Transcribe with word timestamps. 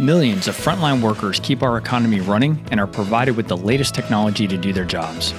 Millions 0.00 0.46
of 0.46 0.54
frontline 0.54 1.00
workers 1.00 1.40
keep 1.40 1.62
our 1.62 1.78
economy 1.78 2.20
running 2.20 2.62
and 2.70 2.78
are 2.78 2.86
provided 2.86 3.34
with 3.34 3.48
the 3.48 3.56
latest 3.56 3.94
technology 3.94 4.46
to 4.46 4.58
do 4.58 4.70
their 4.70 4.84
jobs. 4.84 5.32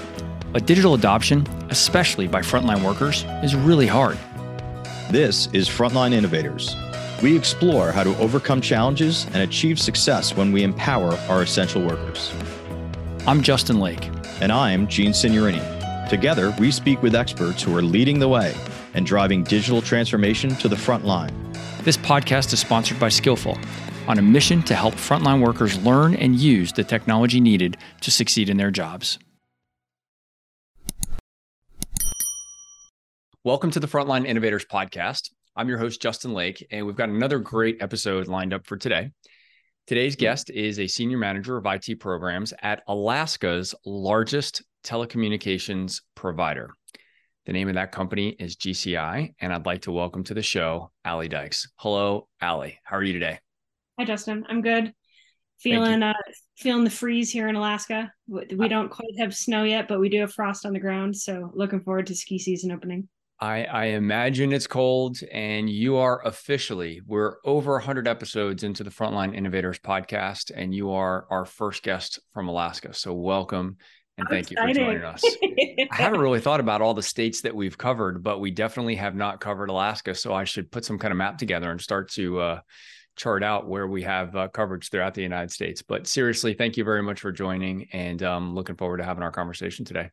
But 0.52 0.66
digital 0.66 0.96
adoption, 0.96 1.46
especially 1.70 2.26
by 2.26 2.40
frontline 2.40 2.84
workers, 2.84 3.24
is 3.44 3.54
really 3.54 3.86
hard. 3.86 4.18
This 5.12 5.48
is 5.54 5.70
Frontline 5.70 6.12
Innovators. 6.12 6.76
We 7.22 7.38
explore 7.38 7.92
how 7.92 8.02
to 8.02 8.18
overcome 8.18 8.60
challenges 8.60 9.26
and 9.26 9.44
achieve 9.44 9.80
success 9.80 10.36
when 10.36 10.52
we 10.52 10.64
empower 10.64 11.14
our 11.30 11.44
essential 11.44 11.86
workers. 11.86 12.34
I'm 13.28 13.44
Justin 13.44 13.80
Lake. 13.80 14.10
And 14.42 14.52
I'm 14.52 14.88
Gene 14.88 15.12
Signorini. 15.12 16.10
Together, 16.10 16.52
we 16.58 16.72
speak 16.72 17.04
with 17.04 17.14
experts 17.14 17.62
who 17.62 17.78
are 17.78 17.84
leading 17.84 18.18
the 18.18 18.28
way 18.28 18.56
and 18.96 19.06
driving 19.06 19.44
digital 19.44 19.84
transformation 19.84 20.56
to 20.56 20.68
the 20.68 20.76
front 20.76 21.06
line. 21.06 21.54
This 21.84 21.98
podcast 21.98 22.54
is 22.54 22.60
sponsored 22.60 23.00
by 23.00 23.10
Skillful 23.10 23.56
on 24.08 24.18
a 24.18 24.22
mission 24.22 24.64
to 24.64 24.76
help 24.76 24.96
frontline 24.96 25.42
workers 25.42 25.78
learn 25.84 26.16
and 26.16 26.36
use 26.36 26.74
the 26.74 26.84
technology 26.84 27.40
needed 27.40 27.78
to 28.02 28.12
succeed 28.12 28.50
in 28.50 28.58
their 28.58 28.72
jobs. 28.72 29.20
Welcome 33.44 33.72
to 33.72 33.80
the 33.80 33.88
Frontline 33.88 34.26
Innovators 34.26 34.66
Podcast. 34.66 35.30
I'm 35.56 35.70
your 35.70 35.78
host, 35.78 36.02
Justin 36.02 36.34
Lake, 36.34 36.68
and 36.70 36.86
we've 36.86 36.96
got 36.96 37.10
another 37.10 37.40
great 37.40 37.82
episode 37.82 38.28
lined 38.28 38.54
up 38.54 38.68
for 38.68 38.78
today. 38.78 39.12
Today's 39.88 40.16
hmm. 40.16 40.20
guest 40.20 40.50
is 40.50 40.80
a 40.80 40.88
senior 40.88 41.18
manager 41.18 41.56
of 41.56 41.66
IT 41.66 42.00
programs 42.02 42.54
at 42.62 42.84
Alaska's 42.88 43.74
largest 43.86 44.64
telecommunications 44.84 46.02
provider. 46.14 46.72
The 47.46 47.54
name 47.54 47.70
of 47.70 47.76
that 47.76 47.94
company 47.94 48.36
is 48.38 48.58
GCI, 48.58 49.34
and 49.40 49.54
I'd 49.54 49.66
like 49.66 49.84
to 49.84 49.94
welcome 49.94 50.26
to 50.26 50.34
the 50.34 50.44
show 50.44 50.92
Ally 51.06 51.28
Dykes. 51.28 51.70
Hello, 51.78 52.28
Ally. 52.42 52.74
How 52.84 52.98
are 52.98 53.04
you 53.04 53.14
today? 53.14 53.40
Hi, 54.00 54.06
Justin. 54.06 54.46
I'm 54.48 54.62
good. 54.62 54.94
Feeling 55.60 56.04
uh 56.04 56.14
feeling 56.56 56.84
the 56.84 56.90
freeze 56.92 57.32
here 57.32 57.48
in 57.48 57.56
Alaska. 57.56 58.12
We 58.28 58.68
don't 58.68 58.90
quite 58.90 59.10
have 59.20 59.36
snow 59.36 59.64
yet, 59.64 59.88
but 59.88 60.00
we 60.00 60.08
do 60.08 60.20
have 60.20 60.32
frost 60.34 60.68
on 60.68 60.74
the 60.74 60.80
ground. 60.80 61.16
So 61.16 61.52
looking 61.56 61.82
forward 61.82 62.06
to 62.08 62.16
ski 62.16 62.38
season 62.38 62.72
opening. 62.72 63.10
I, 63.40 63.66
I 63.66 63.86
imagine 63.86 64.52
it's 64.52 64.66
cold, 64.66 65.18
and 65.32 65.70
you 65.70 65.98
are 65.98 66.26
officially 66.26 67.02
we're 67.08 67.38
over 67.44 67.74
100 67.74 68.08
episodes 68.08 68.64
into 68.64 68.84
the 68.84 68.90
Frontline 68.92 69.36
Innovators 69.36 69.80
podcast, 69.80 70.52
and 70.56 70.76
you 70.76 70.92
are 70.92 71.26
our 71.32 71.46
first 71.46 71.82
guest 71.82 72.20
from 72.34 72.50
Alaska. 72.50 72.94
So 72.94 73.14
welcome 73.14 73.78
and 74.20 74.28
thank 74.30 74.52
exciting. 74.52 74.76
you 74.76 74.76
for 74.76 74.92
joining 74.92 75.04
us. 75.06 75.24
I 75.92 75.96
haven't 75.96 76.22
really 76.22 76.40
thought 76.40 76.60
about 76.60 76.82
all 76.82 76.94
the 76.94 77.04
states 77.04 77.42
that 77.42 77.56
we've 77.56 77.78
covered, 77.78 78.24
but 78.24 78.40
we 78.40 78.52
definitely 78.52 78.96
have 78.96 79.16
not 79.16 79.40
covered 79.40 79.70
Alaska. 79.70 80.14
So 80.14 80.34
I 80.34 80.44
should 80.44 80.72
put 80.72 80.86
some 80.86 81.00
kind 81.00 81.12
of 81.12 81.18
map 81.18 81.40
together 81.40 81.72
and 81.72 81.82
start 81.82 82.12
to 82.12 82.40
uh, 82.40 82.60
chart 83.18 83.44
out 83.44 83.68
where 83.68 83.88
we 83.88 84.04
have 84.04 84.36
uh, 84.36 84.48
coverage 84.48 84.90
throughout 84.90 85.14
the 85.14 85.22
United 85.22 85.52
States. 85.52 85.82
But 85.82 86.08
seriously, 86.08 86.54
thank 86.54 86.78
you 86.78 86.84
very 86.84 87.04
much 87.04 87.20
for 87.20 87.32
joining 87.32 87.90
and 87.92 88.24
um, 88.24 88.56
looking 88.56 88.76
forward 88.76 88.98
to 88.98 89.04
having 89.04 89.24
our 89.24 89.32
conversation 89.32 89.84
today. 89.84 90.12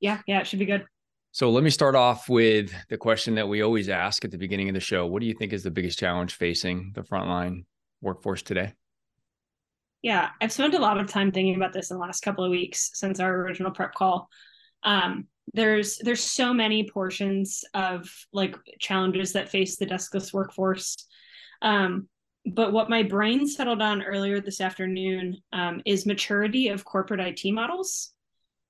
Yeah, 0.00 0.20
yeah, 0.26 0.40
it 0.40 0.46
should 0.46 0.60
be 0.60 0.66
good. 0.66 0.86
So 1.32 1.50
let 1.50 1.64
me 1.64 1.70
start 1.70 1.94
off 1.94 2.28
with 2.28 2.72
the 2.88 2.96
question 2.96 3.34
that 3.34 3.48
we 3.48 3.62
always 3.62 3.88
ask 3.88 4.24
at 4.24 4.30
the 4.30 4.38
beginning 4.38 4.68
of 4.68 4.74
the 4.74 4.80
show. 4.80 5.06
What 5.06 5.20
do 5.20 5.26
you 5.26 5.34
think 5.34 5.52
is 5.52 5.62
the 5.62 5.70
biggest 5.70 5.98
challenge 5.98 6.34
facing 6.34 6.92
the 6.94 7.02
frontline 7.02 7.64
workforce 8.00 8.42
today? 8.42 8.72
Yeah, 10.02 10.30
I've 10.40 10.52
spent 10.52 10.74
a 10.74 10.78
lot 10.78 10.98
of 10.98 11.08
time 11.08 11.32
thinking 11.32 11.56
about 11.56 11.72
this 11.72 11.90
in 11.90 11.96
the 11.96 12.00
last 12.00 12.20
couple 12.20 12.44
of 12.44 12.50
weeks 12.50 12.90
since 12.94 13.20
our 13.20 13.34
original 13.34 13.72
prep 13.72 13.94
call. 13.94 14.28
Um, 14.84 15.26
there's 15.54 15.98
there's 15.98 16.22
so 16.22 16.52
many 16.52 16.88
portions 16.88 17.64
of 17.74 18.08
like 18.32 18.56
challenges 18.78 19.32
that 19.32 19.48
face 19.48 19.76
the 19.76 19.86
deskless 19.86 20.32
workforce. 20.32 21.06
Um, 21.62 22.08
but 22.46 22.72
what 22.72 22.90
my 22.90 23.02
brain 23.02 23.46
settled 23.46 23.82
on 23.82 24.02
earlier 24.02 24.40
this 24.40 24.60
afternoon 24.60 25.38
um, 25.52 25.82
is 25.84 26.06
maturity 26.06 26.68
of 26.68 26.84
corporate 26.84 27.20
IT 27.20 27.52
models. 27.52 28.12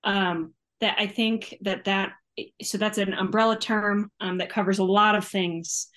Um, 0.04 0.54
that 0.80 0.96
I 0.98 1.06
think 1.06 1.56
that 1.62 1.84
that 1.84 2.12
so 2.62 2.78
that's 2.78 2.98
an 2.98 3.14
umbrella 3.14 3.58
term 3.58 4.10
um, 4.20 4.38
that 4.38 4.50
covers 4.50 4.78
a 4.78 4.84
lot 4.84 5.16
of 5.16 5.26
things. 5.26 5.88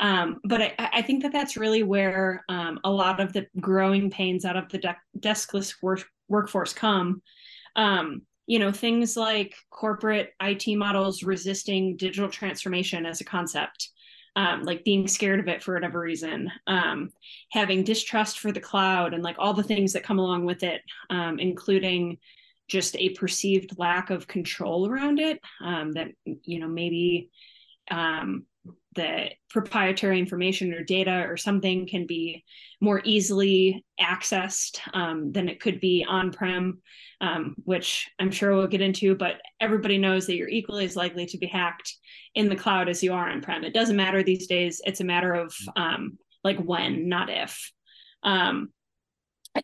Um, 0.00 0.38
but 0.44 0.62
I, 0.62 0.74
I, 0.78 1.02
think 1.02 1.24
that 1.24 1.32
that's 1.32 1.56
really 1.56 1.82
where 1.82 2.44
um, 2.48 2.78
a 2.84 2.90
lot 2.90 3.18
of 3.18 3.32
the 3.32 3.46
growing 3.58 4.10
pains 4.10 4.44
out 4.44 4.56
of 4.56 4.68
the 4.68 4.78
de- 4.78 4.96
deskless 5.18 5.74
work- 5.82 6.06
workforce 6.28 6.72
come. 6.72 7.20
Um, 7.74 8.22
you 8.46 8.60
know, 8.60 8.70
things 8.70 9.16
like 9.16 9.56
corporate 9.70 10.34
IT 10.40 10.76
models 10.76 11.24
resisting 11.24 11.96
digital 11.96 12.30
transformation 12.30 13.06
as 13.06 13.20
a 13.20 13.24
concept 13.24 13.90
um, 14.38 14.62
like 14.62 14.84
being 14.84 15.08
scared 15.08 15.40
of 15.40 15.48
it 15.48 15.64
for 15.64 15.74
whatever 15.74 15.98
reason, 15.98 16.48
um, 16.68 17.10
having 17.50 17.82
distrust 17.82 18.38
for 18.38 18.52
the 18.52 18.60
cloud, 18.60 19.12
and 19.12 19.20
like 19.20 19.34
all 19.36 19.52
the 19.52 19.64
things 19.64 19.92
that 19.92 20.04
come 20.04 20.20
along 20.20 20.44
with 20.44 20.62
it, 20.62 20.80
um, 21.10 21.40
including 21.40 22.18
just 22.68 22.94
a 22.96 23.08
perceived 23.10 23.76
lack 23.78 24.10
of 24.10 24.28
control 24.28 24.88
around 24.88 25.18
it. 25.18 25.40
Um, 25.60 25.90
that 25.94 26.12
you 26.44 26.60
know 26.60 26.68
maybe 26.68 27.30
the 28.94 29.28
proprietary 29.50 30.18
information 30.18 30.72
or 30.72 30.82
data 30.82 31.24
or 31.28 31.36
something 31.36 31.86
can 31.86 32.06
be 32.06 32.44
more 32.80 33.00
easily 33.04 33.84
accessed 34.00 34.78
um, 34.94 35.30
than 35.32 35.48
it 35.48 35.60
could 35.60 35.78
be 35.80 36.04
on 36.08 36.32
prem, 36.32 36.80
um, 37.20 37.54
which 37.64 38.08
I'm 38.18 38.30
sure 38.30 38.54
we'll 38.54 38.66
get 38.66 38.80
into. 38.80 39.14
But 39.14 39.40
everybody 39.60 39.98
knows 39.98 40.26
that 40.26 40.36
you're 40.36 40.48
equally 40.48 40.84
as 40.84 40.96
likely 40.96 41.26
to 41.26 41.38
be 41.38 41.46
hacked 41.46 41.94
in 42.34 42.48
the 42.48 42.56
cloud 42.56 42.88
as 42.88 43.02
you 43.02 43.12
are 43.12 43.28
on 43.28 43.42
prem. 43.42 43.64
It 43.64 43.74
doesn't 43.74 43.96
matter 43.96 44.22
these 44.22 44.46
days. 44.46 44.80
It's 44.84 45.00
a 45.00 45.04
matter 45.04 45.34
of 45.34 45.54
um, 45.76 46.18
like 46.42 46.58
when, 46.58 47.08
not 47.08 47.28
if. 47.30 47.72
Um, 48.22 48.70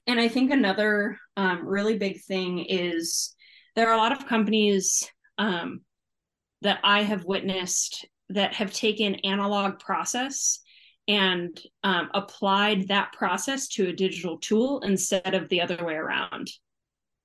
and 0.06 0.20
I 0.20 0.28
think 0.28 0.50
another 0.50 1.18
um, 1.36 1.66
really 1.66 1.96
big 1.98 2.22
thing 2.22 2.64
is 2.64 3.34
there 3.76 3.88
are 3.88 3.94
a 3.94 3.98
lot 3.98 4.12
of 4.12 4.26
companies 4.26 5.08
um, 5.38 5.80
that 6.62 6.80
I 6.82 7.02
have 7.02 7.24
witnessed 7.24 8.06
that 8.30 8.54
have 8.54 8.72
taken 8.72 9.16
analog 9.16 9.78
process 9.78 10.60
and 11.06 11.60
um, 11.82 12.08
applied 12.14 12.88
that 12.88 13.12
process 13.12 13.68
to 13.68 13.88
a 13.88 13.92
digital 13.92 14.38
tool 14.38 14.80
instead 14.80 15.34
of 15.34 15.48
the 15.48 15.60
other 15.60 15.84
way 15.84 15.94
around. 15.94 16.50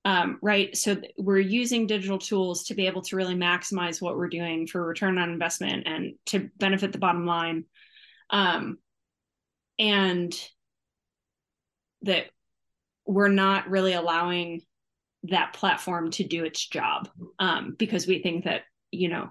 Um, 0.05 0.39
right. 0.41 0.75
So 0.75 0.97
we're 1.17 1.39
using 1.39 1.87
digital 1.87 2.17
tools 2.17 2.65
to 2.65 2.73
be 2.73 2.87
able 2.87 3.01
to 3.03 3.15
really 3.15 3.35
maximize 3.35 4.01
what 4.01 4.17
we're 4.17 4.29
doing 4.29 4.67
for 4.67 4.85
return 4.85 5.17
on 5.17 5.29
investment 5.29 5.87
and 5.87 6.13
to 6.27 6.49
benefit 6.57 6.91
the 6.91 6.97
bottom 6.97 7.25
line. 7.25 7.65
Um, 8.29 8.77
and 9.77 10.33
that 12.03 12.25
we're 13.05 13.29
not 13.29 13.69
really 13.69 13.93
allowing 13.93 14.61
that 15.23 15.53
platform 15.53 16.11
to 16.11 16.23
do 16.23 16.43
its 16.43 16.65
job 16.65 17.09
um, 17.39 17.75
because 17.77 18.07
we 18.07 18.21
think 18.21 18.45
that, 18.45 18.63
you 18.91 19.09
know, 19.09 19.29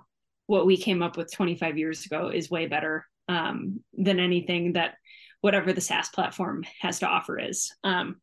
what 0.49 0.67
we 0.67 0.79
came 0.79 1.03
up 1.03 1.17
with 1.17 1.33
25 1.33 1.79
years 1.79 2.07
ago 2.07 2.31
is 2.31 2.51
way 2.51 2.67
better 2.67 3.07
um, 3.29 3.81
than 3.93 4.19
anything 4.19 4.73
that 4.73 4.95
whatever 5.43 5.73
the 5.73 5.81
SaaS 5.81 6.09
platform 6.09 6.65
has 6.81 6.99
to 7.01 7.07
offer 7.07 7.39
is. 7.39 7.73
Um, 7.85 8.17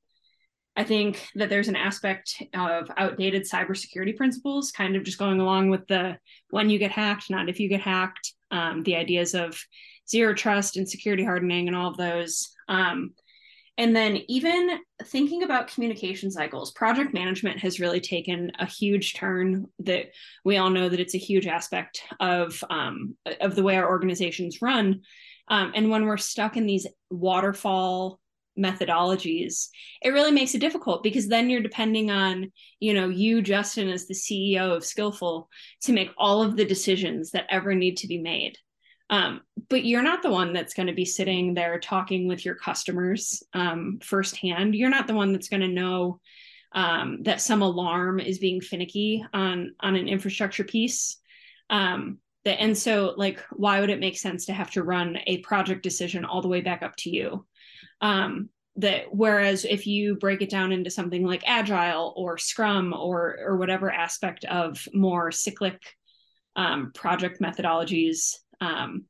I 0.76 0.84
think 0.84 1.30
that 1.36 1.50
there's 1.50 1.68
an 1.68 1.76
aspect 1.76 2.42
of 2.56 2.90
outdated 2.98 3.44
cybersecurity 3.44 4.18
principles, 4.18 4.72
kind 4.72 4.96
of 4.96 5.04
just 5.04 5.20
going 5.20 5.40
along 5.40 5.70
with 5.70 5.88
the 5.88 6.18
when 6.50 6.70
you 6.70 6.80
get 6.80 6.92
hacked, 6.92 7.30
not 7.30 7.48
if 7.48 7.60
you 7.60 7.70
get 7.70 7.82
hacked, 7.82 8.34
um, 8.50 8.82
the 8.84 8.96
ideas 8.96 9.36
of 9.36 9.58
zero 10.10 10.34
trust 10.34 10.78
and 10.78 10.90
security 10.90 11.24
hardening 11.24 11.68
and 11.68 11.78
all 11.78 11.92
of 11.92 11.98
those. 11.98 12.50
Um, 12.68 13.14
and 13.78 13.96
then 13.96 14.22
even 14.30 14.80
thinking 15.04 15.44
about 15.44 15.68
communication 15.68 16.32
cycles, 16.32 16.72
project 16.72 17.14
management 17.14 17.60
has 17.60 17.80
really 17.80 18.00
taken 18.00 18.52
a 18.60 18.66
huge 18.66 19.16
turn. 19.16 19.68
That 19.80 20.08
we 20.46 20.58
all 20.58 20.70
know 20.70 20.88
that 20.88 21.00
it's 21.00 21.16
a 21.16 21.20
huge 21.20 21.48
aspect 21.48 22.02
of 22.20 22.64
um, 22.70 23.16
of 23.42 23.56
the 23.56 23.64
way 23.64 23.76
our 23.76 23.90
organizations 23.90 24.62
run. 24.62 25.02
Um, 25.50 25.74
and 25.76 25.90
when 25.90 26.06
we're 26.06 26.18
stuck 26.18 26.58
in 26.58 26.66
these 26.66 26.88
waterfall 27.10 28.20
methodologies, 28.58 29.68
it 30.02 30.12
really 30.12 30.32
makes 30.32 30.56
it 30.56 30.60
difficult 30.60 31.04
because 31.04 31.28
then 31.28 31.50
you're 31.50 31.62
depending 31.62 32.10
on 32.10 32.52
you 32.80 32.94
know 32.94 33.10
you 33.10 33.42
Justin 33.42 33.90
as 33.90 34.08
the 34.08 34.14
CEO 34.14 34.76
of 34.76 34.86
Skillful 34.86 35.50
to 35.82 35.92
make 35.92 36.12
all 36.18 36.42
of 36.42 36.56
the 36.56 36.66
decisions 36.66 37.32
that 37.32 37.46
ever 37.50 37.76
need 37.76 37.98
to 37.98 38.08
be 38.08 38.20
made. 38.20 38.58
Um, 39.10 39.42
but 39.70 39.86
you're 39.86 40.02
not 40.02 40.24
the 40.24 40.32
one 40.32 40.54
that's 40.54 40.74
going 40.74 40.88
to 40.88 40.94
be 40.94 41.06
sitting 41.06 41.54
there 41.54 41.80
talking 41.80 42.28
with 42.28 42.44
your 42.44 42.56
customers 42.56 43.44
um, 43.54 44.00
firsthand. 44.02 44.76
You're 44.76 44.90
not 44.90 45.08
the 45.08 45.14
one 45.14 45.32
that's 45.32 45.50
going 45.50 45.62
to 45.62 45.68
know 45.68 46.20
um, 46.72 47.24
that 47.24 47.42
some 47.42 47.62
alarm 47.62 48.20
is 48.20 48.40
being 48.40 48.62
finicky 48.62 49.26
on 49.34 49.76
on 49.80 49.96
an 49.96 50.08
infrastructure 50.08 50.64
piece. 50.64 51.18
Um, 51.70 52.20
that, 52.44 52.62
and 52.62 52.78
so, 52.78 53.14
like, 53.18 53.44
why 53.52 53.80
would 53.80 53.90
it 53.90 54.00
make 54.00 54.18
sense 54.18 54.46
to 54.46 54.54
have 54.54 54.72
to 54.72 54.84
run 54.84 55.18
a 55.26 55.40
project 55.40 55.84
decision 55.84 56.26
all 56.26 56.42
the 56.42 56.48
way 56.48 56.62
back 56.62 56.84
up 56.84 56.96
to 56.98 57.10
you? 57.10 57.46
Um, 58.02 58.50
that 58.78 59.06
whereas 59.10 59.64
if 59.66 59.88
you 59.88 60.16
break 60.16 60.42
it 60.42 60.50
down 60.50 60.72
into 60.72 60.90
something 60.90 61.24
like 61.24 61.44
agile 61.46 62.14
or 62.18 62.38
scrum 62.38 62.94
or 62.94 63.38
or 63.40 63.58
whatever 63.58 63.90
aspect 63.90 64.44
of 64.46 64.86
more 64.94 65.32
cyclic 65.32 65.82
um, 66.58 66.92
project 66.94 67.42
methodologies 67.42 68.36
um, 68.62 69.06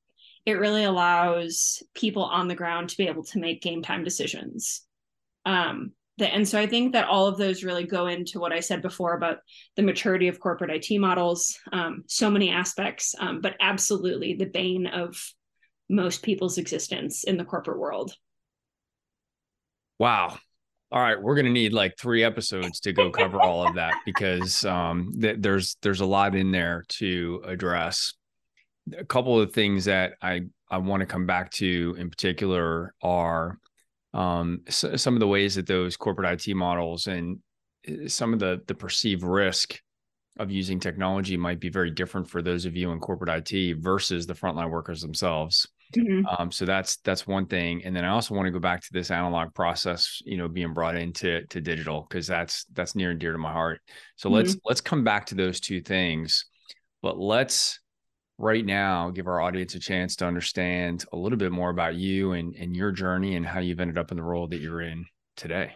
it 0.46 0.54
really 0.54 0.84
allows 0.84 1.82
people 1.96 2.24
on 2.24 2.48
the 2.48 2.56
ground 2.56 2.90
to 2.90 2.98
be 2.98 3.08
able 3.08 3.24
to 3.24 3.40
make 3.40 3.62
game 3.62 3.82
time 3.82 4.04
decisions 4.04 4.82
Um, 5.46 5.94
the, 6.18 6.34
and 6.34 6.48
so 6.48 6.60
I 6.60 6.66
think 6.66 6.94
that 6.94 7.08
all 7.08 7.28
of 7.28 7.38
those 7.38 7.64
really 7.64 7.84
go 7.86 8.08
into 8.08 8.40
what 8.40 8.54
I 8.54 8.62
said 8.62 8.82
before 8.82 9.16
about 9.16 9.40
the 9.76 9.84
maturity 9.84 10.28
of 10.30 10.40
corporate 10.40 10.72
IT 10.72 10.98
models, 11.00 11.60
um, 11.74 12.04
so 12.08 12.32
many 12.32 12.50
aspects, 12.50 13.14
um, 13.20 13.42
but 13.42 13.56
absolutely 13.60 14.34
the 14.34 14.46
bane 14.46 14.88
of 14.88 15.18
most 15.90 16.24
people's 16.24 16.58
existence 16.58 17.26
in 17.26 17.38
the 17.38 17.46
corporate 17.46 17.80
world. 17.80 18.16
Wow. 20.00 20.38
All 20.92 21.02
right, 21.02 21.22
we're 21.22 21.36
going 21.36 21.46
to 21.46 21.52
need 21.52 21.74
like 21.74 21.98
three 21.98 22.24
episodes 22.24 22.80
to 22.82 22.94
go 22.94 23.12
cover 23.12 23.42
all 23.42 23.68
of 23.68 23.76
that 23.76 23.96
because 24.06 24.64
um, 24.64 25.12
th- 25.20 25.38
there's 25.40 25.76
there's 25.82 26.00
a 26.00 26.06
lot 26.06 26.36
in 26.36 26.52
there 26.52 26.86
to 27.00 27.42
address. 27.46 28.14
A 28.98 29.06
couple 29.06 29.40
of 29.40 29.54
things 29.54 29.86
that 29.86 30.14
I 30.22 30.42
I 30.70 30.78
want 30.78 31.02
to 31.02 31.06
come 31.06 31.26
back 31.26 31.52
to 31.54 31.96
in 31.98 32.10
particular 32.10 32.94
are 33.02 33.60
um, 34.14 34.62
so, 34.70 34.96
some 34.96 35.14
of 35.14 35.20
the 35.20 35.28
ways 35.28 35.56
that 35.56 35.68
those 35.68 35.98
corporate 35.98 36.48
IT 36.48 36.56
models 36.56 37.08
and 37.08 37.40
uh, 37.88 38.08
some 38.08 38.34
of 38.34 38.40
the 38.40 38.62
the 38.68 38.76
perceived 38.76 39.24
risk 39.24 39.80
of 40.38 40.52
using 40.52 40.80
technology 40.80 41.38
might 41.38 41.60
be 41.60 41.70
very 41.70 41.92
different 41.92 42.30
for 42.30 42.42
those 42.42 42.66
of 42.66 42.76
you 42.76 42.92
in 42.92 43.00
corporate 43.00 43.52
IT 43.52 43.78
versus 43.80 44.26
the 44.26 44.34
frontline 44.34 44.70
workers 44.70 45.02
themselves. 45.02 45.68
Mm-hmm. 45.96 46.26
Um, 46.26 46.52
so 46.52 46.66
that's 46.66 46.98
that's 46.98 47.28
one 47.28 47.46
thing, 47.46 47.84
and 47.84 47.96
then 47.96 48.06
I 48.06 48.10
also 48.10 48.34
want 48.34 48.48
to 48.48 48.52
go 48.52 48.60
back 48.60 48.82
to 48.82 48.90
this 48.92 49.12
analog 49.12 49.54
process, 49.54 50.22
you 50.26 50.38
know, 50.38 50.48
being 50.48 50.74
brought 50.74 50.96
into 50.96 51.46
to 51.48 51.62
digital 51.62 52.06
because 52.10 52.26
that's 52.26 52.66
that's 52.74 52.96
near 52.96 53.12
and 53.12 53.20
dear 53.20 53.34
to 53.34 53.38
my 53.38 53.52
heart. 53.52 53.82
So 54.16 54.28
mm-hmm. 54.28 54.36
let's 54.36 54.58
let's 54.66 54.82
come 54.82 55.04
back 55.04 55.28
to 55.28 55.36
those 55.36 55.60
two 55.60 55.82
things, 55.82 56.46
but 57.02 57.18
let's 57.18 57.80
right 58.38 58.66
now 58.66 59.10
give 59.12 59.28
our 59.28 59.42
audience 59.42 59.76
a 59.76 59.80
chance 59.80 60.16
to 60.18 60.26
understand 60.26 61.06
a 61.14 61.18
little 61.18 61.38
bit 61.38 61.52
more 61.52 61.70
about 61.70 61.96
you 61.96 62.34
and, 62.34 62.56
and 62.56 62.76
your 62.76 62.92
journey 62.92 63.36
and 63.36 63.46
how 63.46 63.60
you've 63.60 63.80
ended 63.80 63.98
up 63.98 64.12
in 64.12 64.18
the 64.18 64.24
role 64.24 64.48
that 64.48 64.60
you're 64.60 64.82
in 64.82 65.06
today. 65.38 65.74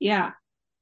Yeah. 0.00 0.32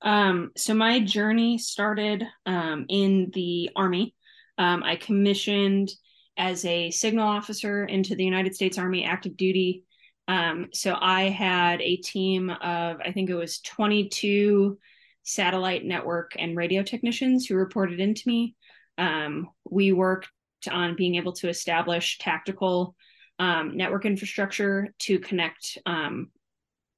Um, 0.00 0.50
so 0.56 0.74
my 0.74 1.00
journey 1.00 1.58
started 1.58 2.24
um, 2.46 2.86
in 2.88 3.30
the 3.34 3.70
Army. 3.76 4.14
Um, 4.58 4.82
I 4.82 4.96
commissioned 4.96 5.92
as 6.36 6.64
a 6.64 6.90
signal 6.90 7.28
officer 7.28 7.84
into 7.84 8.16
the 8.16 8.24
United 8.24 8.54
States 8.54 8.78
Army 8.78 9.04
active 9.04 9.36
duty. 9.36 9.84
Um, 10.28 10.68
so 10.72 10.96
I 10.98 11.24
had 11.24 11.80
a 11.82 11.96
team 11.96 12.50
of, 12.50 13.00
I 13.04 13.12
think 13.12 13.28
it 13.28 13.34
was 13.34 13.60
22 13.60 14.78
satellite 15.24 15.84
network 15.84 16.32
and 16.38 16.56
radio 16.56 16.82
technicians 16.82 17.46
who 17.46 17.54
reported 17.54 18.00
into 18.00 18.22
me. 18.26 18.56
Um, 18.98 19.50
we 19.70 19.92
worked 19.92 20.28
on 20.68 20.96
being 20.96 21.16
able 21.16 21.32
to 21.32 21.48
establish 21.48 22.18
tactical 22.18 22.94
um, 23.38 23.76
network 23.76 24.04
infrastructure 24.04 24.88
to 25.00 25.18
connect 25.18 25.78
um, 25.86 26.30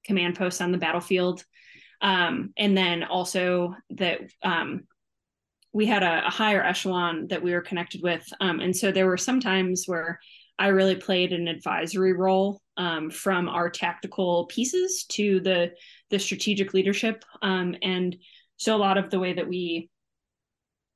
command 0.05 0.37
posts 0.37 0.61
on 0.61 0.73
the 0.73 0.79
battlefield. 0.79 1.45
Um, 2.01 2.53
and 2.57 2.77
then 2.77 3.05
also 3.05 3.75
that 3.91 4.21
um, 4.43 4.83
we 5.73 5.87
had 5.87 6.03
a, 6.03 6.27
a, 6.27 6.31
higher 6.31 6.63
echelon 6.63 7.29
that 7.29 7.43
we 7.43 7.53
were 7.53 7.63
connected 7.63 8.03
with. 8.03 8.27
Um, 8.41 8.61
and 8.61 8.77
so 8.77 8.93
there 8.93 9.07
were 9.07 9.17
some 9.17 9.41
times 9.41 9.85
where 9.87 10.21
I 10.59 10.69
really 10.69 10.97
played 10.97 11.33
an 11.33 11.49
advisory 11.49 12.13
role 12.13 12.61
um, 12.77 13.11
from 13.11 13.49
our 13.49 13.71
tactical 13.71 14.47
pieces 14.47 15.05
to 15.11 15.41
the 15.41 15.73
the 16.11 16.19
strategic 16.19 16.75
leadership. 16.75 17.25
and 17.43 18.17
so 18.57 18.77
a 18.77 18.79
lot 18.79 18.99
of 18.99 19.11
the 19.11 19.19
way 19.19 19.33
that 19.33 19.49
we 19.49 19.91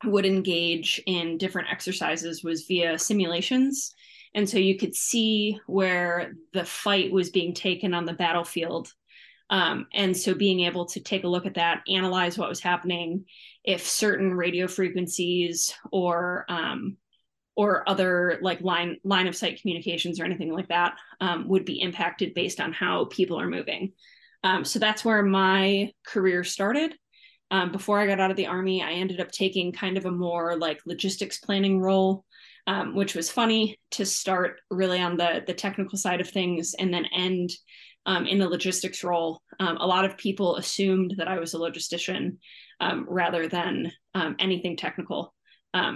would 0.05 0.27
engage 0.27 1.03
in 1.07 1.39
different 1.39 1.69
exercises 1.71 2.45
was 2.45 2.67
via 2.67 2.99
simulations. 2.99 3.95
And 4.35 4.49
so 4.49 4.59
you 4.59 4.77
could 4.77 4.95
see 4.95 5.59
where 5.67 6.35
the 6.53 6.65
fight 6.65 7.11
was 7.11 7.31
being 7.31 7.55
taken 7.55 7.95
on 7.95 8.05
the 8.05 8.13
battlefield. 8.13 8.93
Um, 9.51 9.87
and 9.95 10.17
so 10.17 10.35
being 10.35 10.61
able 10.61 10.87
to 10.87 11.01
take 11.01 11.25
a 11.25 11.29
look 11.29 11.47
at 11.47 11.55
that, 11.55 11.83
analyze 11.89 12.37
what 12.37 12.51
was 12.51 12.61
happening, 12.61 13.25
if 13.65 13.87
certain 13.87 14.35
radio 14.35 14.69
frequencies 14.69 15.75
or 15.91 16.45
um, 16.49 16.99
or 17.57 17.89
other 17.89 18.39
like 18.41 18.61
line 18.61 18.99
line 19.03 19.27
of 19.27 19.35
sight 19.35 19.61
communications 19.61 20.21
or 20.21 20.25
anything 20.25 20.53
like 20.53 20.69
that 20.69 20.97
um, 21.21 21.49
would 21.49 21.65
be 21.65 21.81
impacted 21.81 22.35
based 22.35 22.61
on 22.61 22.73
how 22.73 23.07
people 23.07 23.41
are 23.41 23.49
moving. 23.49 23.93
Um, 24.45 24.65
so 24.65 24.79
that's 24.79 25.05
where 25.05 25.23
my 25.23 25.93
career 26.07 26.45
started 26.45 26.95
um, 27.51 27.73
before 27.73 27.99
I 27.99 28.07
got 28.07 28.21
out 28.21 28.31
of 28.31 28.37
the 28.37 28.47
army, 28.47 28.83
I 28.83 28.93
ended 28.93 29.21
up 29.21 29.31
taking 29.31 29.73
kind 29.73 29.97
of 29.97 30.05
a 30.05 30.11
more 30.11 30.57
like 30.57 30.81
logistics 30.85 31.39
planning 31.39 31.81
role, 31.81 32.25
um, 32.67 32.95
which 32.95 33.15
was 33.15 33.31
funny 33.31 33.79
to 33.93 34.05
start 34.05 34.61
really 34.71 35.01
on 35.01 35.17
the 35.17 35.43
the 35.47 35.55
technical 35.55 35.97
side 35.97 36.21
of 36.21 36.29
things 36.29 36.75
and 36.79 36.93
then 36.93 37.07
end 37.07 37.51
um, 38.07 38.27
in 38.27 38.41
a 38.43 38.49
logistics 38.49 39.03
role. 39.03 39.43
Um, 39.61 39.77
a 39.79 39.87
lot 39.87 40.05
of 40.05 40.19
people 40.19 40.57
assumed 40.57 41.15
that 41.19 41.29
I 41.29 41.39
was 41.39 41.55
a 41.55 41.59
logistician 41.59 42.37
um, 42.81 43.07
rather 43.09 43.49
than 43.49 43.93
um, 44.15 44.37
anything 44.39 44.77
technical. 44.77 45.35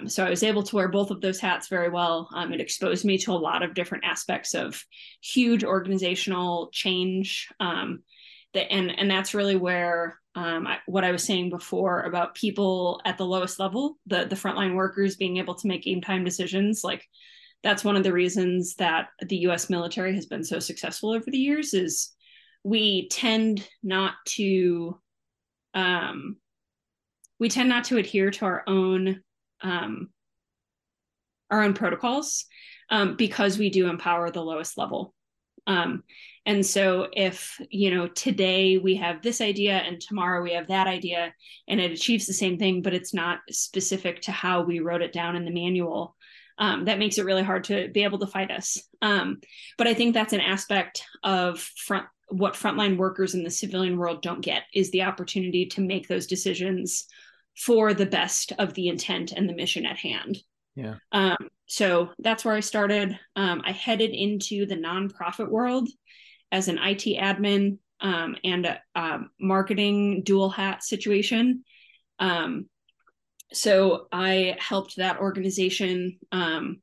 so 0.06 0.24
I 0.24 0.30
was 0.30 0.42
able 0.42 0.62
to 0.62 0.76
wear 0.76 0.88
both 0.88 1.10
of 1.10 1.20
those 1.20 1.40
hats 1.40 1.68
very 1.68 1.88
well. 1.88 2.28
it 2.34 2.60
exposed 2.60 3.04
me 3.04 3.18
to 3.18 3.32
a 3.32 3.44
lot 3.48 3.62
of 3.62 3.74
different 3.74 4.04
aspects 4.04 4.54
of 4.54 4.82
huge 5.20 5.64
organizational 5.64 6.70
change. 6.72 7.48
And 8.54 8.98
and 8.98 9.10
that's 9.10 9.34
really 9.34 9.56
where 9.56 10.18
um, 10.34 10.66
I, 10.66 10.78
what 10.86 11.04
I 11.04 11.12
was 11.12 11.24
saying 11.24 11.50
before 11.50 12.02
about 12.02 12.34
people 12.34 13.00
at 13.04 13.18
the 13.18 13.26
lowest 13.26 13.58
level, 13.58 13.98
the 14.06 14.24
the 14.24 14.36
frontline 14.36 14.74
workers 14.74 15.16
being 15.16 15.36
able 15.38 15.54
to 15.56 15.68
make 15.68 15.82
game 15.82 16.00
time 16.00 16.24
decisions, 16.24 16.82
like 16.84 17.06
that's 17.62 17.84
one 17.84 17.96
of 17.96 18.02
the 18.02 18.12
reasons 18.12 18.74
that 18.76 19.08
the 19.20 19.38
U.S. 19.38 19.70
military 19.70 20.14
has 20.14 20.26
been 20.26 20.44
so 20.44 20.58
successful 20.58 21.12
over 21.12 21.30
the 21.30 21.38
years. 21.38 21.74
Is 21.74 22.12
we 22.64 23.08
tend 23.08 23.68
not 23.82 24.14
to, 24.26 24.98
um, 25.74 26.36
we 27.38 27.48
tend 27.48 27.68
not 27.68 27.84
to 27.84 27.98
adhere 27.98 28.30
to 28.30 28.44
our 28.44 28.64
own 28.66 29.22
um, 29.62 30.08
our 31.50 31.62
own 31.62 31.74
protocols 31.74 32.46
um, 32.90 33.16
because 33.16 33.58
we 33.58 33.70
do 33.70 33.88
empower 33.88 34.30
the 34.30 34.42
lowest 34.42 34.76
level. 34.76 35.14
Um, 35.66 36.02
and 36.44 36.66
so 36.66 37.08
if, 37.12 37.60
you 37.70 37.94
know, 37.94 38.08
today 38.08 38.78
we 38.78 38.96
have 38.96 39.22
this 39.22 39.40
idea 39.40 39.74
and 39.74 40.00
tomorrow 40.00 40.42
we 40.42 40.54
have 40.54 40.68
that 40.68 40.88
idea 40.88 41.32
and 41.68 41.80
it 41.80 41.92
achieves 41.92 42.26
the 42.26 42.32
same 42.32 42.58
thing, 42.58 42.82
but 42.82 42.94
it's 42.94 43.14
not 43.14 43.40
specific 43.50 44.22
to 44.22 44.32
how 44.32 44.62
we 44.62 44.80
wrote 44.80 45.02
it 45.02 45.12
down 45.12 45.36
in 45.36 45.44
the 45.44 45.52
manual, 45.52 46.16
um, 46.58 46.84
that 46.86 46.98
makes 46.98 47.18
it 47.18 47.24
really 47.24 47.44
hard 47.44 47.64
to 47.64 47.88
be 47.88 48.02
able 48.02 48.18
to 48.18 48.26
fight 48.26 48.50
us. 48.50 48.78
Um, 49.00 49.40
but 49.78 49.86
I 49.86 49.94
think 49.94 50.14
that's 50.14 50.32
an 50.32 50.40
aspect 50.40 51.04
of 51.22 51.60
front 51.60 52.06
what 52.28 52.54
frontline 52.54 52.96
workers 52.96 53.34
in 53.34 53.44
the 53.44 53.50
civilian 53.50 53.98
world 53.98 54.22
don't 54.22 54.40
get 54.40 54.62
is 54.72 54.90
the 54.90 55.02
opportunity 55.02 55.66
to 55.66 55.82
make 55.82 56.08
those 56.08 56.26
decisions 56.26 57.06
for 57.58 57.92
the 57.92 58.06
best 58.06 58.52
of 58.58 58.72
the 58.72 58.88
intent 58.88 59.32
and 59.32 59.46
the 59.46 59.54
mission 59.54 59.84
at 59.84 59.98
hand. 59.98 60.38
Yeah. 60.74 60.94
Um, 61.12 61.36
so 61.72 62.10
that's 62.18 62.44
where 62.44 62.54
I 62.54 62.60
started. 62.60 63.18
Um, 63.34 63.62
I 63.64 63.72
headed 63.72 64.10
into 64.10 64.66
the 64.66 64.76
nonprofit 64.76 65.48
world 65.48 65.88
as 66.52 66.68
an 66.68 66.76
IT 66.76 67.18
admin 67.18 67.78
um, 68.02 68.36
and 68.44 68.66
a, 68.66 68.78
a, 68.94 69.20
marketing 69.40 70.22
dual 70.22 70.50
hat 70.50 70.84
situation. 70.84 71.64
Um, 72.18 72.68
so 73.54 74.06
I 74.12 74.58
helped 74.58 74.96
that 74.96 75.20
organization 75.20 76.18
um, 76.30 76.82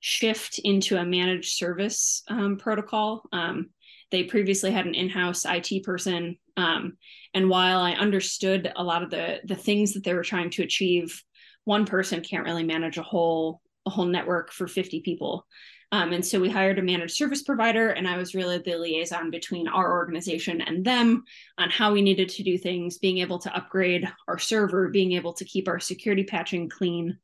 shift 0.00 0.58
into 0.64 0.96
a 0.96 1.04
managed 1.04 1.52
service 1.52 2.22
um, 2.28 2.56
protocol. 2.56 3.24
Um, 3.32 3.68
they 4.10 4.24
previously 4.24 4.70
had 4.70 4.86
an 4.86 4.94
in-house 4.94 5.44
IT 5.44 5.84
person, 5.84 6.38
and 6.56 7.50
while 7.50 7.80
I 7.80 7.92
understood 7.92 8.72
a 8.76 8.82
lot 8.82 9.02
of 9.02 9.10
the 9.10 9.40
the 9.44 9.56
things 9.56 9.92
that 9.92 10.04
they 10.04 10.14
were 10.14 10.24
trying 10.24 10.48
to 10.52 10.62
achieve, 10.62 11.22
one 11.64 11.84
person 11.84 12.22
can't 12.22 12.46
really 12.46 12.64
manage 12.64 12.96
a 12.96 13.02
whole 13.02 13.61
a 13.86 13.90
whole 13.90 14.06
network 14.06 14.52
for 14.52 14.66
50 14.66 15.00
people. 15.00 15.46
Um, 15.92 16.14
and 16.14 16.24
so 16.24 16.40
we 16.40 16.48
hired 16.48 16.78
a 16.78 16.82
managed 16.82 17.16
service 17.16 17.42
provider, 17.42 17.90
and 17.90 18.08
I 18.08 18.16
was 18.16 18.34
really 18.34 18.56
the 18.56 18.76
liaison 18.76 19.30
between 19.30 19.68
our 19.68 19.92
organization 19.92 20.62
and 20.62 20.82
them 20.82 21.24
on 21.58 21.68
how 21.68 21.92
we 21.92 22.00
needed 22.00 22.30
to 22.30 22.42
do 22.42 22.56
things, 22.56 22.96
being 22.96 23.18
able 23.18 23.38
to 23.40 23.54
upgrade 23.54 24.10
our 24.26 24.38
server, 24.38 24.88
being 24.88 25.12
able 25.12 25.34
to 25.34 25.44
keep 25.44 25.68
our 25.68 25.78
security 25.78 26.24
patching 26.24 26.70
clean. 26.70 27.18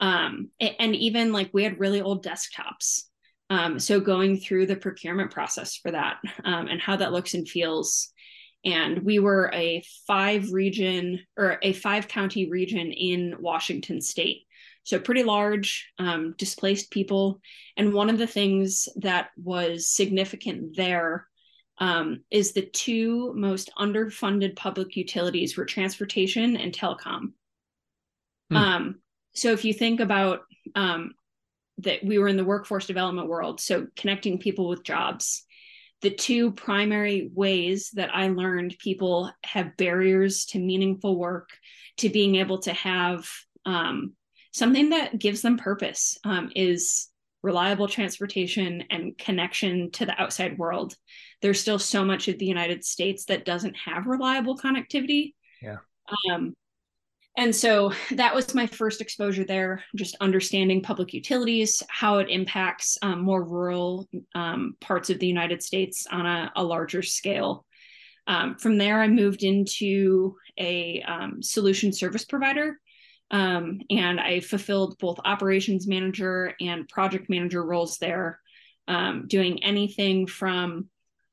Um, 0.00 0.50
and 0.60 0.94
even 0.94 1.32
like 1.32 1.50
we 1.54 1.64
had 1.64 1.80
really 1.80 2.02
old 2.02 2.22
desktops. 2.22 3.04
Um, 3.48 3.78
so 3.78 3.98
going 3.98 4.38
through 4.38 4.66
the 4.66 4.76
procurement 4.76 5.30
process 5.30 5.76
for 5.76 5.90
that 5.90 6.18
um, 6.44 6.68
and 6.68 6.80
how 6.82 6.96
that 6.96 7.12
looks 7.12 7.32
and 7.32 7.48
feels. 7.48 8.10
And 8.64 9.04
we 9.04 9.20
were 9.20 9.50
a 9.54 9.82
five 10.06 10.52
region 10.52 11.20
or 11.36 11.58
a 11.62 11.72
five 11.72 12.08
county 12.08 12.50
region 12.50 12.92
in 12.92 13.36
Washington 13.40 14.00
state. 14.00 14.42
So, 14.84 14.98
pretty 14.98 15.22
large, 15.22 15.92
um, 15.98 16.34
displaced 16.38 16.90
people. 16.90 17.40
And 17.76 17.94
one 17.94 18.10
of 18.10 18.18
the 18.18 18.26
things 18.26 18.88
that 18.96 19.30
was 19.36 19.88
significant 19.88 20.76
there 20.76 21.26
um, 21.78 22.24
is 22.30 22.52
the 22.52 22.66
two 22.66 23.32
most 23.34 23.70
underfunded 23.78 24.56
public 24.56 24.96
utilities 24.96 25.56
were 25.56 25.64
transportation 25.64 26.56
and 26.56 26.72
telecom. 26.72 27.32
Hmm. 28.50 28.56
Um, 28.56 29.00
so, 29.34 29.52
if 29.52 29.64
you 29.64 29.72
think 29.72 30.00
about 30.00 30.40
um, 30.74 31.12
that, 31.78 32.04
we 32.04 32.18
were 32.18 32.28
in 32.28 32.36
the 32.36 32.44
workforce 32.44 32.86
development 32.86 33.28
world, 33.28 33.60
so 33.60 33.86
connecting 33.96 34.38
people 34.38 34.68
with 34.68 34.82
jobs. 34.84 35.44
the 36.02 36.10
two 36.10 36.50
primary 36.50 37.30
ways 37.32 37.90
that 37.94 38.10
I 38.14 38.28
learned 38.28 38.76
people 38.78 39.30
have 39.44 39.76
barriers 39.76 40.46
to 40.46 40.58
meaningful 40.58 41.16
work, 41.16 41.48
to 41.98 42.08
being 42.08 42.36
able 42.36 42.58
to 42.62 42.72
have 42.72 43.28
um, 43.64 44.12
something 44.52 44.90
that 44.90 45.18
gives 45.18 45.42
them 45.42 45.56
purpose 45.56 46.18
um, 46.24 46.50
is 46.54 47.08
reliable 47.42 47.88
transportation 47.88 48.84
and 48.90 49.18
connection 49.18 49.90
to 49.90 50.06
the 50.06 50.20
outside 50.20 50.58
world. 50.58 50.94
There's 51.40 51.60
still 51.60 51.78
so 51.78 52.04
much 52.04 52.28
of 52.28 52.38
the 52.38 52.46
United 52.46 52.84
States 52.84 53.24
that 53.26 53.44
doesn't 53.44 53.76
have 53.76 54.06
reliable 54.06 54.56
connectivity. 54.56 55.34
Yeah. 55.60 55.78
Um, 56.30 56.54
and 57.36 57.56
so 57.56 57.92
that 58.12 58.34
was 58.34 58.54
my 58.54 58.66
first 58.66 59.00
exposure 59.00 59.44
there, 59.44 59.82
just 59.96 60.16
understanding 60.20 60.82
public 60.82 61.14
utilities, 61.14 61.82
how 61.88 62.18
it 62.18 62.28
impacts 62.28 62.98
um, 63.00 63.22
more 63.22 63.42
rural 63.42 64.06
um, 64.34 64.76
parts 64.80 65.08
of 65.08 65.18
the 65.18 65.26
United 65.26 65.62
States 65.62 66.06
on 66.10 66.26
a, 66.26 66.52
a 66.56 66.62
larger 66.62 67.02
scale. 67.02 67.64
Um, 68.26 68.56
from 68.56 68.76
there, 68.78 69.00
I 69.00 69.08
moved 69.08 69.42
into 69.42 70.36
a 70.58 71.02
um, 71.02 71.42
solution 71.42 71.92
service 71.92 72.24
provider, 72.24 72.78
um, 73.32 73.80
and 73.90 74.20
I 74.20 74.40
fulfilled 74.40 74.98
both 75.00 75.18
operations 75.24 75.88
manager 75.88 76.54
and 76.60 76.88
project 76.88 77.30
manager 77.30 77.64
roles 77.64 77.96
there, 77.98 78.38
um, 78.86 79.26
doing 79.26 79.64
anything 79.64 80.26
from 80.26 80.88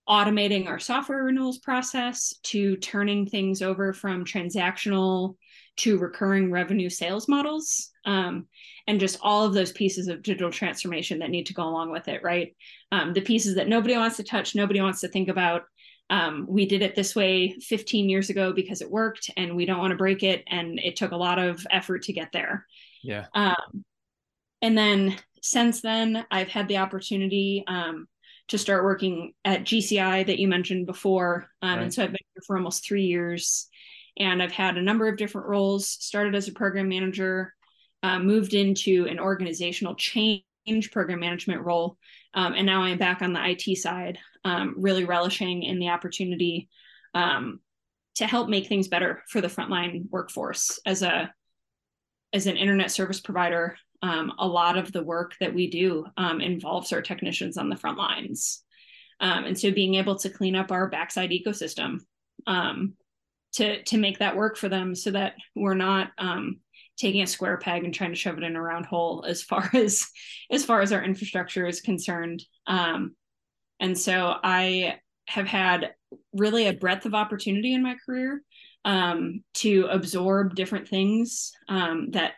automating 0.07 0.67
our 0.67 0.79
software 0.79 1.23
renewals 1.23 1.59
process 1.59 2.33
to 2.41 2.77
turning 2.77 3.27
things 3.27 3.61
over 3.61 3.93
from 3.93 4.25
transactional 4.25 5.35
to 5.77 5.97
recurring 5.97 6.51
revenue 6.51 6.89
sales 6.89 7.27
models. 7.27 7.91
Um, 8.05 8.47
and 8.87 8.99
just 8.99 9.19
all 9.21 9.45
of 9.45 9.53
those 9.53 9.71
pieces 9.71 10.07
of 10.07 10.23
digital 10.23 10.51
transformation 10.51 11.19
that 11.19 11.29
need 11.29 11.45
to 11.45 11.53
go 11.53 11.63
along 11.63 11.91
with 11.91 12.07
it 12.07 12.23
right? 12.23 12.55
Um, 12.91 13.13
the 13.13 13.21
pieces 13.21 13.55
that 13.55 13.67
nobody 13.67 13.95
wants 13.95 14.17
to 14.17 14.23
touch 14.23 14.55
nobody 14.55 14.81
wants 14.81 15.01
to 15.01 15.09
think 15.09 15.29
about 15.29 15.63
um, 16.09 16.45
we 16.49 16.65
did 16.65 16.81
it 16.81 16.95
this 16.95 17.15
way 17.15 17.51
15 17.59 18.09
years 18.09 18.29
ago 18.29 18.51
because 18.53 18.81
it 18.81 18.89
worked 18.89 19.29
and 19.37 19.55
we 19.55 19.65
don't 19.65 19.79
want 19.79 19.91
to 19.91 19.97
break 19.97 20.23
it 20.23 20.43
and 20.47 20.79
it 20.79 20.95
took 20.95 21.11
a 21.11 21.17
lot 21.17 21.39
of 21.39 21.65
effort 21.71 22.03
to 22.03 22.13
get 22.13 22.31
there 22.31 22.65
yeah 23.03 23.25
um, 23.33 23.83
and 24.61 24.77
then 24.77 25.15
since 25.41 25.81
then 25.81 26.25
i've 26.31 26.49
had 26.49 26.67
the 26.67 26.77
opportunity 26.77 27.63
um, 27.67 28.07
to 28.47 28.57
start 28.57 28.83
working 28.83 29.33
at 29.45 29.63
gci 29.63 30.25
that 30.25 30.39
you 30.39 30.47
mentioned 30.47 30.85
before 30.85 31.47
um, 31.61 31.69
right. 31.69 31.83
and 31.83 31.93
so 31.93 32.03
i've 32.03 32.11
been 32.11 32.17
here 32.33 32.43
for 32.45 32.57
almost 32.57 32.85
three 32.85 33.05
years 33.05 33.69
and 34.19 34.43
I've 34.43 34.51
had 34.51 34.77
a 34.77 34.81
number 34.81 35.07
of 35.07 35.17
different 35.17 35.47
roles. 35.47 35.87
Started 35.87 36.35
as 36.35 36.47
a 36.47 36.53
program 36.53 36.89
manager, 36.89 37.53
uh, 38.03 38.19
moved 38.19 38.53
into 38.53 39.07
an 39.07 39.19
organizational 39.19 39.95
change 39.95 40.43
program 40.91 41.21
management 41.21 41.61
role, 41.61 41.97
um, 42.33 42.53
and 42.53 42.65
now 42.65 42.83
I'm 42.83 42.97
back 42.97 43.21
on 43.21 43.33
the 43.33 43.41
IT 43.43 43.77
side, 43.77 44.19
um, 44.43 44.75
really 44.77 45.05
relishing 45.05 45.63
in 45.63 45.79
the 45.79 45.89
opportunity 45.89 46.69
um, 47.13 47.59
to 48.15 48.27
help 48.27 48.49
make 48.49 48.67
things 48.67 48.87
better 48.87 49.23
for 49.29 49.41
the 49.41 49.47
frontline 49.47 50.09
workforce 50.09 50.79
as 50.85 51.01
a 51.01 51.33
as 52.31 52.45
an 52.45 52.57
internet 52.57 52.91
service 52.91 53.19
provider. 53.19 53.75
Um, 54.01 54.33
a 54.37 54.47
lot 54.47 54.77
of 54.77 54.91
the 54.91 55.03
work 55.03 55.33
that 55.39 55.53
we 55.53 55.69
do 55.69 56.05
um, 56.15 56.39
involves 56.39 56.93
our 56.93 57.01
technicians 57.01 57.57
on 57.57 57.69
the 57.69 57.75
front 57.75 57.97
lines. 57.97 58.63
Um, 59.19 59.45
and 59.45 59.59
so 59.59 59.71
being 59.71 59.95
able 59.95 60.17
to 60.19 60.29
clean 60.29 60.55
up 60.55 60.71
our 60.71 60.87
backside 60.87 61.31
ecosystem 61.31 61.99
to 63.53 63.83
to 63.83 63.97
make 63.97 64.19
that 64.19 64.35
work 64.35 64.57
for 64.57 64.69
them 64.69 64.95
so 64.95 65.11
that 65.11 65.33
we're 65.55 65.73
not 65.73 66.11
taking 66.99 67.21
a 67.21 67.27
square 67.27 67.57
peg 67.57 67.83
and 67.83 67.93
trying 67.93 68.11
to 68.11 68.15
shove 68.15 68.37
it 68.37 68.43
in 68.43 68.55
a 68.55 68.61
round 68.61 68.85
hole 68.85 69.25
as 69.27 69.41
far 69.41 69.69
as 69.73 70.07
as 70.51 70.65
far 70.65 70.81
as 70.81 70.91
our 70.91 71.03
infrastructure 71.03 71.65
is 71.65 71.81
concerned. 71.81 72.43
Um, 72.67 73.15
and 73.79 73.97
so 73.97 74.35
i 74.43 74.95
have 75.27 75.47
had 75.47 75.91
really 76.33 76.67
a 76.67 76.73
breadth 76.73 77.05
of 77.05 77.13
opportunity 77.13 77.73
in 77.73 77.83
my 77.83 77.95
career 78.05 78.41
um, 78.85 79.43
to 79.53 79.87
absorb 79.91 80.55
different 80.55 80.87
things 80.87 81.51
um, 81.67 82.09
that 82.11 82.33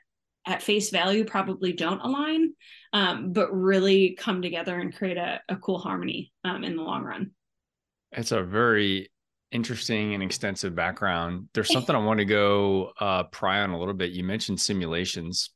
at 0.48 0.64
face 0.64 0.90
value 0.90 1.24
probably 1.24 1.72
don't 1.72 2.02
align 2.02 2.54
um, 2.94 3.32
but 3.32 3.50
really 3.54 4.16
come 4.20 4.42
together 4.42 4.78
and 4.80 4.96
create 4.96 5.18
a, 5.18 5.40
a 5.48 5.56
cool 5.56 5.78
harmony 5.78 6.34
um, 6.44 6.64
in 6.64 6.76
the 6.76 6.82
long 6.82 7.04
run. 7.04 7.32
It's 8.12 8.32
a 8.32 8.44
very 8.44 9.11
interesting 9.52 10.14
and 10.14 10.24
extensive 10.24 10.76
background. 10.76 11.50
There's 11.54 11.72
something 11.72 11.96
I 11.96 12.00
want 12.00 12.20
to 12.20 12.26
go 12.26 12.92
uh, 13.00 13.24
pry 13.24 13.62
on 13.62 13.72
a 13.72 13.80
little 13.80 13.94
bit. 13.94 14.12
You 14.12 14.24
mentioned 14.24 14.60
simulations. 14.60 15.52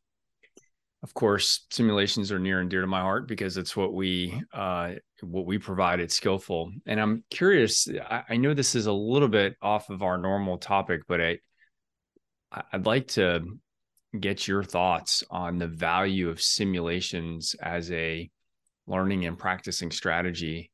Of 1.04 1.14
course, 1.14 1.66
simulations 1.70 2.32
are 2.32 2.40
near 2.40 2.60
and 2.60 2.70
dear 2.70 2.82
to 2.82 2.88
my 2.88 3.02
heart 3.02 3.28
because 3.28 3.58
it's 3.58 3.78
what 3.78 3.94
we 3.94 4.42
uh, 4.54 4.94
what 5.22 5.46
we 5.46 5.58
provide 5.58 6.00
at 6.00 6.12
Skillful. 6.12 6.72
And 6.88 7.00
I'm 7.00 7.24
curious. 7.30 7.88
I, 8.10 8.24
I 8.30 8.38
know 8.38 8.54
this 8.54 8.76
is 8.76 8.88
a 8.88 8.94
little 8.94 9.28
bit 9.28 9.56
off 9.62 9.90
of 9.90 10.02
our 10.02 10.18
normal 10.18 10.58
topic, 10.58 11.02
but 11.08 11.22
I 11.22 11.38
I'd 12.72 12.86
like 12.86 13.08
to 13.10 13.44
get 14.20 14.48
your 14.48 14.64
thoughts 14.64 15.24
on 15.30 15.60
the 15.60 15.68
value 15.68 16.30
of 16.30 16.42
simulations 16.42 17.56
as 17.62 17.92
a 17.92 18.30
learning 18.88 19.26
and 19.26 19.38
practicing 19.38 19.92
strategy 19.92 20.72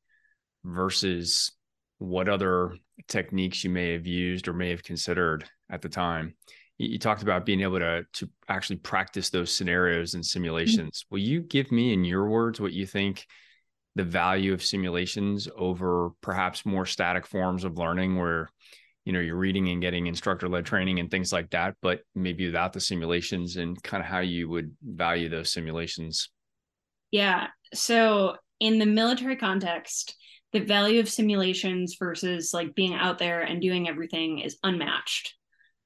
versus 0.64 1.52
what 1.98 2.30
other 2.30 2.76
techniques 3.08 3.64
you 3.64 3.70
may 3.70 3.94
have 3.94 4.08
used 4.08 4.48
or 4.48 4.54
may 4.54 4.70
have 4.70 4.84
considered 4.84 5.46
at 5.70 5.82
the 5.82 5.90
time. 5.90 6.36
You, 6.78 6.98
talked 6.98 7.22
about 7.22 7.46
being 7.46 7.62
able 7.62 7.80
to 7.80 8.06
to 8.14 8.30
actually 8.50 8.78
practice 8.78 9.30
those 9.30 9.56
scenarios 9.56 10.16
and 10.16 10.24
mm-hmm. 10.24 10.30
simulations. 10.30 11.04
Mm-hmm. 11.04 11.16
Will 11.16 11.22
you 11.22 11.42
give 11.42 11.72
me 11.72 11.94
in 11.94 12.04
your 12.04 12.28
words 12.28 12.60
what 12.60 12.74
you 12.74 12.88
think 12.88 13.28
the 13.96 14.04
value 14.04 14.54
of 14.54 14.64
simulations 14.64 15.48
over 15.56 16.10
perhaps 16.22 16.66
more 16.66 16.86
static 16.86 17.28
forms 17.28 17.64
of 17.64 17.78
learning 17.78 18.18
where 18.18 18.50
you 19.06 19.14
know 19.14 19.20
you're 19.20 19.36
reading 19.36 19.70
and 19.70 19.82
getting 19.82 20.08
instructor 20.08 20.48
led 20.48 20.66
training 20.66 21.00
and 21.00 21.10
things 21.12 21.34
like 21.34 21.50
that 21.50 21.76
but 21.82 22.02
maybe 22.16 22.46
without 22.46 22.72
the 22.74 22.80
simulations 22.80 23.58
and 23.58 23.82
kind 23.84 24.02
of 24.02 24.08
how 24.08 24.20
you 24.20 24.48
would 24.48 24.74
value 24.84 25.28
those 25.28 25.52
simulations 25.52 26.30
yeah 27.10 27.48
so 27.74 28.36
in 28.60 28.80
the 28.80 28.86
military 28.86 29.36
context 29.36 30.16
the 30.54 30.60
value 30.60 31.00
of 31.00 31.10
simulations 31.10 31.96
versus 31.98 32.54
like 32.54 32.76
being 32.76 32.94
out 32.94 33.18
there 33.18 33.42
and 33.42 33.62
doing 33.62 33.88
everything 33.88 34.40
is 34.40 34.58
unmatched. 34.64 35.36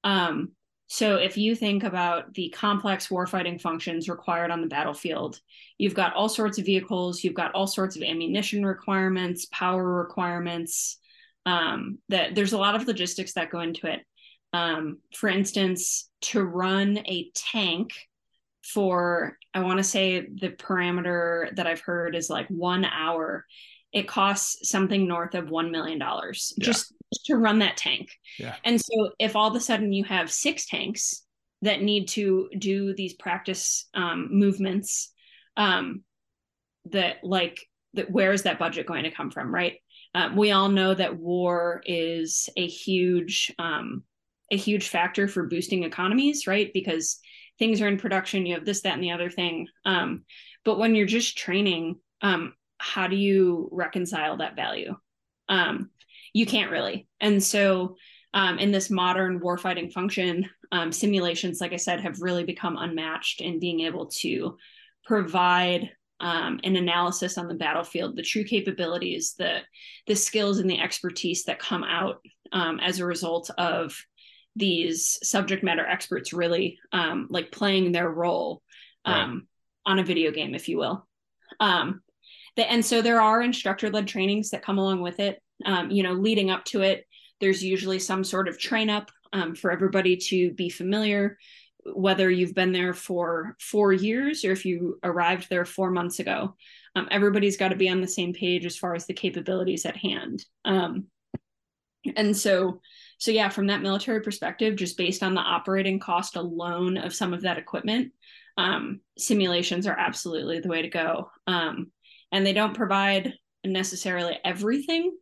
Um, 0.04 0.52
so 0.88 1.16
if 1.16 1.36
you 1.36 1.56
think 1.56 1.84
about 1.84 2.34
the 2.34 2.50
complex 2.50 3.08
warfighting 3.08 3.60
functions 3.60 4.08
required 4.08 4.52
on 4.52 4.62
the 4.62 4.68
battlefield, 4.68 5.40
you've 5.78 5.96
got 5.96 6.14
all 6.14 6.30
sorts 6.30 6.60
of 6.60 6.66
vehicles, 6.66 7.24
you've 7.24 7.34
got 7.34 7.54
all 7.54 7.68
sorts 7.68 7.96
of 7.96 8.04
ammunition 8.04 8.66
requirements, 8.66 9.46
power 9.52 9.84
requirements. 9.84 10.98
Um, 11.48 12.00
that 12.10 12.34
there's 12.34 12.54
a 12.54 12.58
lot 12.58 12.76
of 12.76 12.88
logistics 12.88 13.34
that 13.34 13.52
go 13.52 13.60
into 13.60 13.86
it. 13.86 14.02
Um, 14.52 15.00
for 15.14 15.30
instance, 15.30 16.10
to 16.22 16.44
run 16.44 17.00
a 17.06 17.30
tank 17.36 17.94
for, 18.64 19.38
I 19.54 19.60
want 19.60 19.78
to 19.78 19.84
say 19.84 20.22
the 20.22 20.50
parameter 20.50 21.56
that 21.56 21.68
I've 21.68 21.82
heard 21.82 22.16
is 22.16 22.32
like 22.32 22.48
one 22.48 22.84
hour 22.84 23.46
it 23.96 24.10
costs 24.10 24.70
something 24.70 25.08
north 25.08 25.36
of 25.36 25.46
$1 25.46 25.72
million 25.72 25.98
yeah. 25.98 26.34
just 26.60 26.94
to 27.26 27.38
run 27.38 27.60
that 27.60 27.78
tank. 27.78 28.10
Yeah. 28.38 28.56
And 28.66 28.80
so 28.80 29.12
if 29.20 29.38
all 29.38 29.50
of 29.50 29.56
a 29.56 29.62
sudden 29.62 29.94
you 29.94 30.04
have 30.04 30.30
six 30.30 30.66
tanks 30.66 31.24
that 31.62 31.82
need 31.82 32.10
to 32.10 32.50
do 32.60 32.94
these 32.94 33.14
practice 33.14 33.88
um, 33.94 34.28
movements, 34.32 35.14
um, 35.56 36.04
that 36.92 37.24
like 37.24 37.66
that 37.94 38.12
where 38.12 38.34
is 38.34 38.44
that 38.44 38.60
budget 38.60 38.86
going 38.86 39.06
to 39.06 39.12
come 39.12 39.32
from, 39.32 39.56
right? 39.56 39.78
Um, 40.14 40.36
we 40.36 40.52
all 40.52 40.68
know 40.70 40.94
that 40.94 41.18
war 41.18 41.82
is 41.86 42.50
a 42.58 42.68
huge 42.68 43.54
um, 43.58 44.04
a 44.52 44.58
huge 44.58 44.90
factor 44.90 45.30
for 45.30 45.48
boosting 45.48 45.84
economies, 45.84 46.48
right? 46.48 46.70
Because 46.74 47.18
things 47.58 47.82
are 47.82 47.88
in 47.88 47.98
production, 47.98 48.46
you 48.46 48.56
have 48.56 48.66
this, 48.66 48.82
that, 48.82 48.94
and 48.94 49.04
the 49.04 49.12
other 49.12 49.30
thing. 49.30 49.68
Um, 49.86 50.26
but 50.66 50.78
when 50.78 50.94
you're 50.94 51.08
just 51.08 51.38
training, 51.38 51.96
um, 52.22 52.54
how 52.86 53.08
do 53.08 53.16
you 53.16 53.68
reconcile 53.72 54.38
that 54.38 54.56
value? 54.56 54.96
Um, 55.50 55.90
you 56.34 56.46
can't 56.46 56.72
really. 56.72 57.08
And 57.20 57.44
so, 57.44 57.96
um, 58.34 58.60
in 58.60 58.72
this 58.72 58.90
modern 58.90 59.40
warfighting 59.40 59.92
function, 59.94 60.50
um, 60.72 60.92
simulations, 60.92 61.62
like 61.62 61.74
I 61.74 61.78
said, 61.78 62.02
have 62.02 62.22
really 62.22 62.44
become 62.44 62.78
unmatched 62.78 63.42
in 63.42 63.60
being 63.60 63.82
able 63.82 64.08
to 64.18 64.58
provide 65.06 65.90
um, 66.20 66.60
an 66.64 66.76
analysis 66.76 67.38
on 67.38 67.48
the 67.48 67.56
battlefield, 67.56 68.16
the 68.16 68.24
true 68.24 68.44
capabilities, 68.44 69.36
the 69.38 69.60
the 70.08 70.16
skills 70.16 70.60
and 70.60 70.70
the 70.70 70.80
expertise 70.80 71.46
that 71.46 71.60
come 71.60 71.84
out 71.84 72.24
um, 72.52 72.80
as 72.80 73.00
a 73.00 73.06
result 73.06 73.50
of 73.58 73.98
these 74.56 75.18
subject 75.24 75.64
matter 75.64 75.86
experts 75.86 76.34
really 76.34 76.78
um, 76.92 77.28
like 77.30 77.52
playing 77.52 77.92
their 77.92 78.10
role 78.10 78.62
right. 79.08 79.22
Um, 79.24 79.48
on 79.86 80.00
a 80.00 80.04
video 80.04 80.32
game, 80.32 80.56
if 80.56 80.68
you 80.68 80.78
will. 80.78 81.08
Um, 81.60 82.02
the, 82.56 82.70
and 82.72 82.86
so 82.86 83.02
there 83.02 83.22
are 83.22 83.42
instructor 83.42 83.90
led 83.90 84.08
trainings 84.08 84.50
that 84.52 84.64
come 84.64 84.78
along 84.78 85.02
with 85.02 85.20
it. 85.20 85.42
Um, 85.66 85.92
you 85.92 86.04
know, 86.04 86.14
leading 86.14 86.50
up 86.50 86.66
to 86.66 86.82
it, 86.82 87.06
there's 87.40 87.64
usually 87.64 88.00
some 88.00 88.24
sort 88.24 88.48
of 88.48 88.60
train 88.60 88.90
up 88.90 89.12
um, 89.34 89.56
for 89.56 89.72
everybody 89.72 90.18
to 90.18 90.52
be 90.54 90.70
familiar, 90.70 91.38
whether 91.94 92.30
you've 92.30 92.56
been 92.56 92.72
there 92.72 92.94
for 92.94 93.56
four 93.60 93.94
years 93.94 94.44
or 94.44 94.52
if 94.52 94.66
you 94.66 94.98
arrived 95.04 95.50
there 95.50 95.66
four 95.66 95.92
months 95.92 96.20
ago. 96.20 96.56
um, 96.96 97.08
everybody's 97.12 97.58
got 97.58 97.70
to 97.70 97.76
be 97.76 97.90
on 97.90 98.02
the 98.02 98.08
same 98.08 98.34
page 98.34 98.66
as 98.66 98.78
far 98.78 98.96
as 98.96 99.06
the 99.06 99.14
capabilities 99.14 99.86
at 99.86 99.98
hand 99.98 100.44
um, 100.64 101.06
and 102.16 102.36
so 102.36 102.82
so 103.18 103.32
yeah 103.32 103.50
from 103.50 103.68
that 103.68 103.82
military 103.82 104.22
perspective 104.22 104.76
just 104.76 104.98
based 104.98 105.24
on 105.24 105.34
the 105.36 105.42
operating 105.42 106.00
cost 106.00 106.36
alone 106.36 106.98
of 106.98 107.14
some 107.14 107.34
of 107.34 107.42
that 107.42 107.58
equipment 107.58 108.12
um, 108.58 109.02
simulations 109.18 109.86
are 109.86 109.98
absolutely 109.98 110.60
the 110.60 110.70
way 110.70 110.82
to 110.82 110.90
go 110.90 111.30
um, 111.48 111.92
and 112.32 112.46
they 112.46 112.54
don't 112.54 112.76
provide 112.76 113.34
necessarily 113.64 114.38
everything 114.44 115.16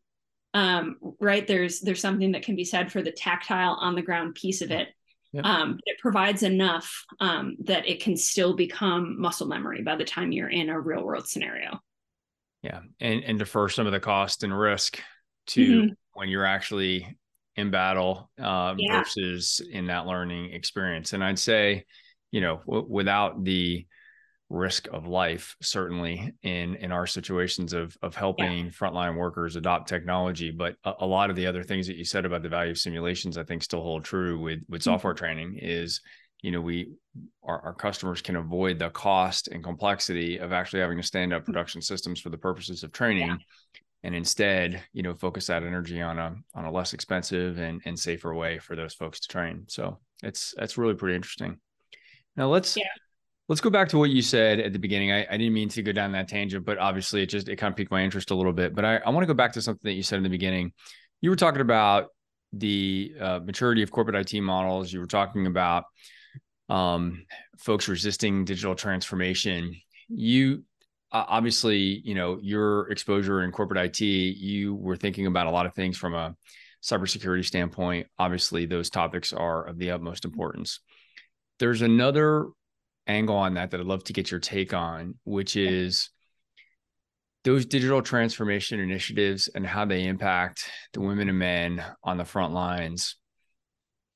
um, 0.53 0.97
right 1.19 1.47
there's 1.47 1.79
there's 1.79 2.01
something 2.01 2.33
that 2.33 2.43
can 2.43 2.55
be 2.55 2.65
said 2.65 2.91
for 2.91 3.01
the 3.01 3.11
tactile 3.11 3.77
on 3.79 3.95
the 3.95 4.01
ground 4.01 4.35
piece 4.35 4.61
of 4.61 4.71
it 4.71 4.89
Yep. 5.33 5.45
Um, 5.45 5.79
it 5.85 5.97
provides 5.99 6.43
enough 6.43 7.05
um, 7.19 7.57
that 7.63 7.87
it 7.87 8.03
can 8.03 8.15
still 8.15 8.55
become 8.55 9.19
muscle 9.19 9.47
memory 9.47 9.81
by 9.81 9.95
the 9.95 10.05
time 10.05 10.31
you're 10.31 10.49
in 10.49 10.69
a 10.69 10.79
real 10.79 11.03
world 11.03 11.27
scenario. 11.27 11.79
Yeah, 12.61 12.81
and 13.01 13.23
and 13.23 13.39
defer 13.39 13.67
some 13.67 13.87
of 13.87 13.93
the 13.93 13.99
cost 13.99 14.43
and 14.43 14.57
risk 14.57 15.01
to 15.47 15.81
mm-hmm. 15.81 15.93
when 16.13 16.29
you're 16.29 16.45
actually 16.45 17.17
in 17.55 17.71
battle 17.71 18.29
uh, 18.39 18.75
yeah. 18.77 18.99
versus 18.99 19.59
in 19.71 19.87
that 19.87 20.05
learning 20.05 20.53
experience. 20.53 21.13
And 21.13 21.23
I'd 21.23 21.39
say, 21.39 21.85
you 22.31 22.41
know, 22.41 22.61
w- 22.67 22.85
without 22.87 23.43
the 23.43 23.87
risk 24.53 24.87
of 24.93 25.07
life 25.07 25.55
certainly 25.61 26.31
in 26.43 26.75
in 26.75 26.91
our 26.91 27.07
situations 27.07 27.73
of 27.73 27.97
of 28.03 28.15
helping 28.15 28.65
yeah. 28.65 28.71
frontline 28.71 29.17
workers 29.17 29.55
adopt 29.55 29.89
technology 29.89 30.51
but 30.51 30.75
a, 30.85 30.93
a, 30.99 31.05
lot 31.05 31.31
of 31.31 31.35
the 31.35 31.47
other 31.47 31.63
things 31.63 31.87
that 31.87 31.95
you 31.95 32.05
said 32.05 32.23
about 32.23 32.43
the 32.43 32.49
value 32.49 32.71
of 32.71 32.77
simulations 32.77 33.37
i 33.37 33.43
think 33.43 33.63
still 33.63 33.81
hold 33.81 34.05
true 34.05 34.39
with 34.39 34.59
with 34.69 34.81
mm-hmm. 34.81 34.91
software 34.91 35.15
training 35.15 35.57
is 35.59 36.01
you 36.43 36.51
know 36.51 36.61
we 36.61 36.91
our, 37.43 37.59
our, 37.61 37.73
customers 37.73 38.21
can 38.21 38.35
avoid 38.35 38.77
the 38.77 38.89
cost 38.91 39.47
and 39.47 39.63
complexity 39.63 40.37
of 40.37 40.53
actually 40.53 40.81
having 40.81 40.97
to 40.97 41.07
stand 41.07 41.33
up 41.33 41.41
mm-hmm. 41.41 41.51
production 41.51 41.81
systems 41.81 42.19
for 42.19 42.29
the 42.29 42.37
purposes 42.37 42.83
of 42.83 42.91
training 42.91 43.27
yeah. 43.27 43.35
and 44.03 44.13
instead 44.13 44.83
you 44.93 45.01
know 45.01 45.15
focus 45.15 45.47
that 45.47 45.63
energy 45.63 45.99
on 45.99 46.19
a 46.19 46.35
on 46.53 46.65
a 46.65 46.71
less 46.71 46.93
expensive 46.93 47.57
and 47.57 47.81
and 47.85 47.97
safer 47.97 48.35
way 48.35 48.59
for 48.59 48.75
those 48.75 48.93
folks 48.93 49.19
to 49.19 49.27
train 49.27 49.63
so 49.67 49.97
it's 50.21 50.53
that's 50.57 50.77
really 50.77 50.93
pretty 50.93 51.15
interesting 51.15 51.57
now 52.37 52.47
let's 52.47 52.77
yeah 52.77 52.83
Let's 53.49 53.61
go 53.61 53.69
back 53.69 53.89
to 53.89 53.97
what 53.97 54.09
you 54.09 54.21
said 54.21 54.59
at 54.59 54.71
the 54.71 54.79
beginning. 54.79 55.11
I, 55.11 55.27
I, 55.29 55.37
didn't 55.37 55.53
mean 55.53 55.67
to 55.69 55.83
go 55.83 55.91
down 55.91 56.13
that 56.13 56.29
tangent, 56.29 56.65
but 56.65 56.77
obviously 56.77 57.23
it 57.23 57.25
just 57.25 57.49
it 57.49 57.57
kind 57.57 57.71
of 57.71 57.75
piqued 57.75 57.91
my 57.91 58.01
interest 58.01 58.31
a 58.31 58.35
little 58.35 58.53
bit. 58.53 58.73
But 58.73 58.85
I, 58.85 58.97
I 58.97 59.09
want 59.09 59.23
to 59.23 59.27
go 59.27 59.33
back 59.33 59.53
to 59.53 59.61
something 59.61 59.81
that 59.83 59.93
you 59.93 60.03
said 60.03 60.17
in 60.17 60.23
the 60.23 60.29
beginning. 60.29 60.71
You 61.19 61.29
were 61.29 61.35
talking 61.35 61.61
about 61.61 62.07
the 62.53 63.13
uh, 63.19 63.39
maturity 63.43 63.81
of 63.81 63.91
corporate 63.91 64.33
IT 64.33 64.39
models. 64.41 64.93
You 64.93 65.01
were 65.01 65.07
talking 65.07 65.45
about 65.45 65.83
um, 66.69 67.25
folks 67.57 67.87
resisting 67.87 68.45
digital 68.45 68.75
transformation. 68.75 69.75
You 70.07 70.63
obviously, 71.11 72.01
you 72.03 72.15
know, 72.15 72.39
your 72.41 72.89
exposure 72.89 73.43
in 73.43 73.51
corporate 73.51 73.85
IT, 73.85 74.05
you 74.05 74.73
were 74.73 74.95
thinking 74.95 75.27
about 75.27 75.47
a 75.47 75.51
lot 75.51 75.65
of 75.65 75.73
things 75.73 75.97
from 75.97 76.13
a 76.13 76.35
cybersecurity 76.81 77.45
standpoint. 77.45 78.07
Obviously, 78.17 78.65
those 78.65 78.89
topics 78.89 79.33
are 79.33 79.65
of 79.65 79.77
the 79.77 79.91
utmost 79.91 80.25
importance. 80.25 80.79
There's 81.59 81.81
another 81.81 82.47
angle 83.07 83.35
on 83.35 83.55
that 83.55 83.71
that 83.71 83.79
I'd 83.79 83.85
love 83.85 84.03
to 84.05 84.13
get 84.13 84.31
your 84.31 84.39
take 84.39 84.73
on, 84.73 85.15
which 85.23 85.55
is 85.55 86.09
those 87.43 87.65
digital 87.65 88.01
transformation 88.01 88.79
initiatives 88.79 89.49
and 89.53 89.65
how 89.65 89.85
they 89.85 90.05
impact 90.05 90.69
the 90.93 91.01
women 91.01 91.29
and 91.29 91.37
men 91.39 91.83
on 92.03 92.17
the 92.17 92.25
front 92.25 92.53
lines 92.53 93.17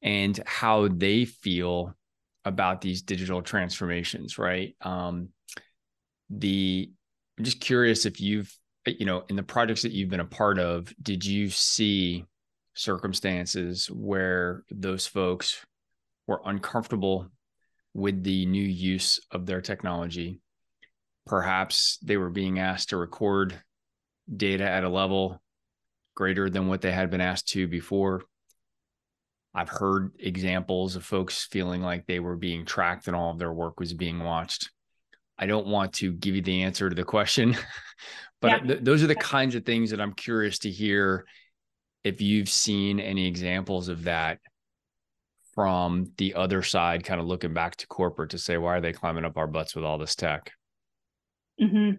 and 0.02 0.40
how 0.46 0.88
they 0.88 1.26
feel 1.26 1.94
about 2.46 2.80
these 2.80 3.02
digital 3.02 3.42
transformations, 3.42 4.38
right? 4.38 4.76
Um, 4.82 5.30
the 6.30 6.90
I'm 7.38 7.44
just 7.44 7.60
curious 7.60 8.06
if 8.06 8.20
you've, 8.20 8.52
you 8.86 9.06
know, 9.06 9.24
in 9.30 9.36
the 9.36 9.44
projects 9.44 9.84
that 9.84 9.92
you've 9.92 10.10
been 10.10 10.22
a 10.22 10.26
part 10.26 10.58
of, 10.58 10.94
did 11.02 11.26
you 11.26 11.50
see 11.50 12.26
circumstances 12.74 13.88
where 13.92 14.64
those 14.72 15.06
folks 15.06 15.66
were 16.26 16.42
uncomfortable 16.46 17.28
with 17.98 18.24
the 18.24 18.46
new 18.46 18.64
use 18.64 19.20
of 19.32 19.48
their 19.48 19.60
technology. 19.60 20.40
Perhaps 21.26 21.98
they 22.04 22.16
were 22.16 22.30
being 22.30 22.60
asked 22.60 22.90
to 22.90 22.98
record 22.98 23.60
data 24.34 24.64
at 24.64 24.84
a 24.84 24.90
level 24.90 25.42
greater 26.14 26.48
than 26.48 26.68
what 26.68 26.82
they 26.82 26.92
had 26.92 27.10
been 27.10 27.22
asked 27.22 27.48
to 27.50 27.68
before. 27.68 28.22
I've 29.56 29.70
heard 29.70 30.12
examples 30.20 30.96
of 30.96 31.06
folks 31.06 31.46
feeling 31.46 31.82
like 31.82 32.06
they 32.06 32.20
were 32.20 32.36
being 32.36 32.66
tracked 32.66 33.08
and 33.08 33.16
all 33.16 33.32
of 33.32 33.40
their 33.40 33.52
work 33.52 33.80
was 33.80 33.96
being 33.96 34.24
watched. 34.24 34.70
I 35.40 35.48
don't 35.48 35.66
want 35.66 35.94
to 35.94 36.14
give 36.14 36.36
you 36.36 36.44
the 36.44 36.62
answer 36.62 36.90
to 36.90 36.96
the 36.96 37.04
question, 37.04 37.58
but 38.42 38.52
yeah. 38.52 38.60
th- 38.60 38.84
those 38.84 39.04
are 39.04 39.08
the 39.08 39.16
kinds 39.16 39.56
of 39.56 39.66
things 39.66 39.90
that 39.90 40.00
I'm 40.00 40.14
curious 40.14 40.60
to 40.60 40.70
hear 40.70 41.26
if 42.04 42.22
you've 42.22 42.50
seen 42.50 43.00
any 43.00 43.26
examples 43.28 43.88
of 43.88 44.04
that 44.04 44.38
from 45.58 46.12
the 46.18 46.36
other 46.36 46.62
side, 46.62 47.04
kind 47.04 47.20
of 47.20 47.26
looking 47.26 47.52
back 47.52 47.76
to 47.76 47.88
corporate 47.88 48.30
to 48.30 48.38
say, 48.38 48.58
why 48.58 48.78
are 48.78 48.80
they 48.82 48.94
climbing 48.94 49.26
up 49.26 49.38
our 49.38 49.48
butts 49.48 49.74
with 49.74 49.84
all 49.84 49.98
this 49.98 50.14
tech? 50.14 50.52
Mm-hmm. 51.60 51.96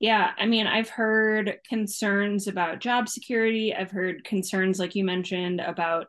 Yeah, 0.00 0.32
I 0.36 0.46
mean, 0.46 0.66
I've 0.66 0.88
heard 0.88 1.60
concerns 1.68 2.48
about 2.48 2.80
job 2.80 3.08
security. 3.08 3.72
I've 3.72 3.92
heard 3.92 4.24
concerns, 4.24 4.80
like 4.80 4.96
you 4.96 5.04
mentioned, 5.04 5.60
about 5.60 6.08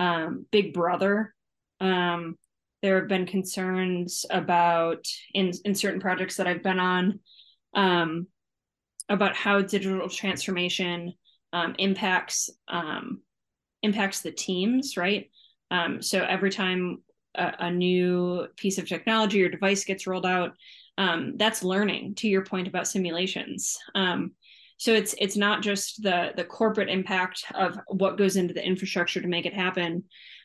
um, 0.00 0.44
Big 0.50 0.74
Brother. 0.74 1.36
Um, 1.80 2.34
there 2.82 2.98
have 2.98 3.06
been 3.06 3.24
concerns 3.24 4.26
about 4.28 5.06
in 5.34 5.52
in 5.64 5.76
certain 5.76 6.00
projects 6.00 6.38
that 6.38 6.48
I've 6.48 6.64
been 6.64 6.80
on 6.80 7.20
um, 7.74 8.26
about 9.08 9.36
how 9.36 9.60
digital 9.60 10.08
transformation 10.08 11.12
um, 11.52 11.76
impacts 11.78 12.50
um, 12.66 13.20
impacts 13.84 14.22
the 14.22 14.32
teams, 14.32 14.96
right? 14.96 15.30
Um, 15.70 16.02
so 16.02 16.24
every 16.24 16.50
time 16.50 17.02
a, 17.34 17.52
a, 17.58 17.70
new 17.70 18.46
piece 18.56 18.78
of 18.78 18.88
technology 18.88 19.42
or 19.42 19.48
device 19.48 19.84
gets 19.84 20.06
rolled 20.06 20.26
out, 20.26 20.52
um, 20.96 21.34
that's 21.36 21.62
learning. 21.62 22.14
To 22.16 22.28
your 22.28 22.44
point 22.44 22.68
about 22.68 22.88
simulations, 22.88 23.78
um, 23.94 24.32
so 24.78 24.92
it's 24.92 25.14
it's 25.18 25.36
not 25.36 25.62
just 25.62 26.02
the 26.02 26.32
the 26.36 26.44
corporate 26.44 26.88
impact 26.88 27.44
of 27.54 27.78
what 27.88 28.16
goes 28.16 28.36
into 28.36 28.54
the 28.54 28.64
infrastructure 28.64 29.20
to 29.20 29.28
make 29.28 29.46
it 29.46 29.54
happen, 29.54 30.04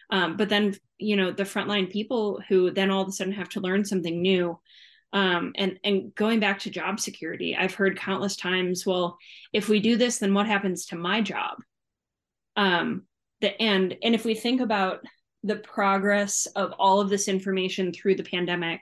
um, 0.09 0.37
but 0.37 0.49
then 0.49 0.75
you 0.97 1.15
know 1.15 1.31
the 1.31 1.43
frontline 1.43 1.91
people 1.91 2.41
who 2.49 2.71
then 2.71 2.91
all 2.91 3.01
of 3.01 3.07
a 3.07 3.11
sudden 3.11 3.33
have 3.33 3.49
to 3.49 3.61
learn 3.61 3.85
something 3.85 4.21
new. 4.21 4.59
Um, 5.13 5.53
and 5.55 5.79
and 5.83 6.13
going 6.15 6.39
back 6.39 6.59
to 6.59 6.71
job 6.71 6.99
security, 6.99 7.55
I've 7.55 7.75
heard 7.75 7.97
countless 7.97 8.35
times, 8.35 8.85
well, 8.85 9.17
if 9.53 9.69
we 9.69 9.79
do 9.79 9.95
this, 9.95 10.17
then 10.17 10.33
what 10.33 10.47
happens 10.47 10.87
to 10.87 10.95
my 10.95 11.21
job? 11.21 11.57
Um, 12.55 13.03
the 13.43 13.61
end. 13.61 13.95
And 14.01 14.15
if 14.15 14.25
we 14.25 14.33
think 14.33 14.59
about 14.59 15.01
the 15.43 15.57
progress 15.57 16.47
of 16.55 16.73
all 16.79 16.99
of 16.99 17.09
this 17.09 17.27
information 17.27 17.93
through 17.93 18.15
the 18.15 18.23
pandemic 18.23 18.81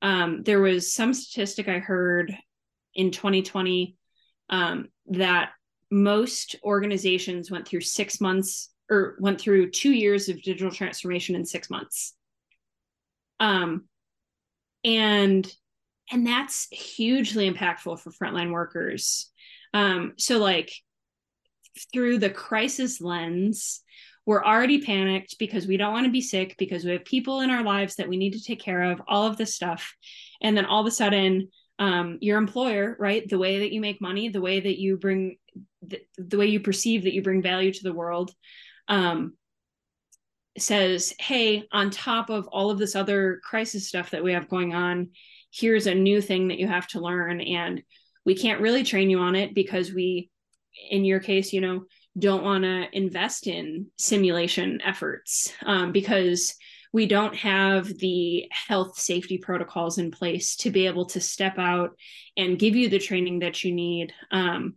um, 0.00 0.42
there 0.42 0.60
was 0.60 0.92
some 0.92 1.14
statistic 1.14 1.68
i 1.68 1.78
heard 1.78 2.36
in 2.94 3.10
2020 3.10 3.96
um, 4.50 4.88
that 5.06 5.50
most 5.90 6.56
organizations 6.64 7.50
went 7.50 7.66
through 7.66 7.80
six 7.80 8.20
months 8.20 8.70
or 8.90 9.16
went 9.18 9.40
through 9.40 9.70
two 9.70 9.92
years 9.92 10.28
of 10.28 10.42
digital 10.42 10.70
transformation 10.70 11.34
in 11.34 11.44
six 11.44 11.70
months. 11.70 12.14
Um, 13.40 13.84
and 14.84 15.50
and 16.10 16.26
that's 16.26 16.68
hugely 16.70 17.50
impactful 17.50 18.00
for 18.00 18.10
frontline 18.10 18.50
workers. 18.50 19.30
Um, 19.72 20.14
so 20.18 20.38
like 20.38 20.72
through 21.92 22.18
the 22.18 22.30
crisis 22.30 23.00
lens, 23.00 23.80
we're 24.24 24.44
already 24.44 24.80
panicked 24.80 25.36
because 25.38 25.66
we 25.66 25.76
don't 25.76 25.92
want 25.92 26.06
to 26.06 26.12
be 26.12 26.20
sick, 26.20 26.54
because 26.58 26.84
we 26.84 26.92
have 26.92 27.04
people 27.04 27.40
in 27.40 27.50
our 27.50 27.64
lives 27.64 27.96
that 27.96 28.08
we 28.08 28.16
need 28.16 28.34
to 28.34 28.42
take 28.42 28.60
care 28.60 28.82
of, 28.92 29.02
all 29.08 29.26
of 29.26 29.36
this 29.36 29.54
stuff. 29.54 29.94
And 30.40 30.56
then 30.56 30.64
all 30.64 30.80
of 30.80 30.86
a 30.86 30.92
sudden, 30.92 31.48
um, 31.78 32.18
your 32.20 32.38
employer, 32.38 32.96
right? 33.00 33.28
The 33.28 33.38
way 33.38 33.60
that 33.60 33.72
you 33.72 33.80
make 33.80 34.00
money, 34.00 34.28
the 34.28 34.40
way 34.40 34.60
that 34.60 34.80
you 34.80 34.96
bring, 34.96 35.38
the, 35.82 36.00
the 36.18 36.38
way 36.38 36.46
you 36.46 36.60
perceive 36.60 37.04
that 37.04 37.14
you 37.14 37.22
bring 37.22 37.42
value 37.42 37.72
to 37.72 37.82
the 37.82 37.92
world, 37.92 38.32
um, 38.86 39.34
says, 40.58 41.14
hey, 41.18 41.66
on 41.72 41.90
top 41.90 42.30
of 42.30 42.46
all 42.48 42.70
of 42.70 42.78
this 42.78 42.94
other 42.94 43.40
crisis 43.42 43.88
stuff 43.88 44.10
that 44.10 44.22
we 44.22 44.34
have 44.34 44.48
going 44.48 44.74
on, 44.74 45.10
here's 45.50 45.86
a 45.86 45.94
new 45.94 46.20
thing 46.20 46.48
that 46.48 46.58
you 46.58 46.68
have 46.68 46.86
to 46.88 47.00
learn. 47.00 47.40
And 47.40 47.82
we 48.24 48.36
can't 48.36 48.60
really 48.60 48.84
train 48.84 49.10
you 49.10 49.18
on 49.18 49.34
it 49.34 49.54
because 49.54 49.92
we 49.92 50.30
in 50.90 51.04
your 51.04 51.20
case, 51.20 51.52
you 51.52 51.60
know, 51.60 51.84
don't 52.18 52.44
want 52.44 52.64
to 52.64 52.86
invest 52.92 53.46
in 53.46 53.86
simulation 53.96 54.80
efforts 54.82 55.52
um, 55.64 55.92
because 55.92 56.54
we 56.92 57.06
don't 57.06 57.34
have 57.34 57.86
the 57.98 58.48
health 58.50 58.98
safety 58.98 59.38
protocols 59.38 59.98
in 59.98 60.10
place 60.10 60.56
to 60.56 60.70
be 60.70 60.86
able 60.86 61.06
to 61.06 61.20
step 61.20 61.58
out 61.58 61.96
and 62.36 62.58
give 62.58 62.76
you 62.76 62.88
the 62.88 62.98
training 62.98 63.38
that 63.38 63.64
you 63.64 63.72
need 63.72 64.12
um, 64.30 64.74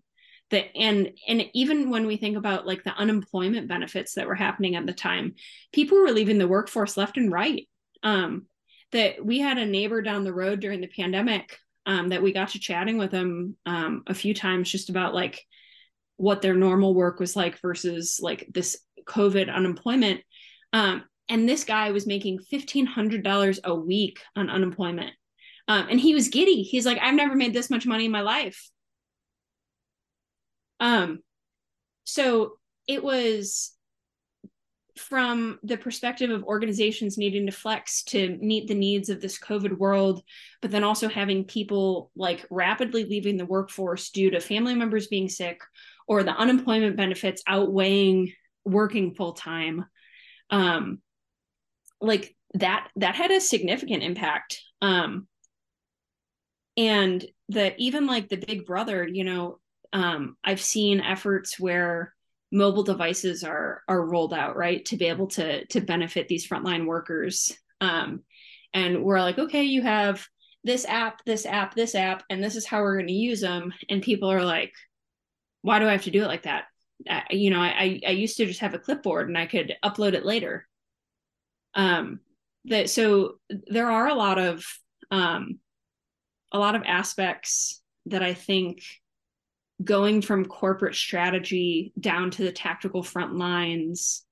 that 0.52 0.66
and 0.76 1.12
and 1.28 1.46
even 1.54 1.90
when 1.90 2.06
we 2.06 2.18
think 2.18 2.38
about 2.38 2.68
like 2.68 2.84
the 2.84 2.96
unemployment 2.96 3.68
benefits 3.68 4.14
that 4.14 4.28
were 4.28 4.36
happening 4.36 4.76
at 4.76 4.86
the 4.86 4.94
time 4.94 5.34
people 5.74 5.98
were 5.98 6.12
leaving 6.12 6.38
the 6.38 6.48
workforce 6.48 6.96
left 6.98 7.18
and 7.18 7.32
right 7.32 7.68
um, 8.04 8.46
that 8.92 9.24
we 9.24 9.40
had 9.40 9.58
a 9.58 9.66
neighbor 9.66 10.02
down 10.02 10.24
the 10.24 10.34
road 10.34 10.60
during 10.60 10.82
the 10.82 10.88
pandemic 10.88 11.58
um, 11.88 12.10
that 12.10 12.22
we 12.22 12.32
got 12.32 12.50
to 12.50 12.60
chatting 12.60 12.98
with 12.98 13.12
him 13.12 13.56
um, 13.66 14.04
a 14.08 14.14
few 14.14 14.34
times 14.34 14.72
just 14.72 14.90
about 14.90 15.14
like 15.14 15.44
what 16.18 16.42
their 16.42 16.54
normal 16.54 16.94
work 16.94 17.20
was 17.20 17.36
like 17.36 17.60
versus 17.62 18.20
like 18.22 18.48
this 18.54 18.78
COVID 19.06 19.54
unemployment. 19.54 20.22
Um, 20.74 21.04
and 21.30 21.48
this 21.48 21.64
guy 21.64 21.92
was 21.92 22.08
making 22.08 22.40
$1,500 22.52 23.60
a 23.64 23.76
week 23.76 24.20
on 24.36 24.50
unemployment. 24.50 25.12
Um, 25.68 25.88
and 25.90 26.00
he 26.00 26.14
was 26.14 26.30
giddy. 26.30 26.62
He's 26.62 26.86
like, 26.86 27.00
I've 27.02 27.16
never 27.16 27.36
made 27.36 27.54
this 27.54 27.70
much 27.70 27.86
money 27.86 28.06
in 28.06 28.12
my 28.12 28.22
life. 28.22 28.70
Um, 30.80 31.20
so 32.04 32.58
it 32.88 33.04
was 33.04 33.72
from 34.98 35.60
the 35.64 35.78
perspective 35.78 36.30
of 36.30 36.44
organizations 36.44 37.18
needing 37.18 37.46
to 37.48 37.52
flex 37.52 38.04
to 38.04 38.38
meet 38.42 38.68
the 38.68 38.76
needs 38.76 39.10
of 39.10 39.20
this 39.20 39.38
COVID 39.40 39.78
world, 39.78 40.22
but 40.62 40.72
then 40.72 40.84
also 40.84 41.10
having 41.10 41.44
people 41.44 42.12
like 42.16 42.46
rapidly 42.50 43.04
leaving 43.04 43.36
the 43.36 43.46
workforce 43.46 44.10
due 44.12 44.30
to 44.30 44.40
family 44.40 44.76
members 44.76 45.08
being 45.08 45.28
sick 45.28 45.60
or 46.08 46.24
the 46.24 46.36
unemployment 46.36 46.96
benefits 46.96 47.44
outweighing 47.48 48.32
working 48.64 49.14
full 49.14 49.34
time. 49.34 49.86
Um, 50.50 51.00
like 52.02 52.36
that 52.56 52.90
that 52.98 53.16
had 53.16 53.32
a 53.32 53.42
significant 53.42 54.04
impact. 54.04 54.62
Um, 54.82 55.28
and 56.78 57.26
the 57.50 57.76
even 57.78 58.06
like 58.06 58.30
the 58.30 58.38
big 58.38 58.66
brother, 58.66 59.08
you 59.08 59.24
know, 59.24 59.60
um, 59.94 60.36
I've 60.44 60.62
seen 60.62 61.00
efforts 61.00 61.60
where 61.60 62.14
mobile 62.52 62.84
devices 62.84 63.44
are 63.44 63.82
are 63.88 64.06
rolled 64.06 64.34
out 64.34 64.56
right 64.56 64.86
to 64.86 64.98
be 64.98 65.06
able 65.06 65.28
to 65.28 65.66
to 65.68 65.82
benefit 65.82 66.28
these 66.28 66.48
frontline 66.48 66.86
workers 66.86 67.58
um, 67.82 68.22
and 68.74 69.04
we're 69.04 69.20
like 69.20 69.38
okay 69.38 69.64
you 69.64 69.82
have 69.82 70.26
this 70.64 70.86
app 70.86 71.24
this 71.26 71.46
app 71.46 71.76
this 71.76 71.96
app 71.96 72.24
and 72.30 72.44
this 72.44 72.56
is 72.56 72.66
how 72.66 72.82
we're 72.82 72.96
going 72.96 73.08
to 73.08 73.14
use 73.14 73.42
them 73.42 73.74
and 73.90 74.02
people 74.02 74.32
are 74.32 74.44
like 74.44 74.74
why 75.66 75.80
do 75.80 75.88
i 75.88 75.92
have 75.92 76.04
to 76.04 76.12
do 76.12 76.24
it 76.24 76.28
like 76.28 76.44
that? 76.44 76.66
Uh, 77.10 77.22
you 77.30 77.50
know 77.50 77.60
I, 77.60 78.00
I 78.08 78.12
used 78.12 78.38
to 78.38 78.46
just 78.46 78.62
have 78.62 78.74
a 78.74 78.80
clipboard 78.80 79.28
and 79.28 79.38
i 79.38 79.48
could 79.48 79.76
upload 79.84 80.14
it 80.14 80.26
later. 80.26 80.68
Um 81.74 82.20
that 82.66 82.90
so 82.90 83.36
there 83.50 83.92
are 83.92 84.08
a 84.08 84.16
lot 84.16 84.40
of 84.40 84.64
um 85.12 85.60
a 86.52 86.60
lot 86.60 86.76
of 86.76 86.84
aspects 86.86 87.82
that 88.06 88.24
i 88.24 88.34
think 88.34 88.82
going 89.84 90.22
from 90.22 90.46
corporate 90.46 90.96
strategy 90.96 91.92
down 92.00 92.32
to 92.32 92.44
the 92.44 92.52
tactical 92.52 93.04
front 93.04 93.36
lines 93.36 94.24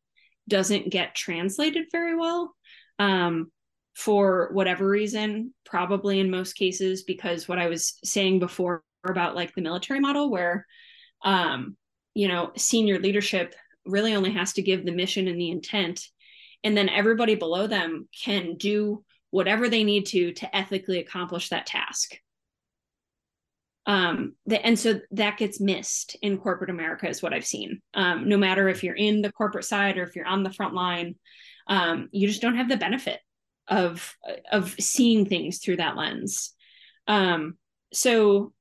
doesn't 0.48 0.90
get 0.90 1.16
translated 1.16 1.86
very 1.92 2.16
well 2.16 2.56
um, 3.00 3.52
for 3.94 4.50
whatever 4.54 4.88
reason 4.88 5.54
probably 5.66 6.20
in 6.20 6.32
most 6.32 6.54
cases 6.54 7.04
because 7.04 7.48
what 7.48 7.60
i 7.60 7.68
was 7.68 8.00
saying 8.04 8.40
before 8.40 8.84
about 9.06 9.36
like 9.36 9.54
the 9.54 9.62
military 9.62 10.00
model 10.00 10.32
where 10.32 10.66
um, 11.24 11.78
you 12.14 12.28
know 12.28 12.52
senior 12.56 13.00
leadership 13.00 13.56
really 13.86 14.16
only 14.16 14.32
has 14.32 14.54
to 14.54 14.62
give 14.62 14.86
the 14.86 14.92
mission 14.92 15.28
and 15.28 15.40
the 15.40 15.52
intent 15.52 16.02
and 16.64 16.78
then 16.78 16.88
everybody 16.88 17.36
below 17.36 17.68
them 17.68 18.08
can 18.24 18.56
do 18.56 19.04
whatever 19.32 19.68
they 19.68 19.84
need 19.84 20.06
to 20.06 20.32
to 20.34 20.56
ethically 20.56 21.00
accomplish 21.00 21.50
that 21.50 21.66
task. 21.66 22.16
Um 23.86 24.36
the, 24.46 24.66
and 24.66 24.80
so 24.80 25.02
that 25.12 25.38
gets 25.38 25.60
missed 25.60 26.16
in 26.22 26.38
corporate 26.38 26.70
america 26.70 27.10
is 27.10 27.22
what 27.22 27.34
i've 27.34 27.46
seen. 27.46 27.82
Um, 27.94 28.30
no 28.30 28.38
matter 28.38 28.70
if 28.70 28.84
you're 28.84 28.96
in 28.96 29.22
the 29.22 29.32
corporate 29.32 29.66
side 29.66 29.98
or 29.98 30.04
if 30.04 30.16
you're 30.16 30.26
on 30.26 30.44
the 30.44 30.54
front 30.54 30.74
line 30.74 31.16
um, 31.68 32.10
you 32.12 32.28
just 32.28 32.42
don't 32.42 32.58
have 32.58 32.70
the 32.70 32.78
benefit 32.78 33.20
of 33.68 34.16
of 34.52 34.76
seeing 34.80 35.26
things 35.26 35.60
through 35.60 35.78
that 35.78 35.96
lens. 35.96 36.54
Um, 37.08 37.58
so 37.94 38.54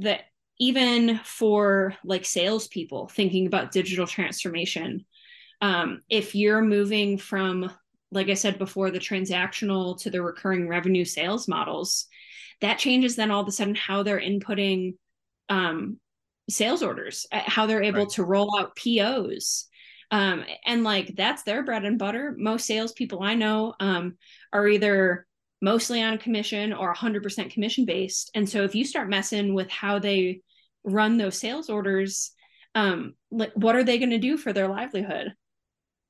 that 0.00 0.22
even 0.58 1.20
for 1.24 1.94
like 2.04 2.24
salespeople 2.24 3.08
thinking 3.08 3.46
about 3.46 3.72
digital 3.72 4.06
transformation 4.06 5.04
um, 5.60 6.02
if 6.08 6.34
you're 6.34 6.62
moving 6.62 7.18
from 7.18 7.70
like 8.10 8.28
i 8.28 8.34
said 8.34 8.58
before 8.58 8.90
the 8.90 8.98
transactional 8.98 10.00
to 10.00 10.10
the 10.10 10.22
recurring 10.22 10.68
revenue 10.68 11.04
sales 11.04 11.48
models 11.48 12.06
that 12.60 12.78
changes 12.78 13.16
then 13.16 13.30
all 13.30 13.42
of 13.42 13.48
a 13.48 13.52
sudden 13.52 13.74
how 13.74 14.02
they're 14.02 14.20
inputting 14.20 14.94
um, 15.48 15.98
sales 16.48 16.82
orders, 16.82 17.26
uh, 17.32 17.42
how 17.46 17.66
they're 17.66 17.82
able 17.82 18.00
right. 18.00 18.10
to 18.10 18.24
roll 18.24 18.58
out 18.58 18.74
POs. 18.76 19.66
Um, 20.10 20.44
and 20.64 20.84
like 20.84 21.14
that's 21.16 21.42
their 21.42 21.62
bread 21.62 21.84
and 21.84 21.98
butter. 21.98 22.34
Most 22.38 22.66
salespeople 22.66 23.22
I 23.22 23.34
know 23.34 23.74
um, 23.78 24.16
are 24.52 24.66
either 24.66 25.26
mostly 25.60 26.02
on 26.02 26.18
commission 26.18 26.72
or 26.72 26.94
100% 26.94 27.50
commission 27.50 27.84
based. 27.84 28.30
And 28.34 28.48
so 28.48 28.62
if 28.62 28.74
you 28.74 28.84
start 28.84 29.10
messing 29.10 29.54
with 29.54 29.68
how 29.68 29.98
they 29.98 30.40
run 30.84 31.16
those 31.16 31.38
sales 31.38 31.68
orders, 31.70 32.32
um, 32.74 33.14
like 33.30 33.52
what 33.54 33.76
are 33.76 33.84
they 33.84 33.98
going 33.98 34.10
to 34.10 34.18
do 34.18 34.36
for 34.36 34.52
their 34.52 34.68
livelihood? 34.68 35.32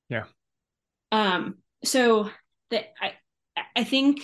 Yeah. 0.09 0.25
Um, 1.11 1.55
so 1.83 2.29
that 2.71 2.93
I 3.01 3.13
I 3.75 3.83
think 3.83 4.21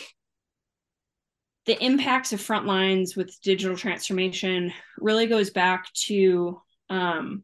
the 1.65 1.84
impacts 1.84 2.31
of 2.31 2.41
front 2.41 2.65
lines 2.65 3.15
with 3.15 3.39
digital 3.41 3.75
transformation 3.75 4.71
really 4.99 5.25
goes 5.25 5.49
back 5.49 5.91
to 5.93 6.62
um, 6.89 7.43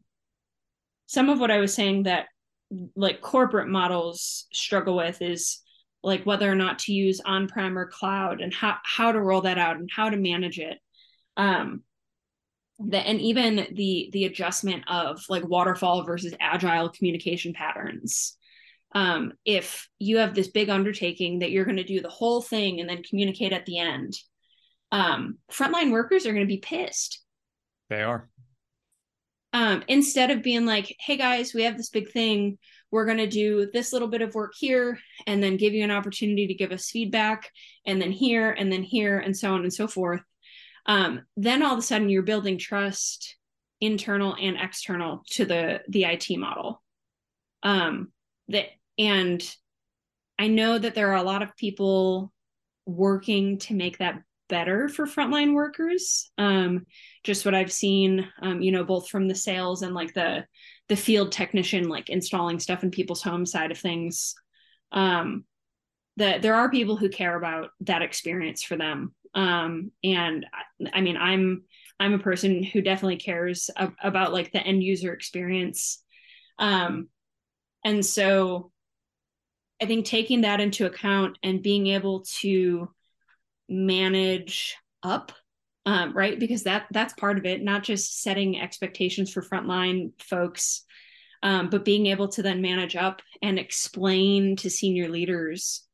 some 1.06 1.28
of 1.28 1.40
what 1.40 1.50
I 1.50 1.58
was 1.58 1.74
saying 1.74 2.04
that 2.04 2.26
like 2.94 3.20
corporate 3.20 3.68
models 3.68 4.46
struggle 4.52 4.96
with 4.96 5.20
is 5.20 5.60
like 6.02 6.24
whether 6.24 6.50
or 6.50 6.54
not 6.54 6.80
to 6.80 6.92
use 6.92 7.20
on-prem 7.24 7.76
or 7.76 7.86
cloud 7.86 8.40
and 8.40 8.52
how 8.52 8.76
how 8.84 9.12
to 9.12 9.20
roll 9.20 9.42
that 9.42 9.58
out 9.58 9.76
and 9.76 9.90
how 9.94 10.08
to 10.08 10.16
manage 10.16 10.58
it 10.58 10.78
um 11.36 11.82
the, 12.78 12.98
and 12.98 13.20
even 13.20 13.66
the 13.74 14.10
the 14.12 14.24
adjustment 14.24 14.84
of 14.88 15.22
like 15.28 15.46
waterfall 15.46 16.04
versus 16.04 16.34
agile 16.40 16.88
communication 16.88 17.52
patterns 17.52 18.36
um, 18.94 19.32
if 19.44 19.88
you 19.98 20.18
have 20.18 20.34
this 20.34 20.48
big 20.48 20.68
undertaking 20.68 21.38
that 21.38 21.50
you're 21.50 21.64
going 21.64 21.76
to 21.76 21.84
do 21.84 22.00
the 22.00 22.08
whole 22.08 22.42
thing 22.42 22.80
and 22.80 22.88
then 22.88 23.02
communicate 23.02 23.52
at 23.52 23.66
the 23.66 23.78
end, 23.78 24.14
um, 24.90 25.38
frontline 25.50 25.90
workers 25.90 26.26
are 26.26 26.32
going 26.32 26.46
to 26.46 26.54
be 26.54 26.58
pissed. 26.58 27.22
They 27.88 28.02
are. 28.02 28.28
Um, 29.54 29.82
instead 29.88 30.30
of 30.30 30.42
being 30.42 30.66
like, 30.66 30.94
hey 30.98 31.16
guys, 31.16 31.52
we 31.54 31.64
have 31.64 31.76
this 31.76 31.90
big 31.90 32.10
thing. 32.10 32.58
We're 32.90 33.06
going 33.06 33.18
to 33.18 33.26
do 33.26 33.70
this 33.72 33.92
little 33.92 34.08
bit 34.08 34.22
of 34.22 34.34
work 34.34 34.52
here 34.56 34.98
and 35.26 35.42
then 35.42 35.56
give 35.56 35.72
you 35.72 35.84
an 35.84 35.90
opportunity 35.90 36.46
to 36.46 36.54
give 36.54 36.72
us 36.72 36.90
feedback, 36.90 37.50
and 37.86 38.00
then 38.00 38.12
here, 38.12 38.50
and 38.50 38.70
then 38.70 38.82
here, 38.82 39.18
and 39.18 39.36
so 39.36 39.52
on 39.54 39.62
and 39.62 39.72
so 39.72 39.88
forth. 39.88 40.20
Um, 40.86 41.22
then 41.36 41.62
all 41.62 41.72
of 41.72 41.78
a 41.78 41.82
sudden, 41.82 42.08
you're 42.08 42.22
building 42.22 42.58
trust 42.58 43.36
internal 43.80 44.36
and 44.40 44.56
external 44.60 45.24
to 45.30 45.44
the 45.44 45.80
the 45.88 46.04
IT 46.04 46.26
model. 46.38 46.82
Um, 47.62 48.12
that 48.48 48.66
and 48.98 49.42
I 50.38 50.48
know 50.48 50.78
that 50.78 50.94
there 50.94 51.10
are 51.12 51.16
a 51.16 51.22
lot 51.22 51.42
of 51.42 51.56
people 51.56 52.32
working 52.86 53.58
to 53.58 53.74
make 53.74 53.98
that 53.98 54.22
better 54.48 54.88
for 54.88 55.06
frontline 55.06 55.54
workers. 55.54 56.30
Um, 56.36 56.86
just 57.24 57.44
what 57.44 57.54
I've 57.54 57.72
seen, 57.72 58.28
um, 58.42 58.60
you 58.60 58.72
know, 58.72 58.84
both 58.84 59.08
from 59.08 59.28
the 59.28 59.34
sales 59.34 59.82
and 59.82 59.94
like 59.94 60.14
the 60.14 60.44
the 60.88 60.96
field 60.96 61.32
technician, 61.32 61.88
like 61.88 62.10
installing 62.10 62.58
stuff 62.58 62.82
in 62.82 62.90
people's 62.90 63.22
home 63.22 63.46
side 63.46 63.70
of 63.70 63.78
things. 63.78 64.34
Um, 64.92 65.44
that 66.18 66.42
there 66.42 66.54
are 66.54 66.70
people 66.70 66.96
who 66.96 67.08
care 67.08 67.36
about 67.36 67.70
that 67.80 68.02
experience 68.02 68.62
for 68.62 68.76
them. 68.76 69.14
Um, 69.34 69.92
and 70.04 70.46
I, 70.52 70.98
I 70.98 71.00
mean, 71.00 71.16
I'm 71.16 71.64
I'm 71.98 72.14
a 72.14 72.18
person 72.18 72.62
who 72.62 72.82
definitely 72.82 73.16
cares 73.16 73.70
ab- 73.76 73.94
about 74.02 74.32
like 74.32 74.52
the 74.52 74.60
end 74.60 74.82
user 74.82 75.12
experience. 75.12 76.02
Um, 76.58 77.08
and 77.84 78.04
so 78.04 78.72
I 79.80 79.86
think 79.86 80.06
taking 80.06 80.42
that 80.42 80.60
into 80.60 80.86
account 80.86 81.38
and 81.42 81.62
being 81.62 81.88
able 81.88 82.24
to 82.40 82.88
manage 83.68 84.76
up 85.02 85.32
um, 85.86 86.12
right 86.12 86.38
because 86.38 86.62
that 86.64 86.86
that's 86.92 87.14
part 87.14 87.38
of 87.38 87.46
it 87.46 87.62
not 87.62 87.82
just 87.82 88.22
setting 88.22 88.60
expectations 88.60 89.32
for 89.32 89.42
frontline 89.42 90.12
folks 90.20 90.84
um, 91.42 91.70
but 91.70 91.84
being 91.84 92.06
able 92.06 92.28
to 92.28 92.42
then 92.42 92.62
manage 92.62 92.94
up 92.94 93.20
and 93.42 93.58
explain 93.58 94.54
to 94.56 94.70
senior 94.70 95.08
leaders 95.08 95.84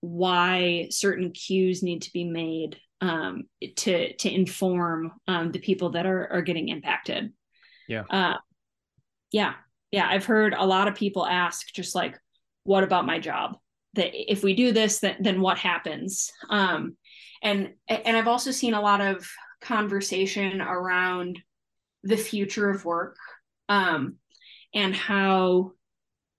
why 0.00 0.86
certain 0.90 1.30
cues 1.30 1.82
need 1.82 2.02
to 2.02 2.12
be 2.12 2.24
made 2.24 2.78
um, 3.04 3.44
to 3.76 4.14
to 4.16 4.34
inform 4.34 5.12
um, 5.28 5.52
the 5.52 5.58
people 5.58 5.90
that 5.90 6.06
are 6.06 6.32
are 6.32 6.42
getting 6.42 6.68
impacted. 6.68 7.32
Yeah. 7.88 8.04
Uh, 8.08 8.36
yeah 9.30 9.54
yeah. 9.90 10.08
I've 10.08 10.24
heard 10.24 10.54
a 10.54 10.64
lot 10.64 10.88
of 10.88 10.94
people 10.94 11.26
ask 11.26 11.66
just 11.72 11.94
like 11.94 12.18
what 12.64 12.84
about 12.84 13.06
my 13.06 13.18
job? 13.18 13.56
That 13.94 14.10
if 14.14 14.42
we 14.42 14.54
do 14.54 14.72
this 14.72 15.00
then, 15.00 15.16
then 15.20 15.40
what 15.40 15.58
happens? 15.58 16.32
Um, 16.48 16.96
and 17.44 17.74
and 17.86 18.16
i've 18.16 18.26
also 18.26 18.50
seen 18.50 18.74
a 18.74 18.80
lot 18.80 19.00
of 19.00 19.24
conversation 19.60 20.60
around 20.60 21.38
the 22.02 22.16
future 22.16 22.68
of 22.70 22.84
work 22.84 23.16
um, 23.68 24.16
and 24.74 24.94
how 24.94 25.70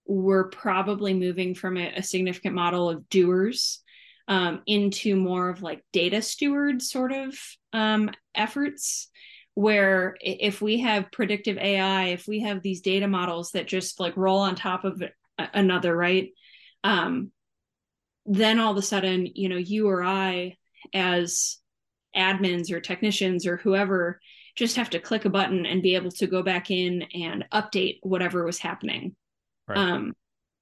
we're 0.05 0.49
probably 0.49 1.13
moving 1.13 1.55
from 1.55 1.77
a, 1.77 1.93
a 1.95 2.03
significant 2.03 2.53
model 2.53 2.89
of 2.89 3.07
doers 3.09 3.81
um, 4.27 4.61
into 4.65 5.15
more 5.15 5.49
of 5.49 5.61
like 5.61 5.83
data 5.93 6.21
steward 6.21 6.81
sort 6.81 7.11
of 7.11 7.37
um, 7.73 8.09
efforts 8.33 9.09
where 9.53 10.17
if 10.19 10.61
we 10.61 10.81
have 10.81 11.11
predictive 11.11 11.57
ai 11.57 12.07
if 12.07 12.27
we 12.27 12.41
have 12.41 12.61
these 12.61 12.81
data 12.81 13.07
models 13.07 13.51
that 13.51 13.67
just 13.67 13.99
like 13.99 14.17
roll 14.17 14.39
on 14.39 14.53
top 14.53 14.83
of 14.83 15.01
another 15.53 15.95
right 15.95 16.29
um, 16.83 17.31
then 18.25 18.59
all 18.59 18.71
of 18.71 18.77
a 18.77 18.81
sudden 18.81 19.27
you 19.33 19.47
know 19.47 19.57
you 19.57 19.87
or 19.87 20.03
i 20.03 20.55
as 20.93 21.57
admins 22.15 22.71
or 22.71 22.79
technicians 22.79 23.47
or 23.47 23.57
whoever 23.57 24.19
just 24.55 24.77
have 24.77 24.89
to 24.89 24.99
click 24.99 25.25
a 25.25 25.29
button 25.29 25.65
and 25.65 25.81
be 25.81 25.95
able 25.95 26.11
to 26.11 26.27
go 26.27 26.41
back 26.41 26.69
in 26.71 27.03
and 27.13 27.45
update 27.53 27.99
whatever 28.01 28.45
was 28.45 28.59
happening 28.59 29.15
right. 29.67 29.77
um 29.77 30.13